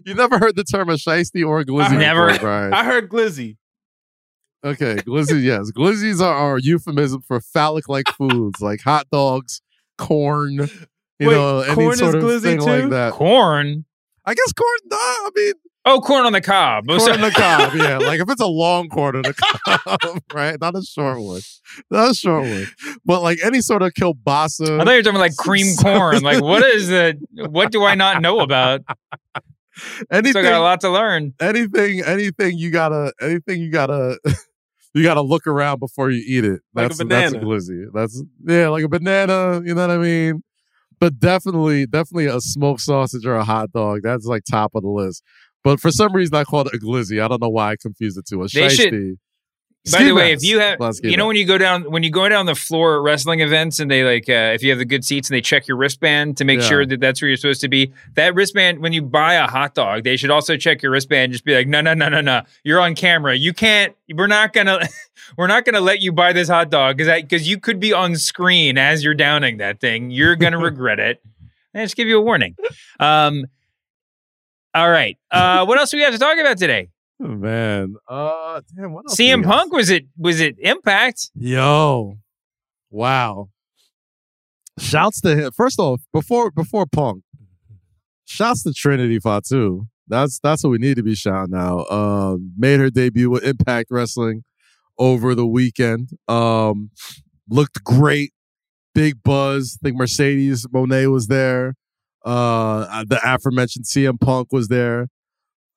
you 0.06 0.14
never 0.14 0.38
heard 0.38 0.56
the 0.56 0.64
term 0.64 0.88
a 0.88 0.94
shiesty 0.94 1.46
or 1.46 1.60
a 1.60 1.64
glizzy? 1.66 1.98
Never. 1.98 2.28
before, 2.28 2.40
Brian. 2.40 2.72
I 2.72 2.84
heard 2.84 3.08
glizzy. 3.10 3.56
Okay, 4.64 4.94
glizzy. 4.96 5.42
Yes, 5.42 5.70
glizzies 5.72 6.20
are, 6.20 6.34
are 6.34 6.56
a 6.56 6.62
euphemism 6.62 7.22
for 7.22 7.40
phallic-like 7.40 8.06
foods 8.16 8.60
like 8.60 8.80
hot 8.82 9.06
dogs, 9.10 9.60
corn. 9.98 10.52
You 11.18 11.28
Wait, 11.28 11.34
know, 11.34 11.60
any 11.60 11.74
corn 11.74 11.92
is 11.92 11.98
sort 11.98 12.14
of 12.14 12.22
glizzy 12.22 12.42
thing 12.42 12.58
too? 12.60 12.64
like 12.66 12.90
that. 12.90 13.12
corn. 13.12 13.84
I 14.24 14.34
guess 14.34 14.52
corn. 14.52 14.78
No, 14.90 14.96
I 14.98 15.30
mean 15.34 15.52
Oh, 15.84 15.98
corn 16.00 16.24
on 16.26 16.32
the 16.32 16.40
cob. 16.40 16.84
Oh, 16.88 16.96
corn 16.96 17.00
so- 17.00 17.12
on 17.14 17.20
the 17.22 17.30
cob. 17.36 17.74
Yeah, 17.74 17.98
like 17.98 18.20
if 18.20 18.30
it's 18.30 18.40
a 18.40 18.46
long 18.46 18.88
corn 18.88 19.16
on 19.16 19.22
the 19.22 19.34
cob, 19.34 20.20
right? 20.32 20.56
Not 20.60 20.76
a 20.76 20.82
short 20.82 21.20
one. 21.20 21.40
Not 21.90 22.12
a 22.12 22.14
short 22.14 22.44
one. 22.44 22.68
But 23.04 23.20
like 23.22 23.40
any 23.44 23.60
sort 23.60 23.82
of 23.82 23.92
kielbasa. 23.94 24.80
I 24.80 24.84
thought 24.84 24.90
you 24.92 24.96
were 24.98 25.02
talking 25.02 25.18
like 25.18 25.36
cream 25.36 25.74
corn. 25.76 26.22
Like, 26.22 26.40
what 26.40 26.64
is 26.64 26.88
it? 26.88 27.18
What 27.34 27.72
do 27.72 27.82
I 27.84 27.96
not 27.96 28.22
know 28.22 28.38
about? 28.38 28.82
anything, 30.10 30.32
Still 30.32 30.42
got 30.44 30.54
a 30.54 30.60
lot 30.62 30.80
to 30.82 30.90
learn. 30.90 31.34
anything, 31.40 32.02
anything 32.04 32.58
you 32.58 32.70
gotta, 32.70 33.12
anything 33.20 33.60
you 33.60 33.70
gotta, 33.72 34.20
you 34.94 35.02
gotta 35.02 35.22
look 35.22 35.46
around 35.46 35.78
before 35.80 36.10
you 36.10 36.22
eat 36.26 36.44
it. 36.44 36.60
Like 36.74 36.86
a 36.92 36.94
That's 36.94 37.04
that's 37.08 37.32
a 37.34 37.38
glizzy. 37.38 37.84
That's 37.94 38.22
yeah, 38.46 38.68
like 38.68 38.84
a 38.84 38.88
banana. 38.88 39.62
You 39.64 39.74
know 39.74 39.86
what 39.86 39.90
I 39.90 39.98
mean? 39.98 40.42
But 41.00 41.18
definitely, 41.18 41.86
definitely 41.86 42.26
a 42.26 42.40
smoked 42.40 42.80
sausage 42.82 43.26
or 43.26 43.34
a 43.34 43.44
hot 43.44 43.72
dog. 43.72 44.00
That's 44.02 44.26
like 44.26 44.42
top 44.50 44.74
of 44.74 44.82
the 44.82 44.88
list. 44.88 45.22
But 45.64 45.80
for 45.80 45.90
some 45.90 46.12
reason, 46.12 46.34
I 46.34 46.44
called 46.44 46.68
it 46.68 46.74
a 46.74 46.78
glizzy. 46.78 47.22
I 47.22 47.28
don't 47.28 47.40
know 47.40 47.48
why 47.48 47.70
I 47.72 47.76
confused 47.80 48.18
it 48.18 48.26
to 48.26 48.42
a 48.42 48.48
They 48.48 48.68
should- 48.68 48.92
shiesty. 48.92 49.12
By 49.90 49.98
Ski 49.98 50.04
the 50.04 50.14
way, 50.14 50.30
if 50.32 50.44
you 50.44 50.60
have, 50.60 50.78
you 51.02 51.16
know, 51.16 51.26
when 51.26 51.34
you 51.34 51.44
go 51.44 51.58
down, 51.58 51.90
when 51.90 52.04
you 52.04 52.10
go 52.10 52.28
down 52.28 52.46
the 52.46 52.54
floor 52.54 52.98
at 52.98 53.02
wrestling 53.02 53.40
events, 53.40 53.80
and 53.80 53.90
they 53.90 54.04
like, 54.04 54.28
uh, 54.28 54.54
if 54.54 54.62
you 54.62 54.70
have 54.70 54.78
the 54.78 54.84
good 54.84 55.04
seats, 55.04 55.28
and 55.28 55.34
they 55.36 55.40
check 55.40 55.66
your 55.66 55.76
wristband 55.76 56.36
to 56.36 56.44
make 56.44 56.60
Yeah. 56.60 56.66
sure 56.68 56.86
that 56.86 57.00
that's 57.00 57.20
where 57.20 57.28
you're 57.28 57.36
supposed 57.36 57.62
to 57.62 57.68
be. 57.68 57.92
That 58.14 58.32
wristband, 58.36 58.78
when 58.78 58.92
you 58.92 59.02
buy 59.02 59.34
a 59.34 59.48
hot 59.48 59.74
dog, 59.74 60.04
they 60.04 60.16
should 60.16 60.30
also 60.30 60.56
check 60.56 60.82
your 60.82 60.92
wristband. 60.92 61.24
and 61.24 61.32
Just 61.32 61.44
be 61.44 61.56
like, 61.56 61.66
no, 61.66 61.80
no, 61.80 61.94
no, 61.94 62.08
no, 62.08 62.20
no, 62.20 62.42
you're 62.62 62.78
on 62.78 62.94
camera. 62.94 63.34
You 63.34 63.52
can't. 63.52 63.96
We're 64.14 64.28
not 64.28 64.52
gonna. 64.52 64.86
We're 65.36 65.48
not 65.48 65.64
gonna 65.64 65.80
let 65.80 66.00
you 66.00 66.12
buy 66.12 66.32
this 66.32 66.48
hot 66.48 66.70
dog 66.70 66.96
because 66.96 67.20
because 67.22 67.48
you 67.48 67.58
could 67.58 67.80
be 67.80 67.92
on 67.92 68.14
screen 68.14 68.78
as 68.78 69.02
you're 69.02 69.14
downing 69.14 69.56
that 69.56 69.80
thing. 69.80 70.12
You're 70.12 70.36
gonna 70.36 70.58
regret 70.62 71.00
it. 71.00 71.20
And 71.74 71.84
just 71.84 71.96
give 71.96 72.06
you 72.06 72.18
a 72.18 72.22
warning. 72.22 72.54
Um. 73.00 73.46
All 74.74 74.88
right. 74.90 75.18
Uh, 75.30 75.64
what 75.66 75.76
else 75.78 75.90
do 75.90 75.96
we 75.96 76.02
have 76.04 76.12
to 76.12 76.18
talk 76.20 76.38
about 76.38 76.56
today? 76.58 76.88
Oh, 77.24 77.28
man, 77.28 77.94
uh, 78.08 78.60
damn, 78.74 78.92
what 78.92 79.04
else 79.04 79.16
do 79.16 79.22
CM 79.22 79.38
we 79.38 79.42
got? 79.44 79.50
Punk 79.50 79.72
was 79.72 79.90
it? 79.90 80.04
Was 80.18 80.40
it 80.40 80.56
Impact? 80.58 81.30
Yo, 81.34 82.18
wow! 82.90 83.48
Shouts 84.78 85.20
to 85.20 85.36
him. 85.36 85.52
First 85.52 85.78
off, 85.78 86.00
before 86.12 86.50
before 86.50 86.86
Punk, 86.86 87.22
shouts 88.24 88.64
to 88.64 88.72
Trinity 88.72 89.20
Fatu. 89.20 89.86
That's 90.08 90.40
that's 90.40 90.64
what 90.64 90.70
we 90.70 90.78
need 90.78 90.96
to 90.96 91.02
be 91.02 91.14
shouting 91.14 91.54
out. 91.54 91.90
Um, 91.92 92.54
made 92.58 92.80
her 92.80 92.90
debut 92.90 93.30
with 93.30 93.44
Impact 93.44 93.88
Wrestling 93.90 94.42
over 94.98 95.34
the 95.34 95.46
weekend. 95.46 96.10
Um, 96.26 96.90
looked 97.48 97.84
great, 97.84 98.32
big 98.94 99.22
buzz. 99.22 99.78
I 99.80 99.86
think 99.86 99.96
Mercedes 99.96 100.66
Moné 100.66 101.10
was 101.10 101.28
there. 101.28 101.74
Uh, 102.24 103.04
the 103.04 103.20
aforementioned 103.24 103.84
CM 103.84 104.20
Punk 104.20 104.48
was 104.52 104.68
there. 104.68 105.08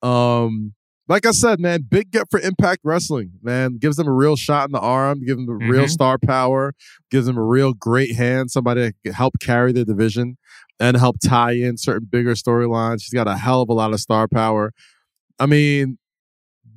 Um, 0.02 0.74
like 1.08 1.24
I 1.26 1.30
said, 1.30 1.60
man, 1.60 1.86
big 1.88 2.10
get 2.10 2.30
for 2.30 2.40
Impact 2.40 2.80
Wrestling, 2.84 3.32
man. 3.42 3.78
Gives 3.78 3.96
them 3.96 4.08
a 4.08 4.12
real 4.12 4.36
shot 4.36 4.68
in 4.68 4.72
the 4.72 4.80
arm, 4.80 5.20
gives 5.24 5.36
them 5.36 5.46
the 5.46 5.52
real 5.66 5.84
Mhm. 5.84 5.90
star 5.90 6.18
power, 6.18 6.74
gives 7.10 7.26
them 7.26 7.36
a 7.36 7.44
real 7.44 7.72
great 7.72 8.16
hand, 8.16 8.50
somebody 8.50 8.92
can 9.04 9.12
help 9.14 9.34
carry 9.40 9.72
the 9.72 9.84
division 9.84 10.36
and 10.80 10.96
help 10.96 11.16
tie 11.24 11.52
in 11.52 11.76
certain 11.78 12.08
bigger 12.10 12.34
storylines. 12.34 13.02
She's 13.02 13.14
got 13.14 13.28
a 13.28 13.36
hell 13.36 13.62
of 13.62 13.68
a 13.68 13.72
lot 13.72 13.92
of 13.92 14.00
star 14.00 14.28
power. 14.28 14.72
I 15.38 15.46
mean, 15.46 15.98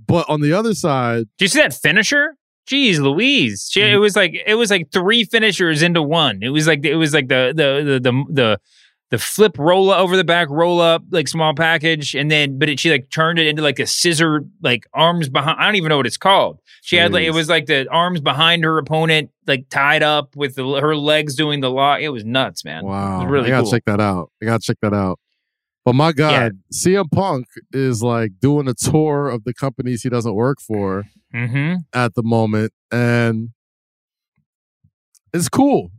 but 0.07 0.29
on 0.29 0.41
the 0.41 0.53
other 0.53 0.73
side, 0.73 1.25
Did 1.37 1.45
you 1.45 1.47
see 1.49 1.61
that 1.61 1.73
finisher? 1.73 2.35
Jeez, 2.69 2.99
Louise! 2.99 3.67
She, 3.71 3.81
Mm-hmm. 3.81 3.95
It 3.95 3.97
was 3.97 4.15
like 4.15 4.43
it 4.45 4.53
was 4.55 4.69
like 4.69 4.91
three 4.91 5.23
finishers 5.23 5.81
into 5.81 6.03
one. 6.03 6.39
It 6.43 6.49
was 6.49 6.67
like 6.67 6.85
it 6.85 6.95
was 6.97 7.13
like 7.15 7.27
the 7.27 7.51
the 7.55 7.83
the 7.83 7.99
the 7.99 8.23
the, 8.31 8.59
the 9.11 9.17
flip 9.17 9.57
roll 9.57 9.89
over 9.89 10.15
the 10.15 10.23
back 10.23 10.49
roll 10.49 10.79
up 10.79 11.03
like 11.09 11.27
small 11.27 11.53
package, 11.55 12.13
and 12.15 12.29
then 12.29 12.59
but 12.59 12.69
it, 12.69 12.79
she 12.79 12.91
like 12.91 13.09
turned 13.09 13.39
it 13.39 13.47
into 13.47 13.61
like 13.61 13.79
a 13.79 13.87
scissor 13.87 14.45
like 14.61 14.85
arms 14.93 15.29
behind. 15.29 15.59
I 15.59 15.65
don't 15.65 15.75
even 15.75 15.89
know 15.89 15.97
what 15.97 16.05
it's 16.07 16.17
called. 16.17 16.59
She 16.81 16.95
had 16.95 17.11
like 17.13 17.23
it 17.23 17.31
was 17.31 17.49
like 17.49 17.65
the 17.65 17.87
arms 17.89 18.21
behind 18.21 18.63
her 18.63 18.77
opponent 18.77 19.31
like 19.47 19.67
tied 19.69 20.03
up 20.03 20.35
with 20.35 20.55
the, 20.55 20.63
her 20.79 20.95
legs 20.95 21.35
doing 21.35 21.59
the 21.61 21.69
lock. 21.71 22.01
It 22.01 22.09
was 22.09 22.23
nuts, 22.23 22.63
man. 22.63 22.85
Wow. 22.85 23.21
it 23.21 23.23
was 23.23 23.31
really 23.31 23.47
I 23.47 23.49
gotta 23.49 23.63
cool. 23.63 23.71
check 23.71 23.85
that 23.85 23.99
out. 23.99 24.31
I 24.41 24.45
gotta 24.45 24.61
check 24.61 24.77
that 24.81 24.93
out. 24.93 25.19
But 25.85 25.93
my 25.93 26.11
God, 26.11 26.59
CM 26.71 27.09
Punk 27.11 27.47
is 27.73 28.03
like 28.03 28.33
doing 28.39 28.67
a 28.67 28.73
tour 28.75 29.29
of 29.29 29.43
the 29.43 29.53
companies 29.53 30.03
he 30.03 30.09
doesn't 30.09 30.35
work 30.35 30.59
for 30.61 31.05
Mm-hmm. 31.33 31.75
at 31.93 32.15
the 32.15 32.23
moment, 32.23 32.73
and 32.91 33.49
it's 35.33 35.49
cool. 35.49 35.91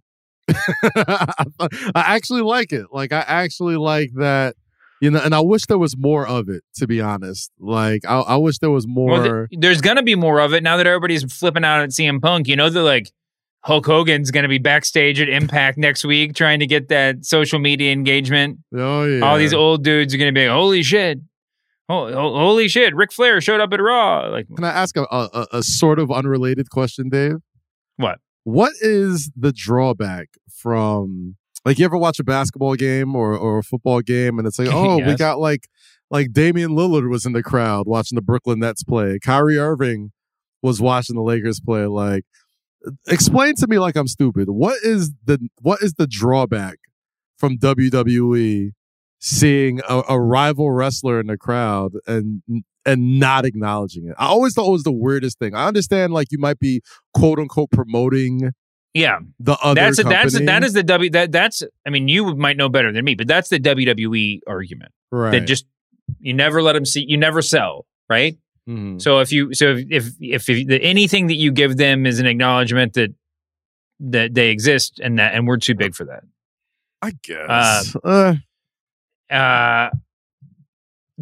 I 0.96 1.68
actually 1.94 2.42
like 2.42 2.72
it. 2.72 2.86
Like 2.92 3.12
I 3.12 3.24
actually 3.26 3.76
like 3.76 4.10
that, 4.14 4.56
you 5.00 5.10
know. 5.10 5.20
And 5.22 5.34
I 5.34 5.40
wish 5.40 5.66
there 5.66 5.78
was 5.78 5.96
more 5.96 6.26
of 6.26 6.48
it. 6.48 6.62
To 6.76 6.86
be 6.86 7.00
honest, 7.00 7.50
like 7.58 8.02
I, 8.06 8.20
I 8.20 8.36
wish 8.36 8.58
there 8.58 8.70
was 8.70 8.86
more. 8.86 9.10
Well, 9.12 9.46
th- 9.48 9.60
there's 9.60 9.80
gonna 9.80 10.02
be 10.02 10.14
more 10.14 10.40
of 10.40 10.52
it 10.54 10.62
now 10.62 10.76
that 10.76 10.86
everybody's 10.86 11.24
flipping 11.32 11.64
out 11.64 11.82
at 11.82 11.90
CM 11.90 12.20
Punk. 12.20 12.48
You 12.48 12.56
know 12.56 12.70
that 12.70 12.82
like 12.82 13.10
Hulk 13.64 13.86
Hogan's 13.86 14.30
gonna 14.30 14.48
be 14.48 14.58
backstage 14.58 15.20
at 15.20 15.28
Impact 15.28 15.78
next 15.78 16.04
week 16.04 16.34
trying 16.34 16.60
to 16.60 16.66
get 16.66 16.88
that 16.88 17.24
social 17.24 17.58
media 17.58 17.92
engagement. 17.92 18.58
oh 18.74 19.04
yeah, 19.04 19.20
All 19.24 19.38
these 19.38 19.54
old 19.54 19.84
dudes 19.84 20.14
are 20.14 20.18
gonna 20.18 20.32
be 20.32 20.46
like, 20.46 20.54
"Holy 20.54 20.82
shit! 20.82 21.20
Oh, 21.88 22.10
holy 22.12 22.68
shit! 22.68 22.94
Ric 22.94 23.12
Flair 23.12 23.40
showed 23.40 23.60
up 23.60 23.72
at 23.72 23.80
Raw." 23.80 24.28
Like, 24.28 24.46
Can 24.54 24.64
I 24.64 24.70
ask 24.70 24.96
a, 24.96 25.02
a, 25.10 25.46
a 25.52 25.62
sort 25.62 25.98
of 25.98 26.10
unrelated 26.10 26.70
question, 26.70 27.08
Dave? 27.08 27.36
What? 27.96 28.18
What 28.44 28.72
is 28.80 29.30
the 29.36 29.52
drawback 29.52 30.28
from 30.50 31.36
like 31.64 31.78
you 31.78 31.84
ever 31.84 31.96
watch 31.96 32.18
a 32.18 32.24
basketball 32.24 32.74
game 32.74 33.14
or, 33.14 33.36
or 33.36 33.58
a 33.58 33.62
football 33.62 34.00
game 34.00 34.38
and 34.38 34.46
it's 34.46 34.58
like, 34.58 34.68
oh, 34.72 34.98
we 34.98 35.14
got 35.14 35.38
like 35.38 35.68
like 36.10 36.32
Damian 36.32 36.70
Lillard 36.70 37.08
was 37.08 37.26
in 37.26 37.32
the 37.32 37.42
crowd 37.42 37.86
watching 37.86 38.16
the 38.16 38.22
Brooklyn 38.22 38.58
Nets 38.58 38.82
play. 38.82 39.18
Kyrie 39.22 39.58
Irving 39.58 40.12
was 40.62 40.80
watching 40.80 41.16
the 41.16 41.22
Lakers 41.22 41.60
play. 41.60 41.86
Like 41.86 42.24
explain 43.08 43.54
to 43.56 43.66
me 43.66 43.78
like 43.78 43.96
I'm 43.96 44.08
stupid. 44.08 44.48
What 44.50 44.78
is 44.82 45.12
the 45.24 45.38
what 45.60 45.82
is 45.82 45.94
the 45.94 46.06
drawback 46.06 46.78
from 47.36 47.58
WWE 47.58 48.72
seeing 49.18 49.80
a, 49.88 50.02
a 50.08 50.20
rival 50.20 50.70
wrestler 50.70 51.20
in 51.20 51.26
the 51.26 51.36
crowd 51.36 51.92
and 52.06 52.42
and 52.86 53.18
not 53.18 53.44
acknowledging 53.44 54.06
it. 54.06 54.14
I 54.18 54.26
always 54.26 54.54
thought 54.54 54.68
it 54.68 54.72
was 54.72 54.82
the 54.84 54.92
weirdest 54.92 55.38
thing. 55.38 55.54
I 55.54 55.66
understand 55.66 56.12
like 56.12 56.28
you 56.30 56.38
might 56.38 56.58
be 56.58 56.82
quote 57.14 57.38
unquote 57.38 57.70
promoting 57.70 58.52
yeah, 58.92 59.20
the 59.38 59.56
other 59.62 59.80
that's 59.80 59.98
a, 60.00 60.02
that's 60.02 60.34
a, 60.34 60.44
that 60.46 60.64
is 60.64 60.72
the 60.72 60.82
W. 60.82 61.10
That 61.10 61.30
that's. 61.30 61.62
I 61.86 61.90
mean, 61.90 62.08
you 62.08 62.34
might 62.34 62.56
know 62.56 62.68
better 62.68 62.90
than 62.92 63.04
me, 63.04 63.14
but 63.14 63.28
that's 63.28 63.48
the 63.48 63.60
WWE 63.60 64.40
argument. 64.48 64.90
right. 65.12 65.30
That 65.30 65.40
just 65.42 65.64
you 66.18 66.34
never 66.34 66.60
let 66.60 66.72
them 66.72 66.84
see. 66.84 67.04
You 67.06 67.16
never 67.16 67.40
sell, 67.40 67.86
right? 68.08 68.36
Mhm. 68.68 69.00
So 69.00 69.20
if 69.20 69.30
you 69.30 69.54
so 69.54 69.76
if 69.76 70.14
if, 70.20 70.48
if 70.50 70.66
the, 70.66 70.82
anything 70.82 71.28
that 71.28 71.36
you 71.36 71.52
give 71.52 71.76
them 71.76 72.04
is 72.04 72.18
an 72.18 72.26
acknowledgement 72.26 72.94
that 72.94 73.14
that 74.00 74.34
they 74.34 74.50
exist 74.50 74.98
and 74.98 75.20
that 75.20 75.34
and 75.34 75.46
we're 75.46 75.58
too 75.58 75.76
big 75.76 75.94
for 75.94 76.06
that. 76.06 76.24
I 77.00 77.12
guess. 77.22 77.94
Uh, 78.02 78.34
Uh 79.30 79.90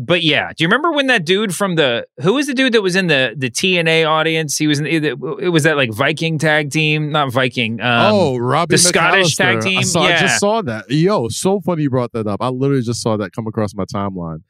but 0.01 0.22
yeah, 0.22 0.53
do 0.57 0.62
you 0.62 0.68
remember 0.68 0.92
when 0.92 1.09
that 1.09 1.26
dude 1.26 1.53
from 1.55 1.74
the 1.74 2.07
who 2.22 2.34
was 2.34 2.46
the 2.46 2.55
dude 2.55 2.72
that 2.72 2.82
was 2.82 2.94
in 2.94 3.09
the 3.09 3.34
the 3.36 3.51
TNA 3.51 4.09
audience? 4.09 4.57
He 4.57 4.66
was 4.68 4.78
in 4.78 4.86
it 4.86 5.05
it 5.05 5.51
was 5.51 5.64
that 5.64 5.76
like 5.76 5.92
Viking 5.92 6.38
tag 6.38 6.70
team, 6.70 7.11
not 7.11 7.32
Viking. 7.32 7.80
Um, 7.80 8.14
oh, 8.14 8.36
Robbie 8.36 8.74
the 8.74 8.78
Scottish 8.78 9.34
tag 9.34 9.61
team. 9.61 9.78
I, 9.78 9.82
saw, 9.82 10.05
I 10.05 10.09
Yeah. 10.11 10.20
just 10.20 10.38
saw 10.38 10.62
that. 10.62 10.88
Yo, 10.88 11.28
so 11.28 11.61
funny 11.61 11.82
you 11.82 11.90
brought 11.90 12.12
that 12.12 12.28
up. 12.28 12.40
I 12.40 12.49
literally 12.49 12.82
just 12.82 13.03
saw 13.03 13.16
that 13.16 13.32
come 13.32 13.46
across 13.49 13.74
my 13.74 13.84
timeline. 13.84 14.42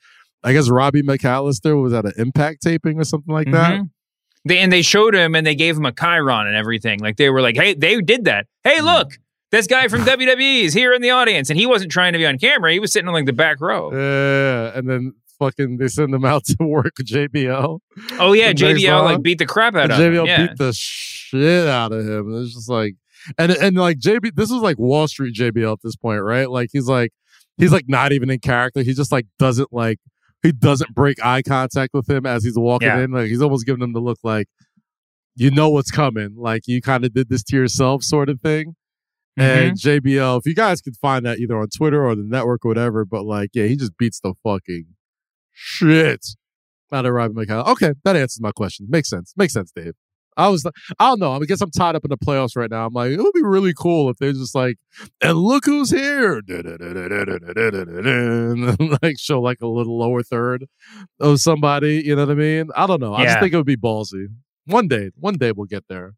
I 0.44 0.52
guess 0.52 0.68
Robbie 0.68 1.02
McAllister 1.02 1.80
was 1.82 1.92
at 1.94 2.04
an 2.04 2.12
Impact 2.18 2.62
taping 2.62 3.00
or 3.00 3.04
something 3.04 3.32
like 3.34 3.50
that. 3.50 3.80
Mhm. 3.80 3.90
They 4.44 4.58
and 4.58 4.70
they 4.72 4.82
showed 4.82 5.14
him 5.14 5.34
and 5.34 5.46
they 5.46 5.54
gave 5.54 5.76
him 5.76 5.86
a 5.86 5.92
chyron 5.92 6.46
and 6.46 6.54
everything. 6.54 7.00
Like 7.00 7.16
they 7.16 7.30
were 7.30 7.40
like, 7.40 7.56
hey, 7.56 7.72
they 7.74 8.00
did 8.00 8.24
that. 8.26 8.46
Hey, 8.64 8.80
look, 8.82 9.12
this 9.50 9.66
guy 9.66 9.88
from 9.88 10.02
WWE 10.04 10.62
is 10.64 10.74
here 10.74 10.92
in 10.92 11.00
the 11.02 11.10
audience, 11.10 11.48
and 11.50 11.58
he 11.58 11.64
wasn't 11.66 11.90
trying 11.90 12.12
to 12.12 12.18
be 12.18 12.26
on 12.26 12.38
camera. 12.38 12.70
He 12.72 12.78
was 12.80 12.92
sitting 12.92 13.08
on 13.08 13.14
like 13.14 13.24
the 13.26 13.32
back 13.32 13.60
row. 13.60 13.90
Yeah, 13.92 14.78
and 14.78 14.88
then 14.88 15.14
fucking 15.38 15.76
they 15.78 15.88
send 15.88 16.12
them 16.12 16.24
out 16.24 16.44
to 16.46 16.56
work 16.60 16.92
with 16.98 17.06
JBL. 17.08 17.80
Oh 18.18 18.32
yeah, 18.32 18.52
JBL 18.52 19.04
like 19.04 19.22
beat 19.22 19.38
the 19.38 19.46
crap 19.46 19.74
out 19.74 19.90
And 19.90 19.92
of 19.92 19.98
JBL 19.98 20.20
him. 20.20 20.26
Yeah. 20.26 20.46
beat 20.48 20.56
the 20.58 20.72
shit 20.74 21.66
out 21.68 21.92
of 21.92 22.06
him. 22.06 22.42
It's 22.42 22.54
just 22.54 22.68
like, 22.68 22.94
and 23.38 23.52
and 23.52 23.76
like 23.76 23.98
JB, 23.98 24.34
this 24.34 24.50
is 24.50 24.60
like 24.62 24.78
Wall 24.78 25.06
Street 25.08 25.34
JBL 25.34 25.72
at 25.72 25.78
this 25.82 25.96
point, 25.96 26.22
right? 26.22 26.50
Like 26.50 26.70
he's 26.72 26.88
like, 26.88 27.12
he's 27.56 27.72
like 27.72 27.84
not 27.88 28.12
even 28.12 28.30
in 28.30 28.38
character. 28.40 28.82
He 28.82 28.94
just 28.94 29.12
like 29.12 29.26
doesn't 29.38 29.72
like, 29.72 29.98
he 30.42 30.52
doesn't 30.52 30.94
break 30.94 31.24
eye 31.24 31.42
contact 31.42 31.94
with 31.94 32.08
him 32.08 32.24
as 32.26 32.44
he's 32.44 32.56
walking 32.58 32.88
Yeah. 32.88 33.00
in. 33.00 33.10
Like 33.10 33.26
he's 33.28 33.42
almost 33.42 33.66
giving 33.66 33.82
him 33.82 33.92
the 33.92 34.00
look 34.00 34.18
like, 34.22 34.46
you 35.36 35.50
know 35.50 35.68
what's 35.70 35.90
coming. 35.90 36.34
Like 36.36 36.62
you 36.66 36.80
kind 36.80 37.04
of 37.04 37.12
did 37.14 37.28
this 37.28 37.42
to 37.44 37.56
yourself, 37.56 38.02
sort 38.02 38.28
of 38.28 38.40
thing. 38.40 38.74
And 39.36 39.76
Mm-hmm. 39.76 39.88
JBL, 40.08 40.38
if 40.40 40.46
you 40.46 40.54
guys 40.54 40.80
could 40.80 40.96
find 40.96 41.24
that 41.24 41.38
either 41.38 41.56
on 41.56 41.68
Twitter 41.68 42.04
or 42.04 42.16
the 42.16 42.24
network 42.24 42.64
or 42.64 42.68
whatever, 42.68 43.04
but 43.04 43.24
like, 43.24 43.50
yeah, 43.54 43.66
he 43.66 43.76
just 43.76 43.96
beats 43.96 44.18
the 44.20 44.34
fucking 44.42 44.86
shit 45.60 46.24
out 46.92 47.04
of 47.04 47.12
Robbie 47.12 47.34
McAllister. 47.34 47.68
Okay, 47.68 47.92
that 48.04 48.16
answers 48.16 48.40
my 48.40 48.52
question. 48.52 48.86
Makes 48.88 49.10
sense. 49.10 49.34
Makes 49.36 49.54
sense, 49.54 49.72
Dave. 49.74 49.94
I 50.36 50.48
was, 50.48 50.64
I 51.00 51.08
don't 51.08 51.18
know. 51.18 51.32
I 51.32 51.40
guess 51.40 51.60
I'm 51.60 51.72
tied 51.72 51.96
up 51.96 52.04
in 52.04 52.10
the 52.10 52.16
playoffs 52.16 52.54
right 52.54 52.70
now. 52.70 52.86
I'm 52.86 52.92
like, 52.92 53.10
it 53.10 53.18
would 53.18 53.34
be 53.34 53.42
really 53.42 53.74
cool 53.76 54.08
if 54.08 54.18
they're 54.18 54.32
just 54.32 54.54
like, 54.54 54.76
and 55.20 55.36
look 55.36 55.64
who's 55.64 55.90
here, 55.90 56.40
like 59.02 59.18
show 59.18 59.40
like 59.40 59.60
a 59.60 59.66
little 59.66 59.98
lower 59.98 60.22
third 60.22 60.66
of 61.18 61.40
somebody. 61.40 62.02
You 62.04 62.14
know 62.14 62.24
what 62.24 62.30
I 62.30 62.36
mean? 62.36 62.68
I 62.76 62.86
don't 62.86 63.00
know. 63.00 63.14
I 63.14 63.24
just 63.24 63.40
think 63.40 63.52
it 63.52 63.56
would 63.56 63.66
be 63.66 63.76
ballsy. 63.76 64.28
One 64.66 64.86
day, 64.86 65.10
one 65.18 65.34
day 65.34 65.50
we'll 65.50 65.66
get 65.66 65.88
there. 65.88 66.14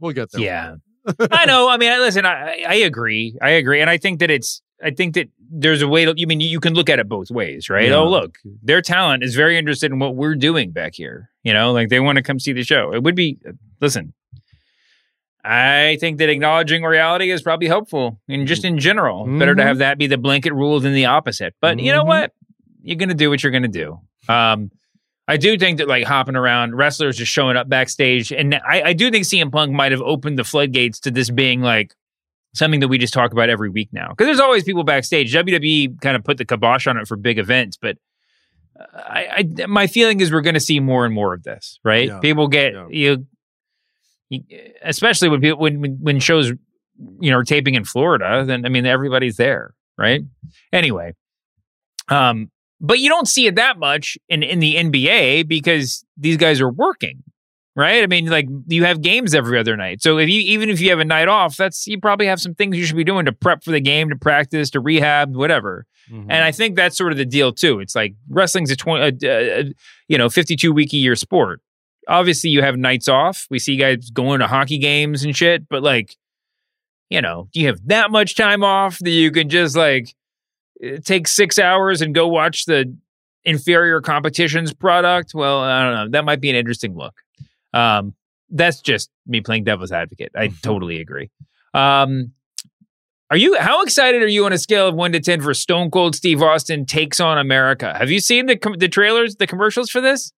We'll 0.00 0.12
get 0.12 0.32
there. 0.32 0.42
Yeah. 0.42 0.74
I 1.30 1.46
know. 1.46 1.68
I 1.68 1.76
mean, 1.76 1.96
listen, 2.00 2.26
I, 2.26 2.64
I 2.66 2.74
agree. 2.74 3.38
I 3.40 3.50
agree. 3.50 3.80
And 3.80 3.88
I 3.88 3.96
think 3.96 4.18
that 4.18 4.30
it's, 4.30 4.60
I 4.82 4.90
think 4.90 5.14
that 5.14 5.28
there's 5.50 5.80
a 5.80 5.88
way 5.88 6.04
to, 6.04 6.12
you 6.16 6.26
mean, 6.26 6.40
you 6.40 6.60
can 6.60 6.74
look 6.74 6.90
at 6.90 6.98
it 6.98 7.08
both 7.08 7.30
ways, 7.30 7.70
right? 7.70 7.88
Yeah. 7.88 7.96
Oh, 7.96 8.08
look, 8.10 8.36
their 8.62 8.82
talent 8.82 9.22
is 9.22 9.34
very 9.34 9.56
interested 9.56 9.90
in 9.90 9.98
what 9.98 10.14
we're 10.16 10.34
doing 10.34 10.70
back 10.70 10.94
here. 10.94 11.30
You 11.44 11.54
know, 11.54 11.72
like 11.72 11.88
they 11.88 12.00
want 12.00 12.16
to 12.16 12.22
come 12.22 12.38
see 12.38 12.52
the 12.52 12.62
show. 12.62 12.92
It 12.92 13.02
would 13.02 13.14
be, 13.14 13.38
listen, 13.80 14.12
I 15.44 15.96
think 16.00 16.18
that 16.18 16.28
acknowledging 16.28 16.82
reality 16.82 17.30
is 17.30 17.40
probably 17.40 17.68
helpful 17.68 18.20
and 18.28 18.46
just 18.48 18.64
in 18.64 18.78
general. 18.78 19.24
Better 19.38 19.54
to 19.54 19.62
Mhm. 19.62 19.66
have 19.66 19.78
that 19.78 19.96
be 19.98 20.08
the 20.08 20.18
blanket 20.18 20.52
rule 20.52 20.80
than 20.80 20.92
the 20.92 21.04
opposite. 21.06 21.54
But 21.60 21.78
you 21.78 21.92
know 21.92 22.02
Mhm. 22.02 22.08
what? 22.08 22.32
You're 22.82 22.96
going 22.96 23.08
to 23.10 23.14
do 23.14 23.30
what 23.30 23.42
you're 23.42 23.52
going 23.52 23.62
to 23.62 23.68
do. 23.68 24.00
Um, 24.28 24.70
I 25.28 25.36
do 25.36 25.56
think 25.56 25.78
that 25.78 25.88
like 25.88 26.04
hopping 26.04 26.36
around, 26.36 26.74
wrestlers 26.76 27.16
just 27.16 27.32
showing 27.32 27.56
up 27.56 27.68
backstage, 27.68 28.32
and 28.32 28.54
I, 28.56 28.82
I 28.86 28.92
do 28.92 29.10
think 29.10 29.24
CM 29.24 29.50
Punk 29.50 29.72
might 29.72 29.92
have 29.92 30.02
opened 30.02 30.38
the 30.38 30.44
floodgates 30.44 31.00
to 31.00 31.10
this 31.10 31.30
being 31.30 31.62
like 31.62 31.94
something 32.56 32.80
that 32.80 32.88
we 32.88 32.98
just 32.98 33.12
talk 33.14 33.32
about 33.32 33.48
every 33.50 33.70
week 33.70 33.88
now. 33.92 34.08
Because 34.08 34.26
there's 34.26 34.40
always 34.40 34.64
people 34.64 34.84
backstage. 34.84 35.32
WWE 35.34 36.00
kind 36.00 36.16
of 36.16 36.24
put 36.24 36.38
the 36.38 36.44
kibosh 36.44 36.86
on 36.86 36.96
it 36.96 37.06
for 37.06 37.16
big 37.16 37.38
events, 37.38 37.76
but 37.76 37.96
uh, 38.78 38.84
I, 38.96 39.44
I 39.60 39.66
my 39.66 39.86
feeling 39.86 40.20
is 40.20 40.32
we're 40.32 40.40
going 40.40 40.54
to 40.54 40.60
see 40.60 40.80
more 40.80 41.04
and 41.04 41.14
more 41.14 41.34
of 41.34 41.42
this. 41.42 41.78
Right? 41.84 42.08
Yeah. 42.08 42.20
People 42.20 42.48
get 42.48 42.72
you, 42.90 43.26
you, 44.28 44.42
especially 44.82 45.28
when 45.28 45.40
people 45.40 45.58
when 45.58 45.80
when- 45.80 45.98
when 46.00 46.20
shows 46.20 46.48
you 47.20 47.30
know 47.30 47.36
are 47.38 47.44
taping 47.44 47.74
in 47.74 47.84
Florida. 47.84 48.44
Then 48.46 48.64
I 48.64 48.68
mean 48.68 48.86
everybody's 48.86 49.36
there, 49.36 49.74
right? 49.98 50.22
Anyway, 50.72 51.14
um, 52.08 52.50
but 52.80 52.98
you 52.98 53.08
don't 53.08 53.28
see 53.28 53.46
it 53.46 53.54
that 53.56 53.78
much 53.78 54.16
in 54.28 54.42
in 54.42 54.58
the 54.60 54.76
NBA 54.76 55.46
because 55.48 56.04
these 56.16 56.36
guys 56.36 56.60
are 56.60 56.70
working, 56.70 57.22
right? 57.76 58.02
I 58.02 58.06
mean, 58.06 58.26
like 58.26 58.48
you 58.66 58.84
have 58.84 59.02
games 59.02 59.34
every 59.34 59.58
other 59.58 59.76
night. 59.76 60.02
So 60.02 60.18
if 60.18 60.28
you 60.28 60.40
even 60.40 60.70
if 60.70 60.80
you 60.80 60.90
have 60.90 60.98
a 60.98 61.04
night 61.04 61.28
off, 61.28 61.56
that's 61.56 61.86
you 61.86 62.00
probably 62.00 62.26
have 62.26 62.40
some 62.40 62.54
things 62.54 62.76
you 62.76 62.84
should 62.84 62.96
be 62.96 63.04
doing 63.04 63.26
to 63.26 63.32
prep 63.32 63.62
for 63.62 63.70
the 63.70 63.80
game, 63.80 64.08
to 64.08 64.16
practice, 64.16 64.70
to 64.70 64.80
rehab, 64.80 65.36
whatever. 65.36 65.86
Mm-hmm. 66.10 66.30
And 66.30 66.44
I 66.44 66.52
think 66.52 66.76
that's 66.76 66.96
sort 66.96 67.12
of 67.12 67.18
the 67.18 67.24
deal 67.24 67.52
too. 67.52 67.80
It's 67.80 67.94
like 67.94 68.14
wrestling's 68.28 68.70
a 68.70 68.76
twenty, 68.76 69.28
uh, 69.28 69.28
uh, 69.28 69.64
you 70.08 70.18
know, 70.18 70.28
fifty-two 70.28 70.72
week 70.72 70.92
a 70.92 70.96
year 70.96 71.14
sport. 71.16 71.60
Obviously, 72.08 72.50
you 72.50 72.62
have 72.62 72.76
nights 72.76 73.08
off. 73.08 73.46
We 73.50 73.58
see 73.58 73.76
guys 73.76 74.10
going 74.10 74.38
to 74.38 74.46
hockey 74.46 74.78
games 74.78 75.24
and 75.24 75.36
shit, 75.36 75.68
but 75.68 75.82
like, 75.82 76.16
you 77.10 77.20
know, 77.20 77.48
do 77.52 77.60
you 77.60 77.66
have 77.66 77.80
that 77.88 78.12
much 78.12 78.36
time 78.36 78.62
off 78.62 78.98
that 79.00 79.10
you 79.10 79.32
can 79.32 79.48
just 79.48 79.76
like 79.76 80.14
uh, 80.84 80.98
take 81.04 81.26
six 81.26 81.58
hours 81.58 82.00
and 82.00 82.14
go 82.14 82.28
watch 82.28 82.66
the 82.66 82.96
inferior 83.44 84.00
competitions 84.00 84.72
product? 84.72 85.32
Well, 85.34 85.58
I 85.58 85.82
don't 85.82 85.94
know. 85.94 86.08
That 86.16 86.24
might 86.24 86.40
be 86.40 86.50
an 86.50 86.54
interesting 86.54 86.96
look. 86.96 87.14
Um, 87.76 88.14
that's 88.50 88.80
just 88.80 89.10
me 89.26 89.40
playing 89.40 89.64
devil's 89.64 89.92
advocate. 89.92 90.32
I 90.36 90.48
totally 90.62 91.00
agree. 91.00 91.30
Um, 91.74 92.32
are 93.30 93.36
you 93.36 93.58
how 93.58 93.82
excited 93.82 94.22
are 94.22 94.28
you 94.28 94.44
on 94.46 94.52
a 94.52 94.58
scale 94.58 94.86
of 94.88 94.94
one 94.94 95.12
to 95.12 95.20
ten 95.20 95.40
for 95.40 95.52
Stone 95.52 95.90
Cold 95.90 96.14
Steve 96.14 96.40
Austin 96.42 96.86
takes 96.86 97.18
on 97.18 97.38
America? 97.38 97.92
Have 97.98 98.10
you 98.10 98.20
seen 98.20 98.46
the 98.46 98.56
com- 98.56 98.78
the 98.78 98.88
trailers, 98.88 99.36
the 99.36 99.46
commercials 99.48 99.90
for 99.90 100.00
this? 100.00 100.32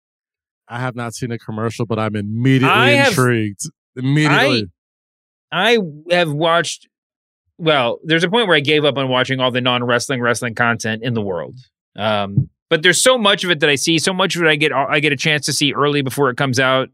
I 0.69 0.81
have 0.81 0.97
not 0.97 1.15
seen 1.15 1.31
a 1.31 1.39
commercial, 1.39 1.85
but 1.87 1.99
I'm 1.99 2.17
immediately 2.17 2.69
I 2.75 2.91
have- 2.93 3.09
intrigued. 3.09 3.61
Immediately. 3.97 4.67
I 5.53 5.79
have 6.11 6.31
watched. 6.33 6.89
Well, 7.59 7.99
there's 8.05 8.23
a 8.25 8.31
point 8.31 8.47
where 8.49 8.57
I 8.57 8.61
gave 8.61 8.85
up 8.85 8.97
on 8.97 9.09
watching 9.09 9.41
all 9.41 9.51
the 9.51 9.61
non 9.61 9.83
wrestling 9.85 10.21
wrestling 10.21 10.55
content 10.55 11.03
in 11.03 11.15
the 11.15 11.23
world. 11.23 11.57
Um, 11.97 12.49
but 12.71 12.83
there's 12.83 13.03
so 13.03 13.19
much 13.19 13.45
of 13.45 13.51
it 13.51 13.61
that 13.61 13.69
I 13.69 13.75
see, 13.75 13.99
so 13.99 14.13
much 14.13 14.37
of 14.37 14.43
it 14.43 14.49
I 14.49 14.57
get 14.57 14.73
I 14.73 15.01
get 15.01 15.13
a 15.13 15.17
chance 15.17 15.45
to 15.47 15.53
see 15.53 15.73
early 15.73 16.03
before 16.03 16.31
it 16.31 16.37
comes 16.37 16.59
out. 16.61 16.89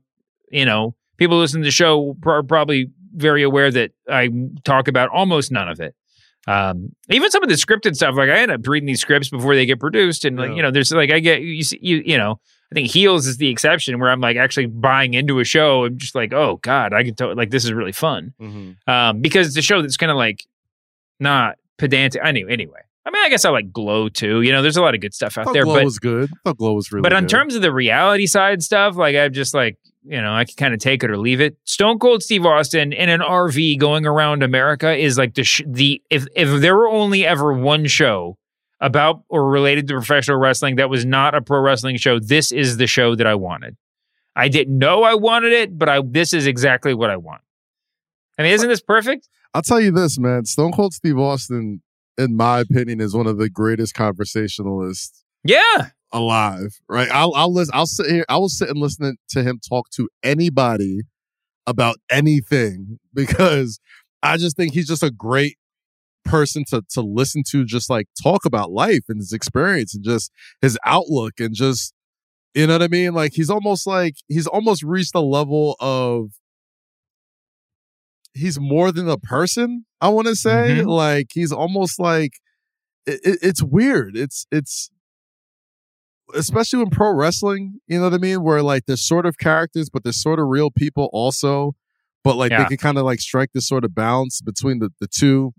You 0.51 0.65
know, 0.65 0.95
people 1.17 1.39
listening 1.39 1.63
to 1.63 1.69
the 1.69 1.73
show 1.73 2.17
are 2.27 2.43
probably 2.43 2.91
very 3.15 3.43
aware 3.43 3.71
that 3.71 3.93
I 4.11 4.29
talk 4.65 4.89
about 4.89 5.09
almost 5.11 5.51
none 5.53 5.69
of 5.69 5.81
it. 5.81 5.95
Um, 6.47 6.91
even 7.09 7.31
some 7.31 7.43
of 7.43 7.49
the 7.49 7.55
scripted 7.55 7.95
stuff, 7.97 8.17
like 8.17 8.29
I 8.29 8.39
end 8.41 8.51
up 8.51 8.67
reading 8.67 8.87
these 8.87 9.01
scripts 9.01 9.31
before 9.31 9.55
they 9.55 9.65
get 9.65 9.81
produced, 9.81 10.25
and 10.27 10.37
like 10.37 10.51
Yeah. 10.51 10.57
you 10.57 10.63
know, 10.63 10.71
there's 10.71 10.93
like 10.93 11.11
I 11.11 11.19
get 11.21 11.41
you 11.41 11.63
see, 11.63 11.79
you 11.81 12.03
you 12.05 12.19
know, 12.19 12.39
I 12.71 12.75
think 12.75 12.91
Heels 12.91 13.27
is 13.27 13.39
the 13.39 13.49
exception 13.49 13.99
where 13.99 14.11
I'm 14.11 14.21
like 14.21 14.37
actually 14.37 14.67
buying 14.67 15.15
into 15.15 15.39
a 15.41 15.45
show 15.45 15.85
and 15.85 15.99
just 15.99 16.15
like, 16.15 16.35
oh 16.35 16.59
god, 16.63 16.93
I 16.93 17.03
can 17.03 17.15
tell 17.15 17.35
like 17.35 17.51
this 17.51 17.65
is 17.65 17.73
really 17.73 17.93
fun 17.93 18.35
Mm-hmm. 18.41 18.91
um, 18.93 19.21
because 19.23 19.47
it's 19.49 19.57
a 19.57 19.63
show 19.63 19.81
that's 19.81 19.97
kind 19.97 20.11
of 20.13 20.19
like 20.19 20.45
not 21.19 21.57
pedantic. 21.79 22.21
I 22.23 22.33
knew 22.33 22.47
anyway. 22.49 22.81
I 23.07 23.11
mean, 23.11 23.25
I 23.25 23.29
guess 23.29 23.45
I 23.45 23.51
like 23.51 23.71
Glow 23.73 24.09
too. 24.09 24.43
You 24.43 24.53
know, 24.53 24.61
there's 24.63 24.77
a 24.77 24.83
lot 24.83 24.95
of 24.95 25.01
good 25.01 25.15
stuff 25.15 25.37
out 25.39 25.53
there, 25.53 25.65
Glow 25.65 25.75
but 25.77 25.85
was 25.85 25.99
good. 25.99 26.31
I 26.31 26.37
thought 26.51 26.59
Glow 26.59 26.73
was 26.75 26.91
really 26.93 27.03
but 27.03 27.13
on 27.13 27.25
good. 27.25 27.29
terms 27.31 27.55
of 27.55 27.63
the 27.63 27.73
reality 27.73 28.27
side 28.27 28.63
stuff, 28.63 28.97
like 28.97 29.15
I'm 29.17 29.33
just 29.33 29.55
like, 29.55 29.79
you 30.05 30.21
know, 30.21 30.35
I 30.35 30.45
can 30.45 30.55
kind 30.57 30.75
of 30.75 30.81
take 30.81 31.03
it 31.03 31.11
or 31.11 31.17
leave 31.17 31.41
it. 31.41 31.57
Stone 31.65 31.99
Cold 31.99 32.23
Steve 32.23 32.45
Austin 32.45 32.93
in 32.93 33.09
an 33.09 33.21
RV 33.21 33.79
going 33.79 34.07
around 34.07 34.43
America 34.43 34.95
is 34.95 35.17
like 35.17 35.35
the 35.35 35.45
sh- 35.45 35.63
the 35.67 36.03
if 36.11 36.27
if 36.37 36.61
there 36.61 36.77
were 36.77 36.89
only 36.89 37.27
ever 37.27 37.53
one 37.53 37.87
show 37.87 38.37
about 38.81 39.23
or 39.29 39.49
related 39.49 39.89
to 39.89 39.95
professional 39.95 40.37
wrestling 40.37 40.77
that 40.77 40.91
was 40.91 41.07
not 41.07 41.35
a 41.35 41.41
pro 41.41 41.61
wrestling 41.61 41.97
show, 41.97 42.19
this 42.19 42.53
is 42.53 42.77
the 42.77 42.87
show 42.87 43.15
that 43.15 43.27
I 43.27 43.35
wanted. 43.35 43.77
I 44.37 44.49
didn't 44.49 44.77
know 44.79 45.05
I 45.05 45.15
wanted 45.15 45.53
it, 45.53 45.79
but 45.79 45.89
I 45.89 46.01
this 46.05 46.33
is 46.33 46.47
exactly 46.47 46.93
what 46.93 47.11
I 47.11 47.17
want. 47.17 47.43
I 48.39 48.43
mean, 48.43 48.53
isn't 48.53 48.69
this 48.69 48.83
perfect? 48.83 49.29
I'll 49.55 49.63
tell 49.63 49.81
you 49.81 49.93
this, 49.93 50.19
man. 50.19 50.45
Stone 50.45 50.73
Cold 50.73 50.93
Steve 50.93 51.19
Austin, 51.19 51.81
in 52.19 52.37
my 52.37 52.59
opinion, 52.61 53.01
is 53.01 53.15
one 53.15 53.27
of 53.27 53.39
the 53.39 53.49
greatest 53.49 53.95
conversationalists 53.95 55.25
Yeah. 55.45 55.91
Alive. 56.15 56.81
Right? 56.89 57.09
I'll 57.11 57.35
I'll 57.35 57.53
listen. 57.53 57.73
I'll 57.75 57.87
sit 57.87 58.07
here. 58.11 58.25
I 58.31 58.39
will 58.39 58.49
sit 58.49 58.71
and 58.71 58.79
listen 58.79 59.17
to 59.31 59.43
him 59.43 59.61
talk 59.69 59.91
to 59.97 60.09
anybody 60.23 61.01
about 61.67 61.97
anything 62.11 62.99
because 63.15 63.79
I 64.23 64.39
just 64.39 64.57
think 64.57 64.73
he's 64.73 64.89
just 64.89 65.03
a 65.03 65.11
great 65.11 65.59
person 66.25 66.65
to 66.71 66.83
to 66.93 67.03
listen 67.03 67.43
to. 67.51 67.65
Just 67.67 67.91
like 67.91 68.07
talk 68.23 68.47
about 68.47 68.71
life 68.71 69.05
and 69.11 69.19
his 69.19 69.33
experience 69.35 69.95
and 69.95 70.03
just 70.05 70.33
his 70.63 70.79
outlook 70.87 71.35
and 71.39 71.55
just 71.55 71.93
you 72.55 72.67
know 72.67 72.75
what 72.75 72.83
I 72.83 72.89
mean. 72.89 73.13
Like 73.15 73.33
he's 73.35 73.51
almost 73.51 73.87
like 73.87 74.15
he's 74.29 74.47
almost 74.47 74.83
reached 74.83 75.15
a 75.15 75.21
level 75.21 75.77
of 75.81 76.31
he's 78.33 78.59
more 78.59 78.93
than 78.93 79.09
a 79.09 79.19
person. 79.19 79.85
I 80.01 80.09
want 80.09 80.27
to 80.27 80.37
say 80.37 80.81
Mhm. 80.83 80.87
like 80.87 81.29
he's 81.33 81.53
almost 81.53 81.99
like 81.99 82.33
it, 83.07 83.21
it- 83.25 83.39
it's 83.43 83.63
weird. 83.63 84.17
It's 84.17 84.47
it's 84.51 84.91
especially 86.35 86.81
in 86.83 86.91
pro 86.91 87.13
wrestling. 87.13 87.81
You 87.87 87.99
know 87.99 88.05
what 88.05 88.15
I 88.15 88.19
mean? 88.19 88.43
Where 88.43 88.63
like 88.63 88.85
there's 88.87 89.07
sort 89.07 89.27
of 89.27 89.39
characters, 89.39 89.91
but 89.91 90.05
there's 90.05 90.21
sort 90.23 90.39
of 90.39 90.47
real 90.47 90.71
people 90.71 91.11
also. 91.13 91.75
But 92.23 92.37
like 92.37 92.51
Yeah. 92.51 92.63
they 92.63 92.69
can 92.69 92.77
kind 92.79 92.99
of 92.99 93.05
like 93.05 93.21
strike 93.21 93.51
this 93.53 93.69
sort 93.69 93.85
of 93.85 93.95
balance 93.95 94.41
between 94.41 94.79
the 94.79 94.91
the 95.01 95.07
two 95.09 95.53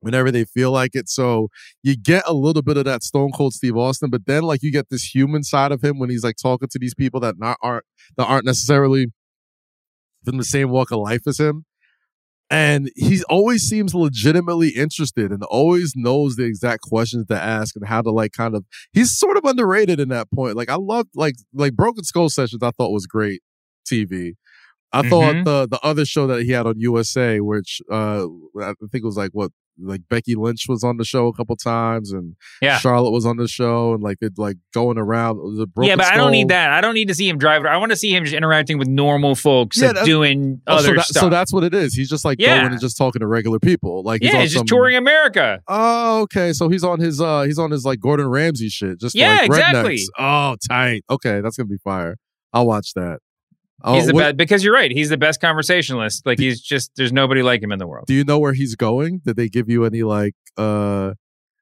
whenever 0.00 0.30
they 0.30 0.44
feel 0.44 0.72
like 0.72 0.94
it. 0.94 1.08
So 1.08 1.48
you 1.82 1.96
get 1.96 2.24
a 2.26 2.32
little 2.34 2.62
bit 2.62 2.76
of 2.76 2.84
that 2.84 3.02
Stone 3.02 3.32
Cold 3.32 3.52
Steve 3.54 3.76
Austin, 3.76 4.10
but 4.10 4.26
then 4.26 4.42
like 4.42 4.62
you 4.62 4.72
get 4.72 4.88
this 4.90 5.14
human 5.14 5.42
side 5.42 5.72
of 5.72 5.82
him 5.82 5.98
when 5.98 6.10
he's 6.10 6.24
like 6.24 6.36
talking 6.42 6.68
to 6.68 6.78
these 6.78 6.94
people 6.94 7.20
that 7.20 7.36
not 7.38 7.56
aren't 7.62 7.84
that 8.16 8.24
aren't 8.26 8.44
necessarily 8.46 9.06
from 10.24 10.36
the 10.38 10.44
same 10.44 10.70
walk 10.70 10.90
of 10.90 10.98
life 10.98 11.26
as 11.26 11.38
him. 11.38 11.64
And 12.50 12.90
he 12.96 13.22
always 13.28 13.62
seems 13.62 13.94
legitimately 13.94 14.70
interested 14.70 15.30
and 15.30 15.42
always 15.44 15.92
knows 15.94 16.34
the 16.34 16.44
exact 16.44 16.82
questions 16.82 17.26
to 17.28 17.40
ask 17.40 17.76
and 17.76 17.86
how 17.86 18.02
to 18.02 18.10
like 18.10 18.32
kind 18.32 18.56
of 18.56 18.64
he's 18.92 19.16
sort 19.16 19.36
of 19.36 19.44
underrated 19.44 20.00
in 20.00 20.08
that 20.08 20.30
point. 20.32 20.56
Like 20.56 20.68
I 20.68 20.74
loved 20.76 21.10
like 21.14 21.36
like 21.54 21.74
Broken 21.74 22.02
Skull 22.04 22.28
sessions 22.28 22.62
I 22.62 22.72
thought 22.72 22.90
was 22.90 23.06
great 23.06 23.40
TV. 23.88 24.34
I 24.92 25.08
thought 25.08 25.36
Mhm. 25.36 25.44
the 25.44 25.68
the 25.68 25.80
other 25.84 26.04
show 26.04 26.26
that 26.26 26.42
he 26.42 26.50
had 26.52 26.66
on 26.66 26.74
USA, 26.80 27.40
which 27.40 27.80
uh 27.90 28.26
I 28.60 28.74
think 28.90 28.94
it 28.94 29.04
was 29.04 29.16
like 29.16 29.30
what 29.32 29.52
like 29.78 30.02
Becky 30.10 30.34
Lynch 30.34 30.66
was 30.68 30.84
on 30.84 30.96
the 30.98 31.04
show 31.04 31.26
a 31.28 31.32
couple 31.32 31.56
times, 31.56 32.12
and 32.12 32.36
Yeah. 32.60 32.78
Charlotte 32.78 33.12
was 33.12 33.24
on 33.24 33.36
the 33.38 33.48
show, 33.48 33.94
and 33.94 34.02
like 34.02 34.18
they're 34.20 34.30
like 34.36 34.56
going 34.74 34.98
around. 34.98 35.36
The 35.36 35.66
yeah, 35.82 35.96
but 35.96 36.06
I 36.06 36.16
don't 36.16 36.32
need 36.32 36.48
that. 36.48 36.70
I 36.70 36.80
don't 36.80 36.94
need 36.94 37.08
to 37.08 37.14
see 37.14 37.28
him 37.28 37.38
drive. 37.38 37.64
I 37.64 37.76
want 37.78 37.90
to 37.90 37.96
see 37.96 38.14
him 38.14 38.24
just 38.24 38.34
interacting 38.36 38.78
with 38.78 38.88
normal 38.88 39.34
folks, 39.34 39.78
Yeah, 39.80 39.88
that's- 39.88 40.04
doing 40.06 40.60
Oh, 40.66 40.76
other 40.76 40.88
so, 40.88 40.94
that- 40.94 41.04
stuff. 41.06 41.20
so 41.22 41.28
that's 41.30 41.52
what 41.52 41.64
it 41.64 41.72
is. 41.74 41.94
He's 41.94 42.08
just 42.10 42.24
like 42.24 42.38
Yeah. 42.40 42.58
going 42.60 42.72
and 42.72 42.80
just 42.80 42.96
talking 42.98 43.20
to 43.20 43.26
regular 43.26 43.58
people. 43.58 44.02
Like 44.02 44.22
he's 44.22 44.30
yeah, 44.32 44.36
on 44.36 44.42
he's 44.42 44.52
just 44.52 44.66
touring 44.66 44.96
America. 44.96 45.60
Oh, 45.68 46.20
okay. 46.22 46.52
So 46.52 46.68
he's 46.68 46.84
on 46.84 47.00
his 47.00 47.20
uh 47.20 47.42
he's 47.42 47.58
on 47.58 47.70
his 47.70 47.84
like 47.84 48.00
Gordon 48.00 48.26
Ramsay 48.28 48.68
shit. 48.68 49.00
Just 49.00 49.14
Yeah, 49.14 49.36
like 49.36 49.46
exactly. 49.46 49.96
rednecks. 49.96 50.04
Oh, 50.18 50.56
tight. 50.68 51.04
Okay, 51.08 51.40
that's 51.40 51.56
gonna 51.56 51.68
be 51.68 51.78
fire. 51.82 52.16
I'll 52.52 52.66
watch 52.66 52.92
that. 52.96 53.20
Oh, 53.82 53.94
he's 53.94 54.06
the 54.06 54.12
what- 54.14 54.20
best 54.22 54.36
because 54.36 54.64
you're 54.64 54.74
right. 54.74 54.90
He's 54.90 55.08
the 55.08 55.16
best 55.16 55.40
conversationalist. 55.40 56.26
Like 56.26 56.38
he's 56.38 56.60
just 56.60 56.92
there's 56.96 57.12
nobody 57.12 57.42
like 57.42 57.62
him 57.62 57.72
in 57.72 57.78
the 57.78 57.86
world. 57.86 58.06
Do 58.06 58.14
you 58.14 58.24
know 58.24 58.38
where 58.38 58.52
he's 58.52 58.74
going? 58.76 59.20
Did 59.24 59.36
they 59.36 59.48
give 59.48 59.68
you 59.68 59.84
any 59.84 60.02
like 60.02 60.34
uh 60.56 61.14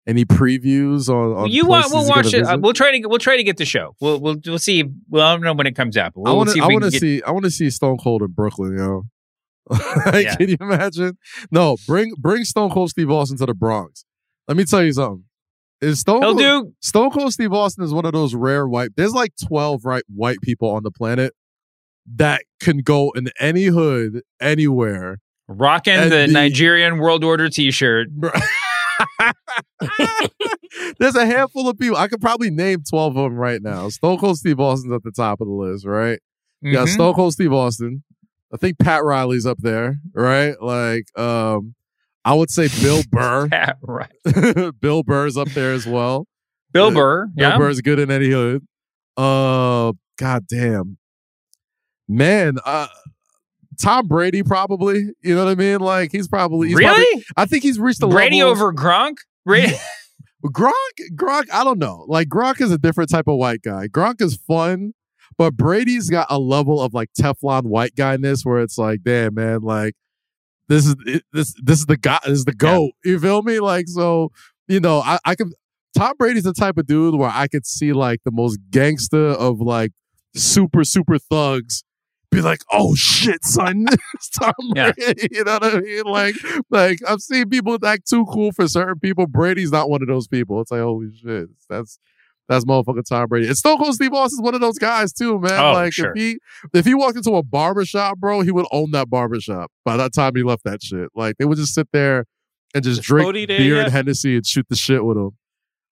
any 0.07 0.25
previews 0.25 1.09
on? 1.09 1.37
on 1.37 1.51
you 1.51 1.67
want? 1.67 1.87
We'll 1.93 2.09
watch 2.09 2.33
it. 2.33 2.43
Uh, 2.45 2.57
we'll 2.59 2.73
try 2.73 2.99
to. 2.99 3.07
We'll 3.09 3.19
try 3.19 3.37
to 3.37 3.43
get 3.45 3.57
the 3.59 3.65
show. 3.67 3.95
We'll 4.01 4.19
we'll 4.21 4.37
we'll 4.47 4.59
see. 4.59 4.85
Well, 5.11 5.27
I 5.27 5.33
don't 5.35 5.43
know 5.43 5.53
when 5.53 5.67
it 5.67 5.77
comes 5.77 5.97
out. 5.97 6.15
But 6.15 6.23
we'll 6.23 6.33
I 6.33 6.37
want 6.37 6.49
see 6.51 6.55
to. 6.55 6.59
if 6.61 6.65
I 6.65 6.69
we 6.69 6.75
want 6.75 6.85
to 6.93 6.99
see. 6.99 7.23
I 7.23 7.31
want 7.31 7.45
to 7.45 7.51
see 7.51 7.69
Stone 7.71 7.99
Cold 7.99 8.23
in 8.23 8.29
Brooklyn, 8.29 8.77
yo. 8.79 9.03
Like, 10.07 10.25
Yeah. 10.25 10.37
Can 10.37 10.49
you 10.49 10.57
imagine? 10.61 11.19
No, 11.51 11.77
bring 11.87 12.15
bring 12.19 12.45
Stone 12.45 12.71
Cold 12.71 12.89
Steve 12.91 13.11
Austin 13.11 13.37
to 13.39 13.47
the 13.47 13.55
Bronx. 13.55 14.05
Let 14.49 14.57
me 14.57 14.65
tell 14.65 14.83
you 14.83 14.95
something. 14.95 15.25
Is 15.83 16.01
Stone 16.01 16.23
He'll 16.23 16.31
Cold, 16.35 16.39
do. 16.39 16.73
Stone 16.81 17.11
Cold 17.11 17.33
Steve 17.35 17.53
Austin 17.53 17.85
is 17.85 17.93
one 17.93 18.07
of 18.07 18.13
those 18.13 18.35
rare 18.35 18.67
white. 18.67 18.93
There's 18.97 19.13
like 19.13 19.33
twelve 19.47 19.85
right 19.85 20.03
white 20.09 20.41
people 20.41 20.71
on 20.71 20.83
the 20.85 20.91
planet 20.91 21.35
that 22.17 22.43
can 22.61 22.79
go 22.79 23.11
in 23.13 23.29
any 23.41 23.67
hood 23.67 24.23
anywhere. 24.41 25.19
Rocking 25.47 26.01
the, 26.09 26.09
the- 26.09 26.27
Nigerian 26.29 26.99
World 26.99 27.25
Order 27.25 27.49
T-shirt. 27.49 28.09
There's 30.99 31.15
a 31.17 31.27
handful 31.27 31.69
of 31.69 31.79
people. 31.79 31.97
I 31.97 32.09
could 32.09 32.21
probably 32.21 32.51
name 32.51 32.83
12 32.89 33.17
of 33.17 33.25
them 33.31 33.39
right 33.39 33.63
now. 33.63 33.89
Stone 33.89 34.19
Cold 34.19 34.37
Steve 34.39 34.61
Austin's 34.61 34.93
at 34.93 35.03
the 35.03 35.11
top 35.13 35.41
of 35.41 35.47
the 35.47 35.53
list, 35.55 35.87
right? 35.87 36.19
You 36.61 36.73
got 36.73 36.89
Mhm. 36.89 36.93
Stone 36.95 37.15
Cold 37.15 37.33
Steve 37.33 37.53
Austin. 37.53 38.03
I 38.53 38.57
think 38.57 38.79
Pat 38.79 39.05
Riley's 39.05 39.47
up 39.47 39.59
there, 39.59 39.99
right? 40.15 40.61
Like, 40.61 41.07
um, 41.19 41.75
I 42.25 42.35
would 42.35 42.51
say 42.51 42.69
Bill 42.83 43.03
Burr. 43.11 43.49
Pat 43.49 43.77
right. 43.83 44.11
Bill 44.81 45.03
Burr's 45.03 45.37
up 45.37 45.49
there 45.51 45.73
as 45.73 45.87
well. 45.87 46.27
Bill 46.73 46.91
Burr. 46.91 47.27
Bill 47.35 47.51
Yeah. 47.51 47.59
Burr's 47.59 47.81
good 47.81 47.99
in 47.99 48.11
any 48.11 48.31
hood. 48.31 48.67
Uh, 49.17 49.93
god 50.19 50.47
damn, 50.49 50.99
man. 52.09 52.57
Uh, 52.65 52.89
Tom 53.81 54.09
Brady 54.09 54.43
probably. 54.43 55.11
You 55.23 55.35
know 55.37 55.45
what 55.45 55.51
I 55.51 55.55
mean? 55.55 55.79
Like 55.81 56.11
he's 56.13 56.27
probably 56.29 56.69
he's 56.69 56.77
Really? 56.77 56.89
probably- 57.05 57.25
I 57.37 57.47
think 57.47 57.63
he's 57.63 57.79
reached 57.79 58.01
the 58.01 58.07
level. 58.07 58.17
Brady 58.19 58.39
level. 58.43 58.53
over 58.53 58.73
Gronk. 58.73 59.17
Brady. 59.45 59.75
Gronk, 60.47 60.73
Gronk, 61.17 61.47
I 61.53 61.65
don't 61.65 61.79
know. 61.81 62.05
Like 62.09 62.29
Gronk 62.29 62.61
is 62.61 62.71
a 62.71 62.79
different 62.79 63.11
type 63.11 63.27
of 63.27 63.37
white 63.37 63.61
guy. 63.63 63.89
Gronk 63.89 64.21
is 64.23 64.37
fun, 64.37 64.95
but 65.37 65.57
Brady's 65.57 66.09
got 66.11 66.29
a 66.31 66.39
level 66.39 66.81
of 66.81 66.95
like 66.95 67.11
Teflon 67.19 67.65
white 67.65 67.95
guyness 67.97 68.45
where 68.45 68.61
it's 68.61 68.79
like, 68.79 69.03
damn 69.03 69.35
man, 69.35 69.63
like 69.63 69.95
this 70.69 70.87
is 70.87 70.95
this 71.33 71.55
this 71.63 71.81
is 71.81 71.87
the 71.87 71.97
guy, 71.97 72.19
this 72.25 72.39
is 72.39 72.45
the 72.45 72.53
goat. 72.55 72.93
You 73.05 73.19
feel 73.19 73.43
me? 73.43 73.59
Like 73.59 73.89
so, 73.89 74.31
you 74.69 74.79
know, 74.81 75.01
I 75.05 75.19
I 75.25 75.35
could. 75.35 75.53
Tom 75.97 76.13
Brady's 76.19 76.45
the 76.45 76.53
type 76.53 76.79
of 76.79 76.87
dude 76.87 77.17
where 77.17 77.31
I 77.35 77.49
could 77.49 77.67
see 77.67 77.93
like 77.93 78.21
the 78.25 78.31
most 78.31 78.59
gangster 78.71 79.29
of 79.31 79.61
like 79.61 79.91
super 80.37 80.85
super 80.85 81.19
thugs 81.19 81.83
be 82.31 82.41
like, 82.43 82.61
oh 82.73 82.95
shit, 82.95 83.45
son, 83.45 83.87
it's 84.15 84.29
Tom 84.31 84.53
Yeah. 84.75 84.93
Brady. 84.93 85.29
You 85.33 85.45
know 85.45 85.55
what 85.55 85.75
I 85.75 85.81
mean? 85.81 86.03
Like, 86.05 86.35
like 86.71 86.99
I've 87.09 87.21
seen 87.21 87.49
people 87.49 87.79
act 87.85 88.09
too 88.09 88.25
cool 88.27 88.53
for 88.53 88.69
certain 88.69 88.99
people. 88.99 89.27
Brady's 89.27 89.73
not 89.73 89.89
one 89.91 90.03
of 90.03 90.09
those 90.09 90.29
people. 90.29 90.61
It's 90.61 90.71
like, 90.71 90.81
holy 90.81 91.11
shit, 91.17 91.49
that's 91.69 91.99
that's 92.49 92.65
motherfucking 92.65 93.05
Tom 93.09 93.29
Brady. 93.29 93.47
And 93.47 93.57
Stone 93.57 93.77
Cold 93.79 93.95
Steve 93.95 94.13
Austin 94.15 94.39
is 94.39 94.43
one 94.43 94.55
of 94.55 94.61
those 94.63 94.79
guys 94.79 95.13
too, 95.13 95.39
man. 95.39 95.59
Oh, 95.63 95.73
like 95.73 95.93
sure. 95.93 96.13
if 96.15 96.17
he 96.17 96.39
if 96.73 96.85
he 96.87 96.95
walked 96.95 97.17
into 97.17 97.35
a 97.37 97.43
barbershop, 97.43 98.19
bro, 98.19 98.41
he 98.41 98.51
would 98.51 98.67
own 98.73 98.91
that 98.93 99.11
barbershop 99.11 99.71
by 99.85 99.97
that 99.99 100.15
time 100.15 100.35
he 100.35 100.43
left 100.43 100.65
that 100.65 100.83
shit. 100.83 101.09
Like 101.15 101.37
they 101.39 101.45
would 101.45 101.59
just 101.59 101.75
sit 101.75 101.89
there 101.93 102.25
and 102.75 102.83
just 102.85 103.03
drink 103.03 103.33
beer 103.49 103.77
yet? 103.77 103.85
and 103.85 103.93
Hennessy 103.93 104.37
and 104.37 104.47
shoot 104.47 104.67
the 104.69 104.77
shit 104.77 105.05
with 105.05 105.17
him. 105.19 105.31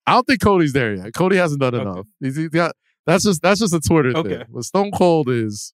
I 0.07 0.13
don't 0.13 0.25
think 0.25 0.41
Cody's 0.41 0.73
there 0.73 0.95
yet. 0.95 1.13
Cody 1.13 1.35
hasn't 1.35 1.61
done 1.61 1.75
enough. 1.75 2.05
He's, 2.19 2.35
he's 2.37 2.49
got 2.49 2.75
that's 3.05 3.23
just 3.23 3.41
that's 3.41 3.59
just 3.59 3.73
a 3.73 3.79
Twitter 3.79 4.15
Okay. 4.15 4.29
thing. 4.37 4.43
But 4.49 4.63
Stone 4.63 4.91
Cold 4.91 5.29
is 5.29 5.73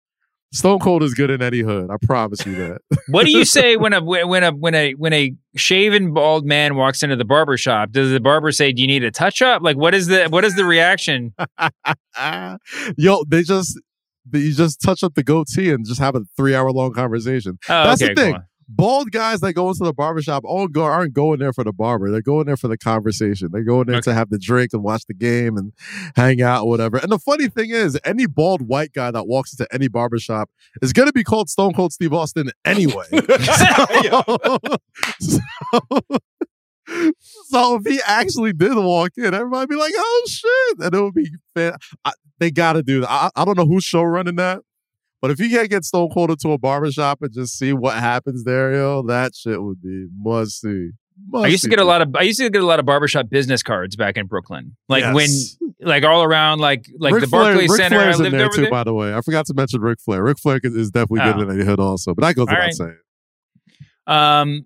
Stone 0.54 0.80
Cold 0.80 1.02
is 1.04 1.14
good 1.16 1.30
in 1.32 1.42
any 1.42 1.60
hood. 1.62 1.90
I 1.90 1.96
promise 2.06 2.46
you 2.46 2.56
that. 2.56 2.82
What 3.08 3.26
do 3.26 3.32
you 3.32 3.44
say 3.44 3.76
when 3.76 3.92
a 3.94 4.04
when 4.04 4.44
a 4.44 4.52
when 4.52 4.76
a 4.76 4.92
when 4.94 5.12
a 5.14 5.36
shaven 5.56 6.14
bald 6.14 6.46
man 6.46 6.76
walks 6.76 7.02
into 7.04 7.16
the 7.16 7.26
barber 7.26 7.58
shop? 7.58 7.92
Does 7.92 8.12
the 8.12 8.20
barber 8.20 8.52
say, 8.52 8.72
"Do 8.72 8.82
you 8.82 8.88
need 8.88 9.04
a 9.04 9.12
touch 9.12 9.42
up?" 9.42 9.62
Like, 9.62 9.78
what 9.78 9.94
is 9.94 10.08
the 10.08 10.28
what 10.30 10.46
is 10.46 10.56
the 10.56 10.64
reaction? 10.66 11.34
Yo, 12.98 13.24
they 13.28 13.44
just 13.44 13.80
they, 14.30 14.40
you 14.40 14.54
just 14.54 14.82
touch 14.82 15.04
up 15.04 15.16
the 15.16 15.24
goatee 15.24 15.72
and 15.72 15.86
just 15.86 16.00
have 16.00 16.16
a 16.16 16.22
three 16.38 16.56
hour 16.56 16.72
long 16.72 16.94
conversation. 16.94 17.58
Oh, 17.68 17.84
That's 17.86 18.02
okay, 18.02 18.14
the 18.14 18.22
thing. 18.22 18.34
cool. 18.34 18.44
Bald 18.76 19.12
guys 19.12 19.40
that 19.42 19.54
go 19.54 19.70
into 19.70 19.84
the 19.84 19.94
barbershop 19.94 20.44
all 20.46 20.68
go, 20.68 20.84
aren't 20.84 21.14
going 21.14 21.40
there 21.40 21.54
for 21.54 21.64
the 21.64 21.72
barber. 21.74 22.12
They're 22.12 22.22
going 22.22 22.46
there 22.46 22.58
for 22.58 22.68
the 22.68 22.78
conversation. 22.78 23.50
They're 23.52 23.64
going 23.64 23.88
there 23.88 24.02
to 24.02 24.14
have 24.14 24.30
the 24.30 24.40
drink 24.40 24.72
and 24.74 24.84
watch 24.84 25.06
the 25.08 25.14
game 25.14 25.58
and 25.58 25.74
hang 26.16 26.42
out 26.42 26.64
or 26.64 26.70
whatever. 26.70 26.98
And 26.98 27.12
the 27.12 27.20
funny 27.20 27.48
thing 27.48 27.70
is, 27.70 28.00
any 28.04 28.26
bald 28.26 28.68
white 28.68 28.94
guy 28.94 29.12
that 29.12 29.28
walks 29.28 29.54
into 29.54 29.72
any 29.74 29.88
barbershop 29.88 30.50
is 30.82 30.92
going 30.94 31.08
to 31.08 31.14
be 31.14 31.24
called 31.24 31.50
Stone 31.50 31.74
Cold 31.74 31.94
Steve 31.94 32.14
Austin 32.14 32.50
anyway. 32.66 33.06
so, 33.12 34.56
so- 35.20 35.40
so 37.46 37.76
if 37.76 37.86
he 37.86 38.00
actually 38.06 38.54
did 38.54 38.76
walk 38.76 39.12
in, 39.18 39.34
everybody 39.34 39.68
be 39.68 39.76
like, 39.76 39.94
"Oh 39.96 40.24
shit!" 40.28 40.86
and 40.86 40.94
it 40.94 41.02
would 41.02 41.14
be. 41.14 41.30
Fan- 41.56 41.78
I, 42.04 42.12
they 42.40 42.52
got 42.52 42.74
to 42.74 42.84
do 42.84 43.02
that. 43.02 43.10
I, 43.10 43.30
I 43.36 43.46
don't 43.46 43.58
know 43.58 43.66
who's 43.66 43.84
show 43.86 44.04
running 44.04 44.36
that, 44.36 44.60
but 45.24 45.32
if 45.32 45.40
you 45.40 45.50
can't 45.50 45.70
get 45.70 45.86
Stone 45.86 46.10
Cold 46.14 46.30
into 46.32 46.52
a 46.52 46.58
barbershop 46.58 47.22
and 47.22 47.32
just 47.34 47.58
see 47.58 47.72
what 47.72 47.94
happens 47.96 48.44
there, 48.44 48.74
yo, 48.74 49.04
that 49.04 49.34
shit 49.34 49.64
would 49.64 49.82
be 49.82 50.08
must 50.20 50.60
see. 50.60 50.90
I 51.34 51.48
used 51.48 51.64
to 51.64 51.70
get 51.70 51.80
a 51.80 51.86
lot 51.86 52.02
of 52.02 52.14
I 52.16 52.24
used 52.24 52.40
to 52.40 52.50
get 52.50 52.62
a 52.62 52.66
lot 52.66 52.80
of 52.80 52.86
barbershop 52.86 53.30
business 53.30 53.64
cards 53.64 53.96
back 53.96 54.18
in 54.18 54.28
Brooklyn. 54.28 54.76
Like 54.90 55.04
Yes. 55.04 55.16
when 55.16 55.30
like 55.88 56.04
all 56.04 56.24
around 56.24 56.60
like 56.60 56.86
like 57.00 57.14
Ric 57.14 57.22
the 57.22 57.28
Flair- 57.30 57.44
Barclays 57.54 57.70
Ric 57.70 57.78
Center. 57.80 57.98
I 57.98 58.02
Flair's 58.02 58.18
in 58.18 58.24
lived 58.24 58.36
there 58.36 58.46
over 58.48 58.56
too, 58.56 58.62
there. 58.64 58.72
by 58.72 58.84
the 58.84 58.94
way. 58.94 59.14
I 59.16 59.22
forgot 59.22 59.46
to 59.46 59.54
mention 59.54 59.80
Ric 59.82 60.00
Flair. 60.02 60.24
Ric 60.24 60.38
Flair 60.40 60.60
is 60.62 60.92
definitely 60.92 61.22
Oh. 61.22 61.34
good 61.34 61.50
in 61.50 61.56
any 61.56 61.66
hood 61.66 61.80
also, 61.80 62.14
but 62.14 62.24
that 62.26 62.36
goes 62.36 62.48
All 62.48 62.54
without 62.54 62.60
right. 62.66 62.74
saying. 62.74 62.98
Um, 64.08 64.66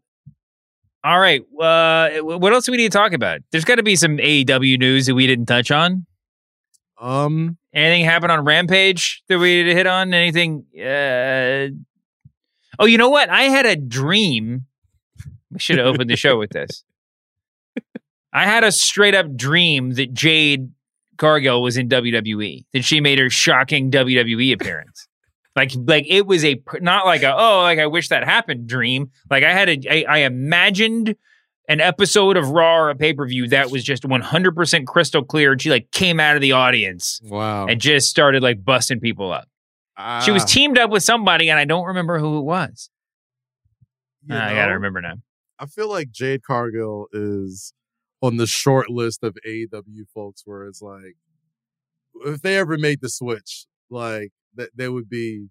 all 1.04 1.20
right. 1.20 1.42
Uh, 1.60 2.20
what 2.24 2.54
else 2.54 2.66
do 2.66 2.72
we 2.72 2.78
need 2.78 2.92
to 2.92 2.98
talk 2.98 3.14
about? 3.14 3.42
There's 3.52 3.66
got 3.66 3.76
to 3.76 3.84
be 3.84 3.96
some 3.96 4.18
AEW 4.18 4.78
news 4.80 5.06
that 5.06 5.14
we 5.16 5.28
didn't 5.28 5.46
touch 5.46 5.70
on. 5.72 6.06
Um, 7.00 7.58
anything 7.74 8.06
happen 8.06 8.32
on 8.32 8.44
Rampage 8.44 9.24
that 9.28 9.40
we 9.40 9.64
hit 9.74 9.88
on? 9.88 10.14
Anything? 10.14 10.66
Uh... 10.76 11.70
Oh, 12.80 12.86
you 12.86 12.98
know 12.98 13.10
what? 13.10 13.30
I 13.30 13.44
had 13.44 13.66
a 13.66 13.76
dream. 13.76 14.66
We 15.52 15.60
should 15.60 15.78
have 15.78 15.88
opened 15.88 16.10
the 16.10 16.16
show 16.16 16.38
with 16.38 16.52
this. 16.52 16.84
I 18.34 18.46
had 18.46 18.64
a 18.64 18.72
straight 18.72 19.16
up 19.16 19.36
dream 19.36 19.92
that 19.92 20.14
Jade 20.14 20.72
Cargill 21.18 21.62
was 21.62 21.78
in 21.78 21.90
WWE. 21.90 22.66
That 22.74 22.84
she 22.84 23.02
made 23.02 23.20
her 23.20 23.30
shocking 23.30 23.90
WWE 23.90 24.54
appearance. 24.54 25.08
Like, 25.56 25.72
like 25.76 26.06
it 26.08 26.28
was 26.28 26.46
a 26.46 26.62
not 26.82 27.06
like 27.06 27.24
a 27.24 27.36
oh, 27.36 27.62
like 27.62 27.80
I 27.80 27.88
wish 27.88 28.10
that 28.10 28.24
happened 28.24 28.68
dream. 28.68 29.12
Like 29.30 29.44
I 29.44 29.54
had 29.54 29.70
a, 29.70 29.80
I, 29.90 30.06
I 30.08 30.18
imagined 30.20 31.16
an 31.68 31.82
episode 31.82 32.38
of 32.38 32.50
Raw 32.50 32.78
or 32.78 32.90
a 32.90 32.96
pay 32.96 33.14
per 33.14 33.28
view 33.28 33.48
that 33.50 33.70
was 33.72 33.84
just 33.84 34.06
one 34.06 34.22
hundred 34.22 34.56
percent 34.56 34.88
crystal 34.88 35.24
clear. 35.24 35.52
And 35.54 35.62
she 35.62 35.70
like 35.70 35.92
came 35.92 36.20
out 36.20 36.36
of 36.36 36.42
the 36.42 36.54
audience 36.54 37.20
Wow. 37.24 37.68
and 37.68 37.80
just 37.82 38.10
started 38.10 38.42
like 38.44 38.64
busting 38.64 39.00
people 39.00 39.32
up. 39.32 39.48
She 40.24 40.32
was 40.32 40.44
Ah. 40.44 40.48
teamed 40.48 40.78
up 40.78 40.92
with 40.92 41.04
somebody, 41.04 41.50
and 41.50 41.60
I 41.60 41.66
don't 41.66 41.86
remember 41.88 42.20
who 42.20 42.38
it 42.38 42.44
was. 42.44 42.90
You 44.28 44.36
Ah, 44.36 44.46
I 44.50 44.54
gotta 44.54 44.74
remember 44.74 45.02
now. 45.02 45.16
I 45.60 45.66
feel 45.66 45.90
like 45.90 46.12
Jade 46.12 46.44
Cargill 46.44 47.08
is 47.14 47.74
on 48.22 48.38
the 48.38 48.46
short 48.48 48.90
list 48.90 49.24
of 49.24 49.36
AEW 49.46 50.06
folks 50.14 50.44
where 50.46 50.66
it's 50.66 50.82
like, 50.82 51.16
if 52.26 52.42
they 52.42 52.58
ever 52.58 52.78
made 52.78 53.00
the 53.02 53.10
switch, 53.10 53.66
like 53.90 54.32
that 54.56 54.70
they 54.76 54.88
would 54.90 55.10
be, 55.10 55.48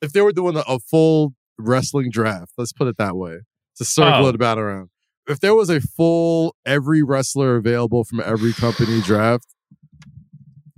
if 0.00 0.12
they 0.12 0.20
were 0.20 0.32
doing 0.32 0.56
a, 0.56 0.60
a 0.68 0.78
full 0.78 1.34
wrestling 1.58 2.10
draft, 2.10 2.52
let's 2.56 2.72
put 2.72 2.86
it 2.86 2.96
that 2.98 3.16
way, 3.16 3.38
to 3.76 3.84
circle 3.84 4.26
Oh. 4.26 4.28
it 4.28 4.34
about 4.34 4.58
around. 4.58 4.90
If 5.28 5.40
there 5.40 5.54
was 5.54 5.70
a 5.70 5.80
full 5.80 6.54
every 6.64 7.02
wrestler 7.02 7.56
available 7.56 8.04
from 8.04 8.20
every 8.20 8.52
company 8.52 9.00
draft, 9.04 9.46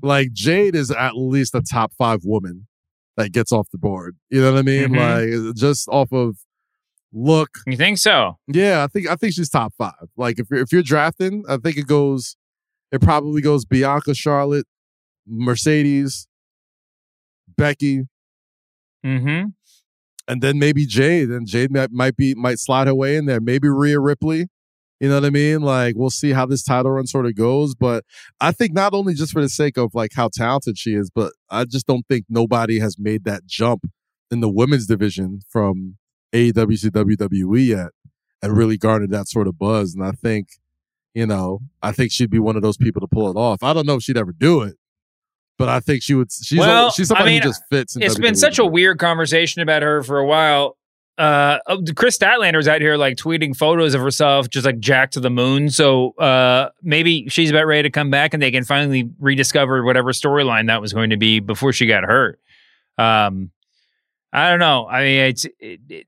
like 0.03 0.33
Jade 0.33 0.75
is 0.75 0.91
at 0.91 1.17
least 1.17 1.55
a 1.55 1.61
top 1.61 1.93
five 1.99 2.21
woman 2.25 2.67
that 3.17 3.33
gets 3.33 3.51
off 3.53 3.69
the 3.73 3.79
board. 3.79 4.17
You 4.31 4.41
know 4.41 4.53
what 4.53 4.59
I 4.61 4.63
mean? 4.63 4.91
Mhm. 4.91 5.47
Like 5.49 5.57
just 5.57 5.89
off 5.89 6.13
of 6.13 6.37
look, 7.13 7.51
You 7.67 7.77
think 7.77 7.99
so? 7.99 8.39
yeah, 8.47 8.85
I 8.85 8.87
think 8.87 9.09
I 9.09 9.17
think 9.17 9.35
she's 9.35 9.49
top 9.51 9.75
five. 9.77 10.09
Like 10.17 10.39
if 10.39 10.47
you're 10.51 10.61
if 10.61 10.73
you're 10.73 10.83
drafting, 10.83 11.45
I 11.49 11.57
think 11.57 11.77
it 11.77 11.87
goes, 11.87 12.37
it 12.93 13.01
probably 13.01 13.43
goes 13.43 13.65
Bianca, 13.65 14.15
Charlotte, 14.15 14.67
Mercedes, 15.27 16.27
Becky, 17.57 18.05
Mm-hmm. 19.05 19.49
And 20.29 20.43
then 20.43 20.59
maybe 20.59 20.85
Jade, 20.85 21.31
and 21.31 21.47
Jade 21.47 21.73
might, 21.73 21.91
might 21.91 22.17
be 22.17 22.35
might 22.35 22.59
slide 22.59 22.87
her 22.87 22.95
way 22.95 23.17
in 23.17 23.25
there. 23.25 23.41
Maybe 23.41 23.69
Rhea 23.69 23.99
Ripley. 23.99 24.49
You 25.01 25.09
know 25.09 25.15
what 25.15 25.25
I 25.25 25.31
mean? 25.31 25.63
Like 25.63 25.95
we'll 25.97 26.11
see 26.11 26.33
how 26.33 26.45
this 26.45 26.63
title 26.63 26.91
run 26.93 27.07
sort 27.07 27.27
of 27.27 27.35
goes. 27.35 27.75
But 27.75 28.05
I 28.41 28.53
think 28.53 28.73
not 28.73 28.95
only 28.95 29.15
just 29.15 29.33
for 29.33 29.41
the 29.41 29.49
sake 29.49 29.79
of 29.79 29.95
like 29.95 30.13
how 30.15 30.29
talented 30.33 30.77
she 30.77 30.95
is, 30.95 31.11
but 31.11 31.33
I 31.51 31.65
just 31.65 31.87
don't 31.87 32.07
think 32.09 32.27
nobody 32.29 32.79
has 32.81 32.99
made 32.99 33.25
that 33.25 33.47
jump 33.47 33.87
in 34.31 34.41
the 34.41 34.49
women's 34.49 34.87
division 34.87 35.41
from 35.49 35.97
AEW 36.33 36.81
to 36.81 36.91
WWE 36.91 37.67
yet 37.67 37.91
and 38.43 38.57
really 38.57 38.77
garnered 38.77 39.11
that 39.11 39.29
sort 39.29 39.49
of 39.49 39.59
buzz. 39.59 39.95
And 39.95 40.05
I 40.05 40.13
think, 40.13 40.49
you 41.15 41.27
know, 41.27 41.61
I 41.83 41.93
think 41.93 42.13
she'd 42.13 42.31
be 42.31 42.39
one 42.39 42.57
of 42.57 42.63
those 42.63 42.77
people 42.77 43.01
to 43.01 43.09
pull 43.09 43.31
it 43.31 43.37
off. 43.37 43.63
I 43.63 43.73
don't 43.73 43.87
know 43.87 43.97
if 43.97 44.03
she'd 44.03 44.19
ever 44.19 44.33
do 44.33 44.63
it, 44.63 44.77
but 45.59 45.69
I 45.69 45.81
think 45.81 46.03
she 46.03 46.15
would. 46.15 46.33
She's 46.33 46.59
well, 46.59 46.89
a, 46.89 46.93
she's 46.93 47.09
somebody 47.09 47.31
I 47.31 47.33
mean, 47.35 47.43
who 47.43 47.49
just 47.49 47.63
fits. 47.69 47.97
It's 47.97 48.17
WWE. 48.17 48.23
been 48.23 48.35
such 48.37 48.59
a 48.59 48.65
weird 48.65 48.99
conversation 48.99 49.61
about 49.61 49.83
her 49.83 50.03
for 50.03 50.19
a 50.19 50.25
while. 50.25 50.77
Uh, 51.19 51.59
Kris 51.97 52.17
Statlander's 52.17 52.69
out 52.69 52.81
here 52.81 52.97
like 52.97 53.17
tweeting 53.17 53.57
photos 53.57 53.93
of 53.93 54.01
herself 54.01 54.49
just 54.49 54.65
like 54.65 54.79
jacked 54.79 55.15
to 55.15 55.21
the 55.21 55.31
moon. 55.31 55.69
So 55.69 56.13
uh, 56.13 56.71
maybe 56.81 57.29
she's 57.29 57.51
about 57.51 57.67
ready 57.67 57.83
to 57.83 57.91
come 57.91 58.09
back 58.09 58.35
and 58.35 58.43
they 58.43 58.53
can 58.53 58.65
finally 58.65 59.11
rediscover 59.19 59.83
whatever 59.83 60.13
storyline 60.13 60.69
that 60.69 60.81
was 60.81 60.93
going 60.93 61.11
to 61.11 61.17
be 61.17 61.41
before 61.41 61.73
she 61.73 61.87
got 61.87 62.05
hurt. 62.05 62.39
Um, 62.99 63.51
I 64.33 64.49
don't 64.51 64.61
know. 64.61 64.87
I 64.87 65.03
mean, 65.03 65.21
it's 65.23 65.45
it, 65.59 65.81
it, 65.89 66.07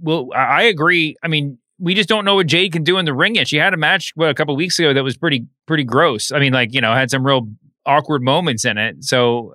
well, 0.00 0.30
I 0.34 0.62
agree. 0.62 1.16
I 1.22 1.28
mean, 1.28 1.58
we 1.78 1.94
just 1.94 2.08
don't 2.08 2.24
know 2.24 2.36
what 2.36 2.46
Jade 2.46 2.72
can 2.72 2.82
do 2.82 2.96
in 2.96 3.04
the 3.04 3.12
ring 3.12 3.34
yet. 3.34 3.48
She 3.48 3.58
had 3.58 3.74
a 3.74 3.76
match 3.76 4.12
what, 4.14 4.30
a 4.30 4.34
couple 4.34 4.56
weeks 4.56 4.78
ago 4.78 4.94
that 4.94 5.04
was 5.04 5.18
pretty 5.18 5.46
pretty 5.66 5.84
gross. 5.84 6.32
I 6.32 6.38
mean, 6.38 6.54
like 6.54 6.72
you 6.72 6.80
know, 6.80 6.94
had 6.94 7.10
some 7.10 7.26
real 7.26 7.46
awkward 7.86 8.22
moments 8.22 8.64
in 8.64 8.78
it. 8.78 9.04
So, 9.04 9.54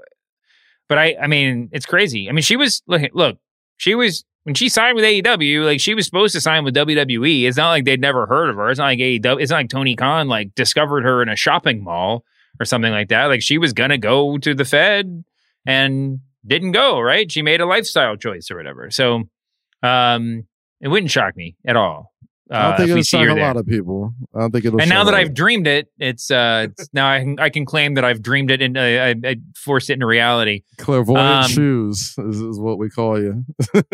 but 0.88 0.98
I, 0.98 1.16
I 1.22 1.28
mean, 1.28 1.70
it's 1.72 1.86
crazy. 1.86 2.30
I 2.30 2.32
mean, 2.32 2.44
she 2.44 2.56
was 2.56 2.82
look, 2.88 3.02
look, 3.14 3.38
she 3.78 3.96
was 3.96 4.24
when 4.44 4.56
she 4.56 4.70
signed 4.70 4.96
with 4.96 5.06
AEW, 5.06 5.66
like 5.66 5.80
she 5.80 5.94
was 5.94 6.06
supposed 6.06 6.34
to 6.34 6.42
sign 6.42 6.64
with 6.64 6.76
WWE. 6.76 7.44
It's 7.44 7.58
not 7.58 7.70
like 7.70 7.86
they'd 7.86 8.02
never 8.02 8.26
heard 8.26 8.50
of 8.50 8.56
her. 8.56 8.70
It's 8.70 8.80
not 8.80 8.86
like 8.86 9.00
AEW. 9.00 9.42
It's 9.42 9.52
not 9.52 9.58
like 9.58 9.70
Tony 9.70 9.96
Khan 9.96 10.28
like 10.28 10.56
discovered 10.56 11.04
her 11.04 11.22
in 11.22 11.30
a 11.30 11.36
shopping 11.36 11.84
mall 11.84 12.24
or 12.60 12.66
something 12.66 12.92
like 12.92 13.10
that. 13.10 13.26
Like 13.26 13.42
she 13.42 13.58
was 13.58 13.74
gonna 13.74 13.98
go 13.98 14.38
to 14.38 14.54
the 14.54 14.66
Fed 14.66 15.24
and 15.66 16.20
didn't 16.46 16.72
go. 16.72 17.00
Right? 17.00 17.32
She 17.32 17.42
made 17.42 17.62
a 17.62 17.66
lifestyle 17.66 18.16
choice 18.16 18.50
or 18.50 18.58
whatever. 18.58 18.90
So, 18.90 19.24
um, 19.84 20.48
it 20.80 20.88
wouldn't 20.88 21.12
shock 21.12 21.36
me 21.36 21.56
at 21.66 21.76
all. 21.76 22.11
I 22.52 22.68
don't 22.68 22.78
think 22.78 22.90
it'll 22.90 23.04
shock 23.04 23.22
a 23.30 23.34
there. 23.34 23.44
lot 23.44 23.58
of 23.58 23.66
people. 23.66 24.14
I 24.36 24.40
don't 24.40 24.52
think 24.52 24.66
it'll. 24.66 24.82
And 24.82 24.90
now 24.90 25.04
that 25.06 25.14
I've 25.14 25.34
dreamed 25.34 25.68
it, 25.68 25.88
it's 25.98 26.30
uh, 26.30 26.68
it's, 26.78 26.90
now 26.94 27.10
I 27.10 27.20
can 27.20 27.40
I 27.40 27.50
can 27.50 27.66
claim 27.66 27.94
that 27.96 28.04
I've 28.04 28.22
dreamed 28.22 28.52
it 28.52 28.62
and 28.62 28.78
uh, 28.78 28.82
I, 28.82 29.16
I 29.24 29.36
forced 29.56 29.90
it 29.90 29.94
into 29.94 30.06
reality. 30.06 30.64
clairvoyant 30.78 31.46
um, 31.46 31.52
shoes 31.52 32.16
is, 32.18 32.42
is 32.42 32.60
what 32.60 32.78
we 32.78 32.90
call 32.90 33.20
you. 33.22 33.46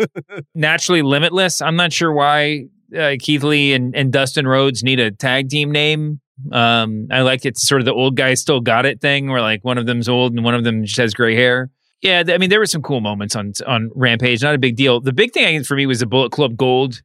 Naturally 0.54 1.02
limitless. 1.02 1.62
I'm 1.62 1.76
not 1.76 1.92
sure 1.92 2.12
why 2.12 2.64
uh, 2.96 3.14
Keith 3.20 3.42
Lee 3.42 3.74
and, 3.74 3.94
and 3.94 4.12
Dustin 4.12 4.46
Rhodes 4.46 4.82
need 4.82 5.00
a 5.00 5.10
tag 5.10 5.48
team 5.48 5.70
name. 5.70 6.20
Um, 6.52 7.08
I 7.10 7.22
like 7.22 7.44
it's 7.44 7.66
sort 7.66 7.80
of 7.80 7.84
the 7.84 7.92
old 7.92 8.16
guy 8.16 8.34
still 8.34 8.60
got 8.60 8.86
it 8.86 9.00
thing, 9.00 9.30
where 9.30 9.40
like 9.40 9.64
one 9.64 9.78
of 9.78 9.86
them's 9.86 10.08
old 10.08 10.32
and 10.32 10.44
one 10.44 10.54
of 10.54 10.64
them 10.64 10.84
just 10.84 10.98
has 10.98 11.14
gray 11.14 11.34
hair. 11.34 11.70
Yeah, 12.00 12.22
I 12.28 12.38
mean 12.38 12.48
there 12.48 12.60
were 12.60 12.66
some 12.66 12.82
cool 12.82 13.00
moments 13.00 13.34
on 13.34 13.52
on 13.66 13.90
Rampage. 13.94 14.42
Not 14.42 14.54
a 14.54 14.58
big 14.58 14.76
deal. 14.76 15.00
The 15.00 15.12
big 15.12 15.32
thing 15.32 15.44
I 15.44 15.48
think 15.48 15.66
for 15.66 15.76
me 15.76 15.86
was 15.86 16.00
the 16.00 16.06
Bullet 16.06 16.30
Club 16.30 16.56
Gold, 16.56 17.02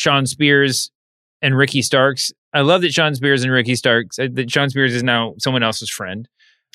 Shawn 0.00 0.26
Spears 0.26 0.90
and 1.42 1.56
Ricky 1.56 1.82
Starks. 1.82 2.32
I 2.52 2.62
love 2.62 2.80
that 2.82 2.92
Shawn 2.92 3.14
Spears 3.14 3.44
and 3.44 3.52
Ricky 3.52 3.76
Starks. 3.76 4.18
uh, 4.18 4.26
That 4.32 4.50
Shawn 4.50 4.70
Spears 4.70 4.94
is 4.94 5.02
now 5.02 5.34
someone 5.38 5.62
else's 5.62 5.90
friend. 5.90 6.28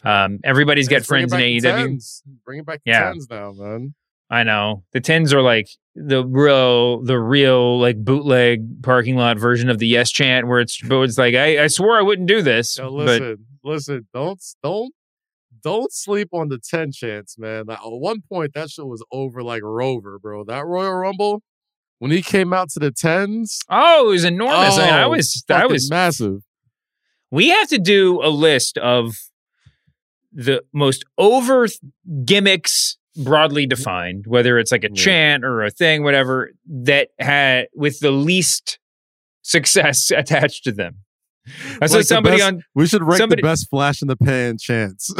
Um, 0.03 0.39
everybody's 0.43 0.87
got 0.87 1.03
friends 1.03 1.33
in 1.33 1.39
AEW. 1.39 1.61
tens. 1.61 2.23
Bring 2.45 2.59
it 2.59 2.65
back 2.65 2.83
to 2.83 2.89
Yeah. 2.89 3.11
tens 3.11 3.29
now, 3.29 3.51
man. 3.51 3.95
I 4.29 4.43
know 4.43 4.83
the 4.91 4.99
tens 5.01 5.33
are 5.33 5.41
like 5.41 5.67
the 5.95 6.25
real, 6.25 7.01
the 7.03 7.19
real 7.19 7.79
like 7.79 8.03
bootleg 8.03 8.81
parking 8.83 9.15
lot 9.17 9.37
version 9.37 9.69
of 9.69 9.77
the 9.79 9.87
yes 9.87 10.11
chant, 10.11 10.47
where 10.47 10.59
it's, 10.59 10.81
but 10.81 11.01
it's 11.01 11.17
like 11.17 11.35
I, 11.35 11.63
I 11.63 11.67
swore 11.67 11.97
I 11.97 12.01
wouldn't 12.01 12.27
do 12.27 12.41
this, 12.41 12.77
Yo, 12.77 12.85
but 12.85 12.91
listen, 13.05 13.45
listen, 13.63 14.07
don't 14.13 14.41
don't 14.63 14.93
don't 15.63 15.91
sleep 15.91 16.29
on 16.33 16.49
the 16.49 16.57
ten 16.59 16.91
chance, 16.91 17.37
man. 17.37 17.69
At 17.69 17.79
one 17.83 18.21
point, 18.21 18.53
that 18.55 18.69
shit 18.71 18.85
was 18.87 19.03
over 19.11 19.43
like 19.43 19.61
Rover, 19.63 20.17
bro. 20.19 20.43
That 20.43 20.65
Royal 20.65 20.93
Rumble 20.93 21.41
when 21.99 22.11
he 22.11 22.21
came 22.21 22.53
out 22.53 22.69
to 22.71 22.79
the 22.79 22.91
tens, 22.91 23.59
oh, 23.69 24.07
it 24.07 24.11
was 24.11 24.23
enormous. 24.23 24.77
I, 24.77 24.85
mean, 24.85 24.93
I 24.93 25.03
oh, 25.03 25.09
was, 25.09 25.43
I 25.49 25.65
was 25.65 25.89
massive. 25.89 26.41
We 27.31 27.49
have 27.49 27.67
to 27.69 27.79
do 27.79 28.21
a 28.23 28.29
list 28.29 28.77
of 28.77 29.15
the 30.31 30.63
most 30.73 31.05
over 31.17 31.67
gimmicks 32.25 32.97
broadly 33.15 33.63
mm-hmm. 33.63 33.69
defined, 33.69 34.25
whether 34.27 34.59
it's 34.59 34.71
like 34.71 34.83
a 34.83 34.89
chant 34.89 35.45
or 35.45 35.63
a 35.63 35.71
thing, 35.71 36.03
whatever, 36.03 36.51
that 36.67 37.09
had 37.17 37.67
with 37.73 37.99
the 37.99 38.11
least 38.11 38.79
success 39.41 40.11
attached 40.15 40.63
to 40.65 40.71
them. 40.71 41.04
I 41.81 41.85
saw 41.87 41.97
Like 41.97 42.05
somebody 42.05 42.37
best- 42.37 42.47
on 42.53 42.63
We 42.73 42.87
should 42.87 43.03
rank 43.03 43.17
somebody- 43.19 43.41
the 43.41 43.47
best 43.47 43.69
flash 43.69 44.01
in 44.01 44.07
the 44.07 44.17
pan 44.17 44.57
chance. 44.57 45.13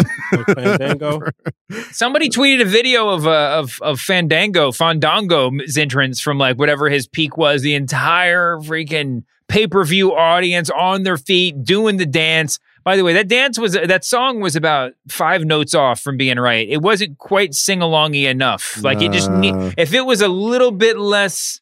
Fandango. 0.53 1.21
Somebody 1.91 2.29
tweeted 2.29 2.61
a 2.61 2.65
video 2.65 3.09
of 3.09 3.27
uh, 3.27 3.57
of 3.59 3.79
of 3.81 3.99
Fandango, 3.99 4.71
Fandango's 4.71 5.77
entrance 5.77 6.19
from 6.19 6.37
like 6.37 6.57
whatever 6.57 6.89
his 6.89 7.07
peak 7.07 7.37
was. 7.37 7.61
The 7.61 7.75
entire 7.75 8.57
freaking 8.57 9.23
pay 9.47 9.67
per 9.67 9.83
view 9.83 10.13
audience 10.15 10.69
on 10.69 11.03
their 11.03 11.17
feet 11.17 11.63
doing 11.63 11.97
the 11.97 12.05
dance. 12.05 12.59
By 12.83 12.95
the 12.97 13.03
way, 13.03 13.13
that 13.13 13.27
dance 13.27 13.57
was 13.57 13.73
that 13.73 14.03
song 14.05 14.41
was 14.41 14.55
about 14.55 14.93
five 15.09 15.43
notes 15.43 15.73
off 15.73 15.99
from 15.99 16.17
being 16.17 16.37
right. 16.39 16.67
It 16.69 16.81
wasn't 16.81 17.17
quite 17.17 17.53
sing 17.53 17.79
alongy 17.79 18.29
enough. 18.29 18.81
Like 18.83 19.01
it 19.01 19.11
just 19.11 19.29
Nah. 19.29 19.39
need, 19.39 19.73
if 19.77 19.93
it 19.93 20.05
was 20.05 20.21
a 20.21 20.27
little 20.27 20.71
bit 20.71 20.97
less, 20.97 21.61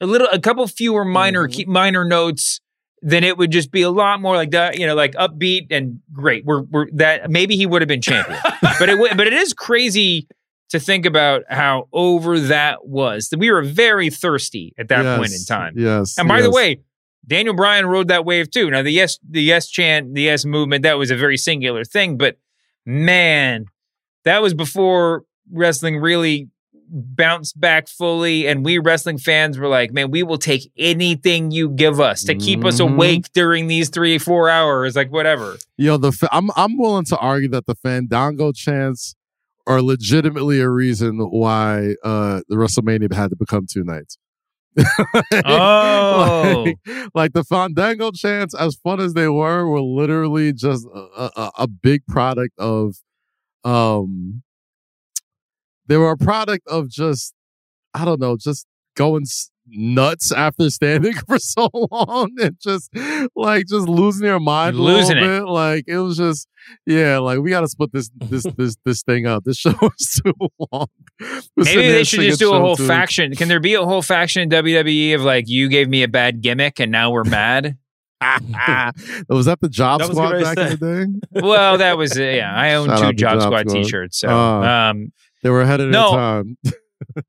a 0.00 0.06
little 0.06 0.28
a 0.32 0.38
couple 0.38 0.66
fewer 0.66 1.04
minor 1.04 1.46
key, 1.48 1.64
minor 1.66 2.04
notes. 2.04 2.60
Then 3.04 3.24
it 3.24 3.36
would 3.36 3.50
just 3.50 3.72
be 3.72 3.82
a 3.82 3.90
lot 3.90 4.20
more 4.20 4.36
like 4.36 4.52
that, 4.52 4.78
you 4.78 4.86
know, 4.86 4.94
like 4.94 5.14
upbeat 5.14 5.66
and 5.70 6.00
great. 6.12 6.44
We're 6.44 6.62
we're 6.62 6.86
that 6.92 7.30
maybe 7.30 7.56
he 7.56 7.66
would 7.66 7.82
have 7.82 7.88
been 7.88 8.00
champion 8.00 8.38
but 8.78 8.88
it 8.88 8.98
wa- 8.98 9.14
but 9.16 9.26
it 9.26 9.32
is 9.32 9.52
crazy 9.52 10.28
to 10.70 10.78
think 10.78 11.04
about 11.04 11.42
how 11.48 11.88
over 11.92 12.38
that 12.38 12.86
was. 12.86 13.28
We 13.36 13.50
were 13.50 13.62
very 13.62 14.08
thirsty 14.08 14.72
at 14.78 14.88
that 14.88 15.18
point 15.18 15.32
in 15.32 15.44
time. 15.44 15.74
Yes. 15.76 16.16
And 16.18 16.28
by 16.28 16.40
the 16.42 16.50
way, 16.50 16.80
Daniel 17.26 17.54
Bryan 17.54 17.86
rode 17.86 18.08
that 18.08 18.24
wave 18.24 18.50
too. 18.50 18.70
Now 18.70 18.82
the 18.82 18.90
yes 18.90 19.18
the 19.28 19.42
yes 19.42 19.68
chant, 19.68 20.14
the 20.14 20.22
yes 20.22 20.44
movement, 20.44 20.84
that 20.84 20.96
was 20.96 21.10
a 21.10 21.16
very 21.16 21.36
singular 21.36 21.84
thing, 21.84 22.16
but 22.16 22.38
man, 22.86 23.66
that 24.24 24.42
was 24.42 24.54
before 24.54 25.24
wrestling 25.50 25.98
really 25.98 26.48
bounced 26.92 27.58
back 27.58 27.88
fully 27.88 28.46
and 28.46 28.64
we 28.64 28.78
wrestling 28.78 29.16
fans 29.18 29.58
were 29.58 29.66
like, 29.68 29.92
man, 29.92 30.10
we 30.10 30.22
will 30.22 30.38
take 30.38 30.70
anything 30.76 31.50
you 31.50 31.70
give 31.70 32.00
us 32.00 32.22
to 32.24 32.34
keep 32.34 32.64
us 32.64 32.80
Mhm. 32.80 32.92
awake 32.92 33.32
during 33.32 33.66
these 33.66 33.88
3 33.88 34.18
4 34.18 34.48
hours, 34.50 34.94
like 34.94 35.10
whatever. 35.10 35.56
Yo, 35.78 35.96
the 35.96 36.12
fa- 36.12 36.28
I'm 36.32 36.50
I'm 36.56 36.76
willing 36.78 37.04
to 37.06 37.16
argue 37.18 37.48
that 37.50 37.66
the 37.66 37.74
Fandango 37.74 38.52
chants 38.52 39.14
are 39.66 39.80
legitimately 39.80 40.60
a 40.60 40.68
reason 40.68 41.18
why 41.18 41.94
uh 42.04 42.42
the 42.48 42.56
WrestleMania 42.56 43.12
had 43.14 43.30
to 43.30 43.36
become 43.36 43.66
two 43.70 43.84
nights. 43.84 44.18
Oh. 45.44 46.64
like, 46.64 47.10
like 47.14 47.32
the 47.32 47.44
Fandango 47.44 48.10
chants, 48.10 48.54
as 48.54 48.74
fun 48.76 49.00
as 49.00 49.14
they 49.14 49.28
were, 49.28 49.66
were 49.68 49.80
literally 49.80 50.52
just 50.52 50.86
a, 50.94 51.30
a, 51.36 51.50
a 51.60 51.66
big 51.68 52.06
product 52.06 52.54
of 52.58 52.96
um 53.64 54.42
they 55.86 55.96
were 55.96 56.10
a 56.12 56.16
product 56.16 56.66
of 56.68 56.88
just 56.88 57.34
I 57.94 58.04
don't 58.04 58.20
know, 58.20 58.36
just 58.36 58.66
going 58.96 59.22
s- 59.22 59.50
nuts 59.68 60.32
after 60.32 60.68
standing 60.70 61.12
for 61.26 61.38
so 61.38 61.68
long 61.90 62.30
and 62.40 62.56
just 62.60 62.90
like 63.36 63.66
just 63.66 63.88
losing 63.88 64.26
your 64.26 64.40
mind 64.40 64.76
a 64.76 64.82
Losing 64.82 65.18
little 65.18 65.48
it. 65.48 65.50
Like 65.50 65.84
it 65.86 65.98
was 65.98 66.16
just 66.16 66.46
yeah, 66.86 67.18
like 67.18 67.38
we 67.40 67.50
got 67.50 67.60
to 67.60 67.68
split 67.68 67.92
this 67.92 68.10
this 68.16 68.44
this 68.56 68.76
this 68.84 69.02
thing 69.02 69.26
up. 69.26 69.44
This 69.44 69.56
show 69.58 69.70
is 69.98 70.20
too 70.24 70.32
long. 70.72 70.86
We're 71.20 71.64
Maybe 71.64 71.82
they 71.92 72.04
should 72.04 72.20
just 72.20 72.38
do 72.40 72.52
a 72.52 72.58
whole 72.58 72.74
show 72.76 72.78
tunes. 72.78 72.88
faction. 72.88 73.34
Can 73.34 73.48
there 73.48 73.60
be 73.60 73.74
a 73.74 73.84
whole 73.84 74.02
faction 74.02 74.42
in 74.42 74.48
WWE 74.50 75.14
of 75.14 75.22
like 75.22 75.48
you 75.48 75.68
gave 75.68 75.88
me 75.88 76.02
a 76.02 76.08
bad 76.08 76.40
gimmick 76.42 76.80
and 76.80 76.90
now 76.92 77.10
we're 77.10 77.24
mad? 77.24 77.76
was 79.28 79.46
that 79.46 79.58
the 79.60 79.68
Job 79.68 80.00
That 80.00 80.08
Squad 80.10 80.32
what 80.34 80.42
back 80.42 80.58
in 80.58 80.78
the 80.78 81.20
day? 81.32 81.40
well, 81.42 81.78
that 81.78 81.96
was 81.98 82.16
uh, 82.18 82.22
yeah. 82.22 82.54
I 82.54 82.74
own 82.74 82.88
Shout 82.88 82.98
two 83.00 83.12
Job, 83.14 83.32
Job 83.40 83.42
Squad, 83.42 83.68
Squad. 83.68 83.82
t-shirts. 83.82 84.18
So 84.20 84.28
Uh, 84.28 84.90
um, 84.92 85.12
They 85.42 85.50
were 85.50 85.62
ahead 85.62 85.80
of 85.80 85.90
No. 85.90 86.10
their 86.10 86.18
time. 86.20 86.56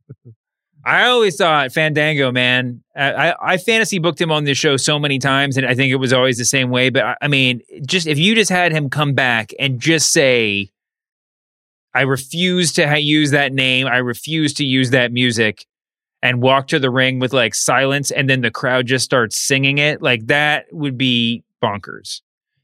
I 0.85 1.05
always 1.05 1.37
thought 1.37 1.71
Fandango, 1.71 2.31
man. 2.33 2.83
I, 2.95 3.11
I, 3.29 3.53
I 3.53 3.57
fantasy 3.57 3.99
booked 3.99 4.19
him 4.19 4.31
on 4.33 4.43
this 4.43 4.57
show 4.57 4.75
so 4.75 4.99
many 4.99 5.17
times, 5.17 5.55
and 5.55 5.65
I 5.65 5.75
think 5.75 5.91
it 5.93 5.95
was 5.95 6.11
always 6.11 6.37
the 6.37 6.43
same 6.45 6.71
way. 6.71 6.89
But 6.89 7.03
I, 7.05 7.15
I 7.21 7.27
mean, 7.29 7.61
just 7.85 8.05
if 8.05 8.17
you 8.19 8.35
just 8.35 8.49
had 8.51 8.73
him 8.73 8.89
come 8.89 9.13
back 9.13 9.51
and 9.59 9.79
just 9.79 10.11
say, 10.11 10.71
"I 11.93 12.01
refuse 12.01 12.73
to 12.73 12.85
ha- 12.87 12.95
use 12.95 13.31
that 13.31 13.53
name. 13.53 13.87
I 13.87 13.97
refuse 13.97 14.53
to 14.55 14.65
use 14.65 14.89
that 14.89 15.13
music," 15.13 15.65
and 16.21 16.41
walk 16.41 16.67
to 16.67 16.79
the 16.79 16.89
ring 16.89 17.19
with 17.19 17.31
like 17.31 17.55
silence, 17.55 18.11
and 18.11 18.29
then 18.29 18.41
the 18.41 18.51
crowd 18.51 18.85
just 18.85 19.05
starts 19.05 19.37
singing 19.37 19.77
it, 19.77 20.01
like 20.01 20.27
that 20.27 20.65
would 20.73 20.97
be 20.97 21.43
bonkers. 21.63 22.19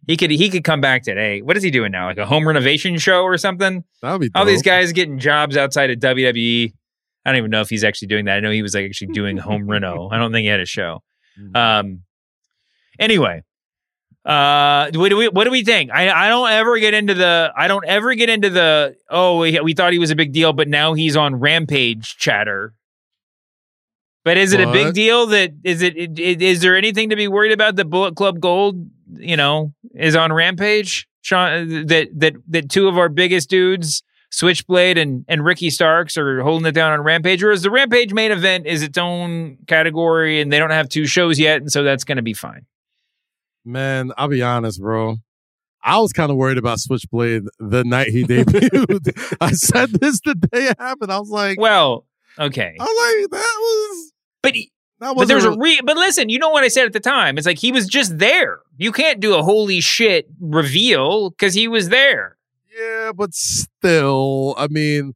He 0.09 0.17
could 0.17 0.31
he 0.31 0.49
could 0.49 0.63
come 0.63 0.81
back 0.81 1.03
today. 1.03 1.43
What 1.43 1.55
is 1.55 1.61
he 1.61 1.69
doing 1.69 1.91
now? 1.91 2.07
Like 2.07 2.17
a 2.17 2.25
home 2.25 2.47
renovation 2.47 2.97
show 2.97 3.21
or 3.21 3.37
something? 3.37 3.83
That 4.01 4.13
would 4.13 4.21
be 4.21 4.31
All 4.33 4.43
these 4.43 4.63
guys 4.63 4.91
getting 4.91 5.19
jobs 5.19 5.55
outside 5.55 5.91
of 5.91 5.99
WWE. 5.99 6.73
I 7.23 7.29
don't 7.29 7.37
even 7.37 7.51
know 7.51 7.61
if 7.61 7.69
he's 7.69 7.83
actually 7.83 8.07
doing 8.07 8.25
that. 8.25 8.37
I 8.37 8.39
know 8.39 8.49
he 8.49 8.63
was 8.63 8.73
like 8.73 8.85
actually 8.85 9.13
doing 9.13 9.37
home 9.49 9.69
reno. 9.69 10.09
I 10.11 10.17
don't 10.17 10.31
think 10.31 10.45
he 10.45 10.47
had 10.47 10.61
a 10.61 10.65
show. 10.65 11.03
Mm. 11.39 11.55
Um. 11.55 12.01
Anyway, 12.97 13.43
uh, 14.25 14.89
what 14.95 15.09
do 15.09 15.17
we 15.17 15.27
what 15.27 15.43
do 15.43 15.51
we 15.51 15.63
think? 15.63 15.91
I 15.91 16.09
I 16.09 16.27
don't 16.29 16.49
ever 16.49 16.79
get 16.79 16.95
into 16.95 17.13
the 17.13 17.53
I 17.55 17.67
don't 17.67 17.85
ever 17.85 18.15
get 18.15 18.29
into 18.29 18.49
the 18.49 18.95
oh 19.11 19.37
we, 19.37 19.59
we 19.59 19.75
thought 19.75 19.93
he 19.93 19.99
was 19.99 20.09
a 20.09 20.15
big 20.15 20.33
deal, 20.33 20.53
but 20.53 20.67
now 20.67 20.95
he's 20.95 21.15
on 21.15 21.35
Rampage 21.35 22.17
chatter. 22.17 22.73
But 24.25 24.37
is 24.37 24.53
it 24.53 24.59
a 24.59 24.71
big 24.71 24.93
deal 24.93 25.27
that 25.27 25.51
is 25.63 25.83
it, 25.83 25.95
it, 25.95 26.19
it 26.19 26.41
is 26.41 26.61
there 26.61 26.75
anything 26.75 27.11
to 27.11 27.15
be 27.15 27.27
worried 27.27 27.51
about 27.51 27.75
that 27.75 27.85
Bullet 27.85 28.15
Club 28.15 28.39
Gold, 28.39 28.89
you 29.13 29.37
know, 29.37 29.73
is 29.95 30.15
on 30.15 30.31
Rampage? 30.33 31.07
Sean 31.21 31.85
that 31.87 32.07
that 32.13 32.33
that 32.47 32.69
two 32.69 32.87
of 32.87 32.97
our 32.97 33.09
biggest 33.09 33.49
dudes, 33.49 34.03
Switchblade 34.31 34.97
and 34.97 35.25
and 35.27 35.43
Ricky 35.43 35.69
Starks 35.69 36.17
are 36.17 36.41
holding 36.41 36.65
it 36.65 36.71
down 36.71 36.93
on 36.93 37.01
Rampage 37.01 37.43
or 37.43 37.51
is 37.51 37.61
the 37.61 37.69
Rampage 37.71 38.13
main 38.13 38.31
event 38.31 38.65
is 38.65 38.81
its 38.83 38.97
own 38.97 39.57
category 39.67 40.39
and 40.39 40.51
they 40.51 40.59
don't 40.59 40.69
have 40.71 40.87
two 40.87 41.05
shows 41.05 41.37
yet 41.39 41.57
and 41.61 41.71
so 41.71 41.83
that's 41.83 42.03
going 42.05 42.15
to 42.15 42.21
be 42.21 42.33
fine. 42.33 42.65
Man, 43.65 44.11
I'll 44.17 44.29
be 44.29 44.41
honest, 44.41 44.79
bro. 44.81 45.17
I 45.83 45.99
was 45.99 46.11
kind 46.13 46.31
of 46.31 46.37
worried 46.37 46.57
about 46.57 46.79
Switchblade 46.79 47.43
the 47.59 47.83
night 47.83 48.07
he 48.07 48.23
debuted. 48.23 49.37
I 49.41 49.51
said 49.51 49.91
this 49.91 50.19
the 50.21 50.35
day 50.35 50.67
it 50.67 50.79
happened. 50.79 51.11
I 51.11 51.19
was 51.19 51.29
like, 51.29 51.59
Well, 51.59 52.05
okay. 52.37 52.75
I 52.79 52.83
was 52.83 53.21
like, 53.21 53.31
that 53.31 53.57
was 53.59 54.11
But 54.41 54.55
he- 54.55 54.71
but 54.99 55.27
there's 55.27 55.45
a 55.45 55.51
re 55.57 55.79
but 55.83 55.95
listen, 55.97 56.29
you 56.29 56.39
know 56.39 56.49
what 56.49 56.63
I 56.63 56.67
said 56.67 56.85
at 56.85 56.93
the 56.93 56.99
time. 56.99 57.37
It's 57.37 57.47
like 57.47 57.59
he 57.59 57.71
was 57.71 57.87
just 57.87 58.17
there. 58.19 58.59
You 58.77 58.91
can't 58.91 59.19
do 59.19 59.35
a 59.35 59.43
holy 59.43 59.79
shit 59.81 60.27
reveal 60.39 61.29
because 61.31 61.53
he 61.53 61.67
was 61.67 61.89
there. 61.89 62.37
Yeah, 62.77 63.11
but 63.15 63.33
still, 63.33 64.55
I 64.57 64.67
mean, 64.69 65.13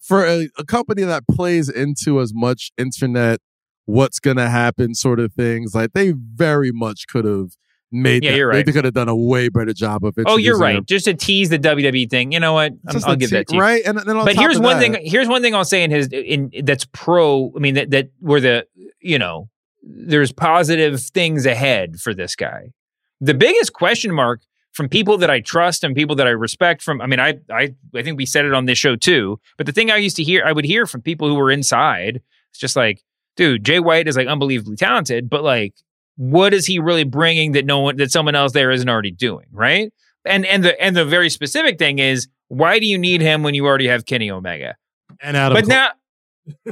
for 0.00 0.24
a, 0.26 0.48
a 0.58 0.64
company 0.64 1.02
that 1.02 1.24
plays 1.30 1.68
into 1.68 2.20
as 2.20 2.32
much 2.34 2.72
internet, 2.76 3.40
what's 3.84 4.18
gonna 4.20 4.48
happen, 4.48 4.94
sort 4.94 5.20
of 5.20 5.32
things, 5.32 5.74
like 5.74 5.92
they 5.92 6.12
very 6.16 6.72
much 6.72 7.06
could 7.08 7.24
have 7.24 7.50
made. 7.92 8.24
Yeah, 8.24 8.32
that- 8.32 8.36
you're 8.36 8.48
right. 8.48 8.66
They 8.66 8.72
could 8.72 8.84
have 8.84 8.94
done 8.94 9.08
a 9.08 9.16
way 9.16 9.48
better 9.48 9.72
job 9.72 10.04
of 10.04 10.18
it. 10.18 10.24
Oh, 10.26 10.36
you're 10.36 10.58
right. 10.58 10.84
Just 10.86 11.04
to 11.06 11.14
tease 11.14 11.48
the 11.48 11.58
WWE 11.58 12.10
thing. 12.10 12.32
You 12.32 12.40
know 12.40 12.52
what? 12.52 12.72
I'm- 12.72 12.80
Just 12.92 13.06
I'll 13.06 13.14
a 13.14 13.16
give 13.16 13.30
te- 13.30 13.36
that 13.36 13.48
to 13.48 13.54
you. 13.54 13.60
right? 13.60 13.82
And 13.86 13.96
then 13.98 14.04
but 14.06 14.36
here's 14.36 14.58
one 14.58 14.78
that- 14.78 14.80
thing. 14.94 14.98
Here's 15.06 15.28
one 15.28 15.40
thing 15.42 15.54
I'll 15.54 15.64
say 15.64 15.82
in 15.84 15.90
his 15.90 16.08
in 16.08 16.50
that's 16.64 16.86
pro. 16.92 17.52
I 17.56 17.60
mean 17.60 17.74
that 17.74 17.90
that 17.90 18.10
where 18.20 18.40
the 18.40 18.66
you 19.06 19.18
know 19.18 19.48
there's 19.82 20.32
positive 20.32 21.00
things 21.00 21.46
ahead 21.46 22.00
for 22.00 22.12
this 22.12 22.34
guy. 22.34 22.72
The 23.20 23.34
biggest 23.34 23.72
question 23.72 24.12
mark 24.12 24.42
from 24.72 24.88
people 24.88 25.16
that 25.18 25.30
I 25.30 25.40
trust 25.40 25.84
and 25.84 25.94
people 25.94 26.16
that 26.16 26.26
I 26.26 26.30
respect 26.30 26.82
from. 26.82 27.00
I 27.00 27.06
mean, 27.06 27.20
I 27.20 27.38
I 27.50 27.74
I 27.94 28.02
think 28.02 28.18
we 28.18 28.26
said 28.26 28.44
it 28.44 28.52
on 28.52 28.66
this 28.66 28.78
show 28.78 28.96
too. 28.96 29.40
But 29.56 29.66
the 29.66 29.72
thing 29.72 29.90
I 29.90 29.96
used 29.96 30.16
to 30.16 30.22
hear, 30.22 30.44
I 30.44 30.52
would 30.52 30.64
hear 30.64 30.86
from 30.86 31.02
people 31.02 31.28
who 31.28 31.34
were 31.34 31.50
inside. 31.50 32.20
It's 32.50 32.58
just 32.58 32.76
like, 32.76 33.02
dude, 33.36 33.64
Jay 33.64 33.80
White 33.80 34.08
is 34.08 34.16
like 34.16 34.28
unbelievably 34.28 34.76
talented, 34.76 35.30
but 35.30 35.42
like, 35.44 35.74
what 36.16 36.52
is 36.52 36.66
he 36.66 36.78
really 36.78 37.04
bringing 37.04 37.52
that 37.52 37.64
no 37.64 37.80
one 37.80 37.96
that 37.96 38.10
someone 38.10 38.34
else 38.34 38.52
there 38.52 38.70
isn't 38.70 38.88
already 38.88 39.12
doing, 39.12 39.46
right? 39.52 39.92
And 40.24 40.44
and 40.44 40.64
the 40.64 40.80
and 40.82 40.96
the 40.96 41.04
very 41.04 41.30
specific 41.30 41.78
thing 41.78 41.98
is, 41.98 42.28
why 42.48 42.78
do 42.78 42.86
you 42.86 42.98
need 42.98 43.20
him 43.20 43.42
when 43.42 43.54
you 43.54 43.64
already 43.66 43.88
have 43.88 44.04
Kenny 44.04 44.30
Omega? 44.30 44.76
and 45.20 45.36
Adam. 45.36 45.54
but 45.54 45.64
Cole. 45.64 45.68
now 45.68 45.90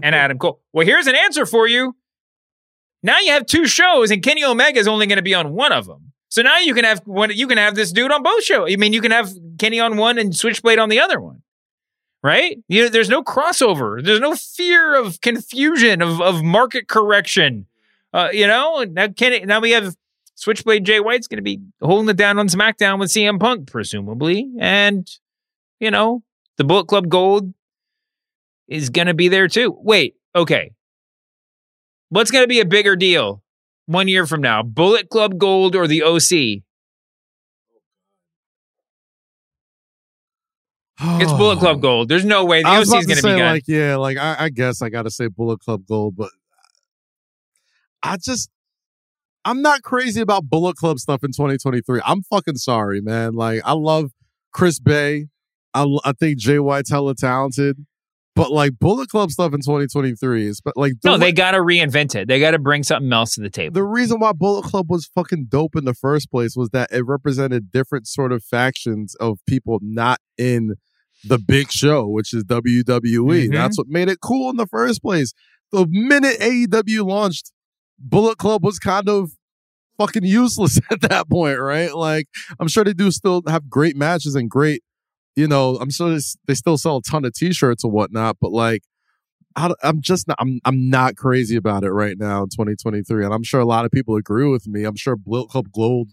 and 0.03 0.15
Adam 0.15 0.39
Cole. 0.39 0.61
Well, 0.73 0.87
here's 0.87 1.07
an 1.07 1.17
answer 1.17 1.47
for 1.47 1.67
you. 1.67 1.97
Now 3.05 3.21
you 3.21 3.33
have 3.33 3.45
two 3.45 3.67
shows, 3.67 4.11
and 4.11 4.23
Kenny 4.23 4.43
Omega 4.43 4.81
is 4.81 4.89
only 4.89 5.07
going 5.07 5.19
to 5.19 5.23
be 5.23 5.35
on 5.35 5.53
one 5.53 5.73
of 5.73 5.87
them. 5.87 6.13
So 6.31 6.41
now 6.41 6.59
you 6.59 6.75
can 6.75 6.85
have. 6.85 7.03
You 7.07 7.47
can 7.47 7.59
have 7.59 7.75
this 7.75 7.93
dude 7.93 8.11
on 8.11 8.23
both 8.23 8.43
shows. 8.43 8.73
I 8.73 8.77
mean, 8.77 8.95
you 8.95 9.03
can 9.03 9.13
have 9.13 9.31
Kenny 9.59 9.79
on 9.79 9.99
one 9.99 10.19
and 10.19 10.35
Switchblade 10.35 10.79
on 10.79 10.89
the 10.89 10.99
other 10.99 11.21
one, 11.21 11.43
right? 12.23 12.59
You 12.67 12.85
know, 12.85 12.89
there's 12.89 13.11
no 13.11 13.23
crossover. 13.23 14.03
There's 14.03 14.21
no 14.21 14.35
fear 14.35 14.97
of 14.97 15.21
confusion 15.21 16.01
of 16.01 16.21
of 16.23 16.43
market 16.43 16.89
correction. 16.89 17.67
Uh, 18.15 18.31
you 18.33 18.47
know, 18.47 18.85
now 18.91 19.09
Kenny. 19.09 19.41
Now 19.41 19.61
we 19.61 19.73
have 19.73 19.95
Switchblade 20.35 20.85
Jay 20.85 20.99
White's 20.99 21.29
going 21.29 21.37
to 21.37 21.43
be 21.43 21.61
holding 21.83 22.09
it 22.09 22.17
down 22.17 22.39
on 22.39 22.49
SmackDown 22.49 22.99
with 22.99 23.11
CM 23.11 23.39
Punk, 23.39 23.71
presumably, 23.71 24.51
and 24.59 25.07
you 25.79 25.91
know 25.91 26.23
the 26.57 26.65
Bullet 26.65 26.89
Club 26.89 27.11
Gold 27.11 27.53
is 28.67 28.89
going 28.89 29.09
to 29.09 29.15
be 29.15 29.29
there 29.29 29.47
too. 29.47 29.77
Wait, 29.79 30.17
okay. 30.35 30.73
What's 32.15 32.31
going 32.31 32.45
to 32.45 32.49
be 32.49 32.61
a 32.61 32.65
bigger 32.65 32.95
deal 32.95 33.43
one 33.87 34.07
year 34.07 34.25
from 34.25 34.41
now? 34.41 34.63
Bullet 34.63 35.09
Club 35.09 35.37
Gold 35.37 35.75
or 35.75 35.89
the 35.89 36.05
OC? 36.05 36.63
It's 41.21 41.33
oh. 41.33 41.37
Bullet 41.37 41.59
Club 41.59 41.83
Gold. 41.83 42.09
There's 42.09 42.25
no 42.25 42.45
way 42.45 42.63
the 42.63 42.69
OC 42.69 42.83
is 42.83 42.89
going 42.89 43.07
to 43.07 43.15
be 43.17 43.21
good. 43.21 43.41
like, 43.41 43.65
yeah, 43.67 43.97
like 43.97 44.17
I, 44.17 44.37
I 44.45 44.49
guess 44.51 44.81
I 44.81 44.91
got 44.91 45.03
to 45.03 45.11
say 45.11 45.27
Bullet 45.27 45.59
Club 45.59 45.87
Gold, 45.89 46.15
but 46.17 46.31
I 48.01 48.17
just 48.17 48.49
I'm 49.45 49.61
not 49.61 49.83
crazy 49.83 50.21
about 50.21 50.45
Bullet 50.45 50.77
Club 50.77 51.01
stuff 51.01 51.25
in 51.25 51.33
2023. 51.33 52.01
I'm 52.05 52.23
fucking 52.23 52.59
sorry, 52.59 53.01
man. 53.01 53.33
Like 53.33 53.61
I 53.65 53.73
love 53.73 54.13
Chris 54.53 54.79
Bey. 54.79 55.27
I 55.75 56.13
think 56.21 56.39
Jay 56.39 56.61
White's 56.61 56.91
hella 56.91 57.17
talented, 57.17 57.85
but 58.37 58.51
like 58.51 58.79
Bullet 58.81 59.09
Club 59.09 59.31
stuff 59.31 59.53
in 59.55 59.61
2023 59.61 60.47
is 60.47 60.61
but 60.61 60.77
like 60.77 60.95
the 61.03 61.11
no, 61.11 61.19
they 61.19 61.33
got 61.33 61.53
to 61.53 61.59
reinvent 61.59 62.15
it. 62.15 62.29
They 62.29 62.41
got 62.41 62.51
to 62.53 62.59
bring 62.59 62.83
something 62.83 63.13
else 63.13 63.35
to 63.35 63.41
the 63.41 63.51
table. 63.51 63.75
the 63.75 63.85
reason 63.85 64.19
why 64.21 64.33
Bullet 64.33 64.65
Club 64.65 64.87
was 64.91 65.07
fucking 65.15 65.47
dope 65.49 65.77
in 65.77 65.85
the 65.85 65.95
first 65.95 66.31
place 66.31 66.57
was 66.57 66.71
that 66.71 66.91
it 66.93 67.05
represented 67.07 67.71
different 67.71 68.07
sort 68.07 68.33
of 68.33 68.43
factions 68.45 69.15
of 69.17 69.39
people 69.47 69.79
not 69.83 70.19
in 70.37 70.75
the 71.27 71.39
big 71.39 71.71
show, 71.71 72.07
which 72.07 72.35
is 72.35 72.45
WWE. 72.45 73.49
Mhm. 73.49 73.53
That's 73.53 73.79
what 73.79 73.87
made 73.89 74.09
it 74.09 74.19
cool 74.21 74.51
in 74.51 74.57
the 74.57 74.67
first 74.67 75.01
place. 75.03 75.33
The 75.73 75.87
minute 75.89 76.37
AEW 76.41 77.07
launched, 77.07 77.51
Bullet 77.99 78.37
Club 78.37 78.63
was 78.65 78.79
kind 78.79 79.09
of 79.09 79.31
fucking 79.97 80.25
useless 80.25 80.79
at 80.91 81.01
that 81.03 81.31
point, 81.31 81.59
right? 81.61 81.95
Like, 81.95 82.27
I'm 82.61 82.69
sure 82.69 82.85
they 82.85 82.93
do 82.93 83.11
still 83.11 83.43
have 83.49 83.71
great 83.71 83.97
matches 83.97 84.35
and 84.35 84.51
great, 84.51 84.83
you 85.37 85.49
know, 85.49 85.77
I'm 85.77 85.91
sure 85.91 86.19
they 86.47 86.55
still 86.55 86.79
sell 86.79 86.99
a 86.99 87.03
ton 87.03 87.25
of 87.25 87.35
t-shirts 87.35 87.85
or 87.85 87.91
whatnot, 87.91 88.37
but 88.41 88.53
like, 88.53 88.83
I, 89.57 89.73
am 89.83 90.01
just 90.01 90.27
not, 90.27 90.37
I'm, 90.41 90.61
I'm 90.65 90.91
not 90.91 91.17
crazy 91.17 91.57
about 91.57 91.85
it 91.85 91.91
right 91.91 92.17
now 92.19 92.43
in 92.43 92.49
2023. 92.49 93.25
And 93.25 93.33
I'm 93.33 93.45
sure 93.45 93.61
a 93.61 93.65
lot 93.65 93.85
of 93.85 93.93
people 93.93 94.17
agree 94.17 94.49
with 94.49 94.67
me. 94.67 94.85
I'm 94.85 94.97
sure 94.97 95.17
Club 95.17 95.67
Gold 95.73 96.11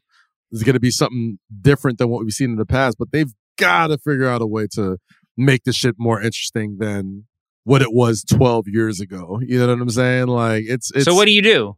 is 0.51 0.63
going 0.63 0.75
to 0.75 0.79
be 0.79 0.91
something 0.91 1.39
different 1.61 1.97
than 1.97 2.09
what 2.09 2.23
we've 2.23 2.33
seen 2.33 2.51
in 2.51 2.57
the 2.57 2.65
past, 2.65 2.97
but 2.99 3.11
they've 3.11 3.33
got 3.57 3.87
to 3.87 3.97
figure 3.97 4.27
out 4.27 4.41
a 4.41 4.47
way 4.47 4.67
to 4.73 4.97
make 5.37 5.63
the 5.63 5.73
shit 5.73 5.95
more 5.97 6.21
interesting 6.21 6.77
than 6.79 7.25
what 7.63 7.81
it 7.81 7.93
was 7.93 8.23
12 8.23 8.67
years 8.67 8.99
ago. 8.99 9.39
You 9.43 9.59
know 9.59 9.67
what 9.67 9.81
I'm 9.81 9.89
saying? 9.89 10.27
Like 10.27 10.65
it's, 10.67 10.91
it's 10.91 11.05
so 11.05 11.15
what 11.15 11.25
do 11.25 11.31
you 11.31 11.41
do? 11.41 11.77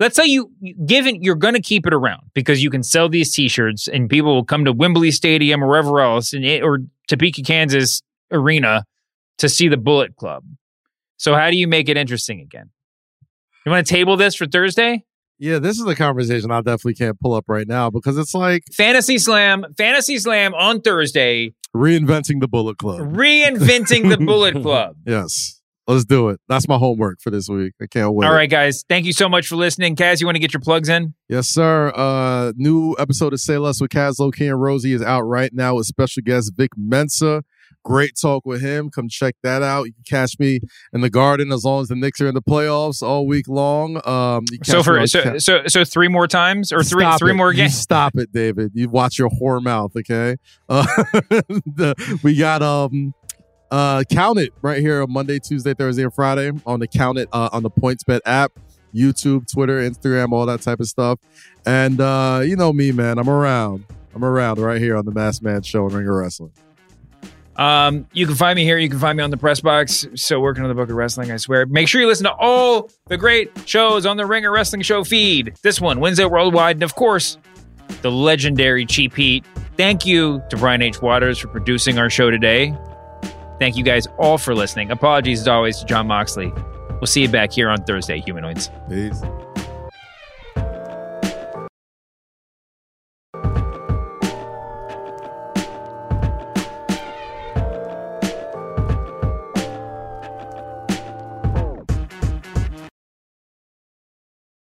Let's 0.00 0.16
say 0.16 0.24
you 0.26 0.50
given 0.86 1.22
you're 1.22 1.36
going 1.36 1.54
to 1.54 1.62
keep 1.62 1.86
it 1.86 1.94
around 1.94 2.22
because 2.34 2.62
you 2.62 2.70
can 2.70 2.82
sell 2.82 3.08
these 3.08 3.32
T-shirts 3.32 3.86
and 3.86 4.10
people 4.10 4.34
will 4.34 4.44
come 4.44 4.64
to 4.64 4.72
Wembley 4.72 5.10
Stadium 5.12 5.62
or 5.62 5.68
wherever 5.68 6.00
else, 6.00 6.32
and 6.32 6.44
it, 6.44 6.62
eh, 6.62 6.64
or 6.64 6.80
Topeka, 7.08 7.42
Kansas 7.42 8.02
arena 8.32 8.84
to 9.38 9.48
see 9.48 9.68
the 9.68 9.76
Bullet 9.76 10.16
Club. 10.16 10.44
So 11.16 11.34
how 11.34 11.50
do 11.50 11.56
you 11.56 11.68
make 11.68 11.88
it 11.88 11.96
interesting 11.96 12.40
again? 12.40 12.70
You 13.64 13.72
want 13.72 13.86
to 13.86 13.94
table 13.94 14.16
this 14.16 14.34
for 14.34 14.46
Thursday? 14.46 15.04
Yeah, 15.38 15.58
this 15.58 15.78
is 15.78 15.86
a 15.86 15.94
conversation 15.96 16.50
I 16.50 16.58
definitely 16.60 16.94
can't 16.94 17.18
pull 17.18 17.34
up 17.34 17.44
right 17.48 17.66
now 17.66 17.90
because 17.90 18.18
it's 18.18 18.34
like 18.34 18.62
Fantasy 18.72 19.18
Slam, 19.18 19.64
Fantasy 19.76 20.18
Slam 20.18 20.54
on 20.54 20.80
Thursday, 20.80 21.54
reinventing 21.74 22.40
the 22.40 22.48
Bullet 22.48 22.78
Club. 22.78 23.00
reinventing 23.00 24.10
the 24.10 24.18
Bullet 24.18 24.54
Club. 24.62 24.96
Yes. 25.06 25.60
Let's 25.86 26.04
do 26.06 26.30
it. 26.30 26.40
That's 26.48 26.66
my 26.66 26.78
homework 26.78 27.20
for 27.20 27.30
this 27.30 27.46
week. 27.48 27.74
I 27.80 27.86
can't 27.86 28.14
wait. 28.14 28.26
All 28.26 28.32
right, 28.32 28.48
guys. 28.48 28.84
Thank 28.88 29.04
you 29.04 29.12
so 29.12 29.28
much 29.28 29.46
for 29.48 29.56
listening. 29.56 29.96
Kaz, 29.96 30.20
you 30.20 30.26
want 30.26 30.36
to 30.36 30.40
get 30.40 30.54
your 30.54 30.60
plugs 30.62 30.88
in? 30.88 31.12
Yes, 31.28 31.48
sir. 31.48 31.92
Uh 31.94 32.52
new 32.56 32.96
episode 32.98 33.32
of 33.34 33.40
Say 33.40 33.58
Less 33.58 33.80
with 33.82 33.90
Kaz 33.90 34.18
Loki 34.18 34.46
and 34.48 34.60
Rosie 34.60 34.92
is 34.94 35.02
out 35.02 35.22
right 35.22 35.52
now 35.52 35.74
with 35.74 35.86
special 35.86 36.22
guest 36.24 36.52
Vic 36.56 36.70
Mensa. 36.76 37.42
Great 37.84 38.12
talk 38.18 38.46
with 38.46 38.62
him. 38.62 38.88
Come 38.88 39.10
check 39.10 39.34
that 39.42 39.62
out. 39.62 39.84
You 39.84 39.92
can 39.92 40.04
catch 40.08 40.38
me 40.38 40.60
in 40.94 41.02
the 41.02 41.10
garden 41.10 41.52
as 41.52 41.64
long 41.64 41.82
as 41.82 41.88
the 41.88 41.96
Knicks 41.96 42.18
are 42.22 42.28
in 42.28 42.34
the 42.34 42.40
playoffs 42.40 43.02
all 43.02 43.26
week 43.26 43.46
long. 43.46 44.00
Um 44.08 44.44
you 44.50 44.58
So 44.64 44.82
for 44.82 45.06
so 45.06 45.22
Ca- 45.22 45.38
so 45.38 45.62
so 45.66 45.84
three 45.84 46.08
more 46.08 46.26
times 46.26 46.72
or 46.72 46.82
three 46.82 47.02
Stop 47.04 47.18
three 47.18 47.32
it. 47.32 47.34
more 47.34 47.52
You 47.52 47.58
games. 47.64 47.78
stop 47.78 48.16
it, 48.16 48.32
David. 48.32 48.70
You 48.74 48.88
watch 48.88 49.18
your 49.18 49.28
whore 49.28 49.62
mouth, 49.62 49.92
okay? 49.96 50.36
Uh, 50.66 50.86
the, 51.76 52.18
we 52.22 52.36
got 52.36 52.62
um 52.62 53.12
uh 53.70 54.04
count 54.10 54.38
it 54.38 54.52
right 54.62 54.80
here 54.80 55.02
on 55.02 55.12
Monday, 55.12 55.38
Tuesday, 55.38 55.74
Thursday, 55.74 56.02
and 56.02 56.14
Friday 56.14 56.52
on 56.66 56.80
the 56.80 56.86
count 56.86 57.18
it 57.18 57.28
uh, 57.32 57.48
on 57.52 57.62
the 57.62 57.70
PointsBet 57.70 58.20
app, 58.24 58.52
YouTube, 58.94 59.50
Twitter, 59.50 59.78
Instagram, 59.78 60.32
all 60.32 60.46
that 60.46 60.62
type 60.62 60.80
of 60.80 60.86
stuff. 60.86 61.18
And 61.66 62.00
uh, 62.00 62.42
you 62.44 62.56
know 62.56 62.72
me, 62.72 62.92
man. 62.92 63.18
I'm 63.18 63.28
around. 63.28 63.84
I'm 64.14 64.24
around 64.24 64.58
right 64.58 64.80
here 64.80 64.96
on 64.96 65.04
the 65.04 65.12
Masked 65.12 65.42
Man 65.42 65.62
Show 65.62 65.86
and 65.88 65.96
of 65.96 66.04
Wrestling. 66.04 66.52
Um, 67.56 68.06
you 68.12 68.26
can 68.26 68.34
find 68.34 68.56
me 68.56 68.64
here. 68.64 68.78
You 68.78 68.88
can 68.88 68.98
find 68.98 69.16
me 69.16 69.22
on 69.22 69.30
the 69.30 69.36
press 69.36 69.60
box. 69.60 70.06
So 70.14 70.40
working 70.40 70.62
on 70.62 70.68
the 70.68 70.74
book 70.74 70.90
of 70.90 70.96
wrestling, 70.96 71.30
I 71.30 71.36
swear. 71.36 71.66
Make 71.66 71.88
sure 71.88 72.00
you 72.00 72.06
listen 72.06 72.24
to 72.24 72.34
all 72.34 72.90
the 73.06 73.16
great 73.16 73.50
shows 73.66 74.06
on 74.06 74.16
the 74.16 74.26
Ringer 74.26 74.50
Wrestling 74.50 74.82
Show 74.82 75.04
feed. 75.04 75.54
This 75.62 75.80
one, 75.80 76.00
Wednesday 76.00 76.24
Worldwide, 76.24 76.76
and 76.76 76.82
of 76.82 76.94
course, 76.94 77.38
the 78.02 78.10
legendary 78.10 78.86
Cheap 78.86 79.14
Heat. 79.14 79.44
Thank 79.76 80.06
you 80.06 80.42
to 80.50 80.56
Brian 80.56 80.82
H. 80.82 81.00
Waters 81.00 81.38
for 81.38 81.48
producing 81.48 81.98
our 81.98 82.10
show 82.10 82.30
today. 82.30 82.76
Thank 83.58 83.76
you 83.76 83.84
guys 83.84 84.06
all 84.18 84.38
for 84.38 84.54
listening. 84.54 84.90
Apologies 84.90 85.40
as 85.40 85.48
always 85.48 85.78
to 85.78 85.84
Jon 85.84 86.06
Moxley. 86.06 86.52
We'll 86.90 87.06
see 87.06 87.22
you 87.22 87.28
back 87.28 87.52
here 87.52 87.68
on 87.68 87.84
Thursday, 87.84 88.20
humanoids. 88.20 88.70
Peace. 88.88 89.22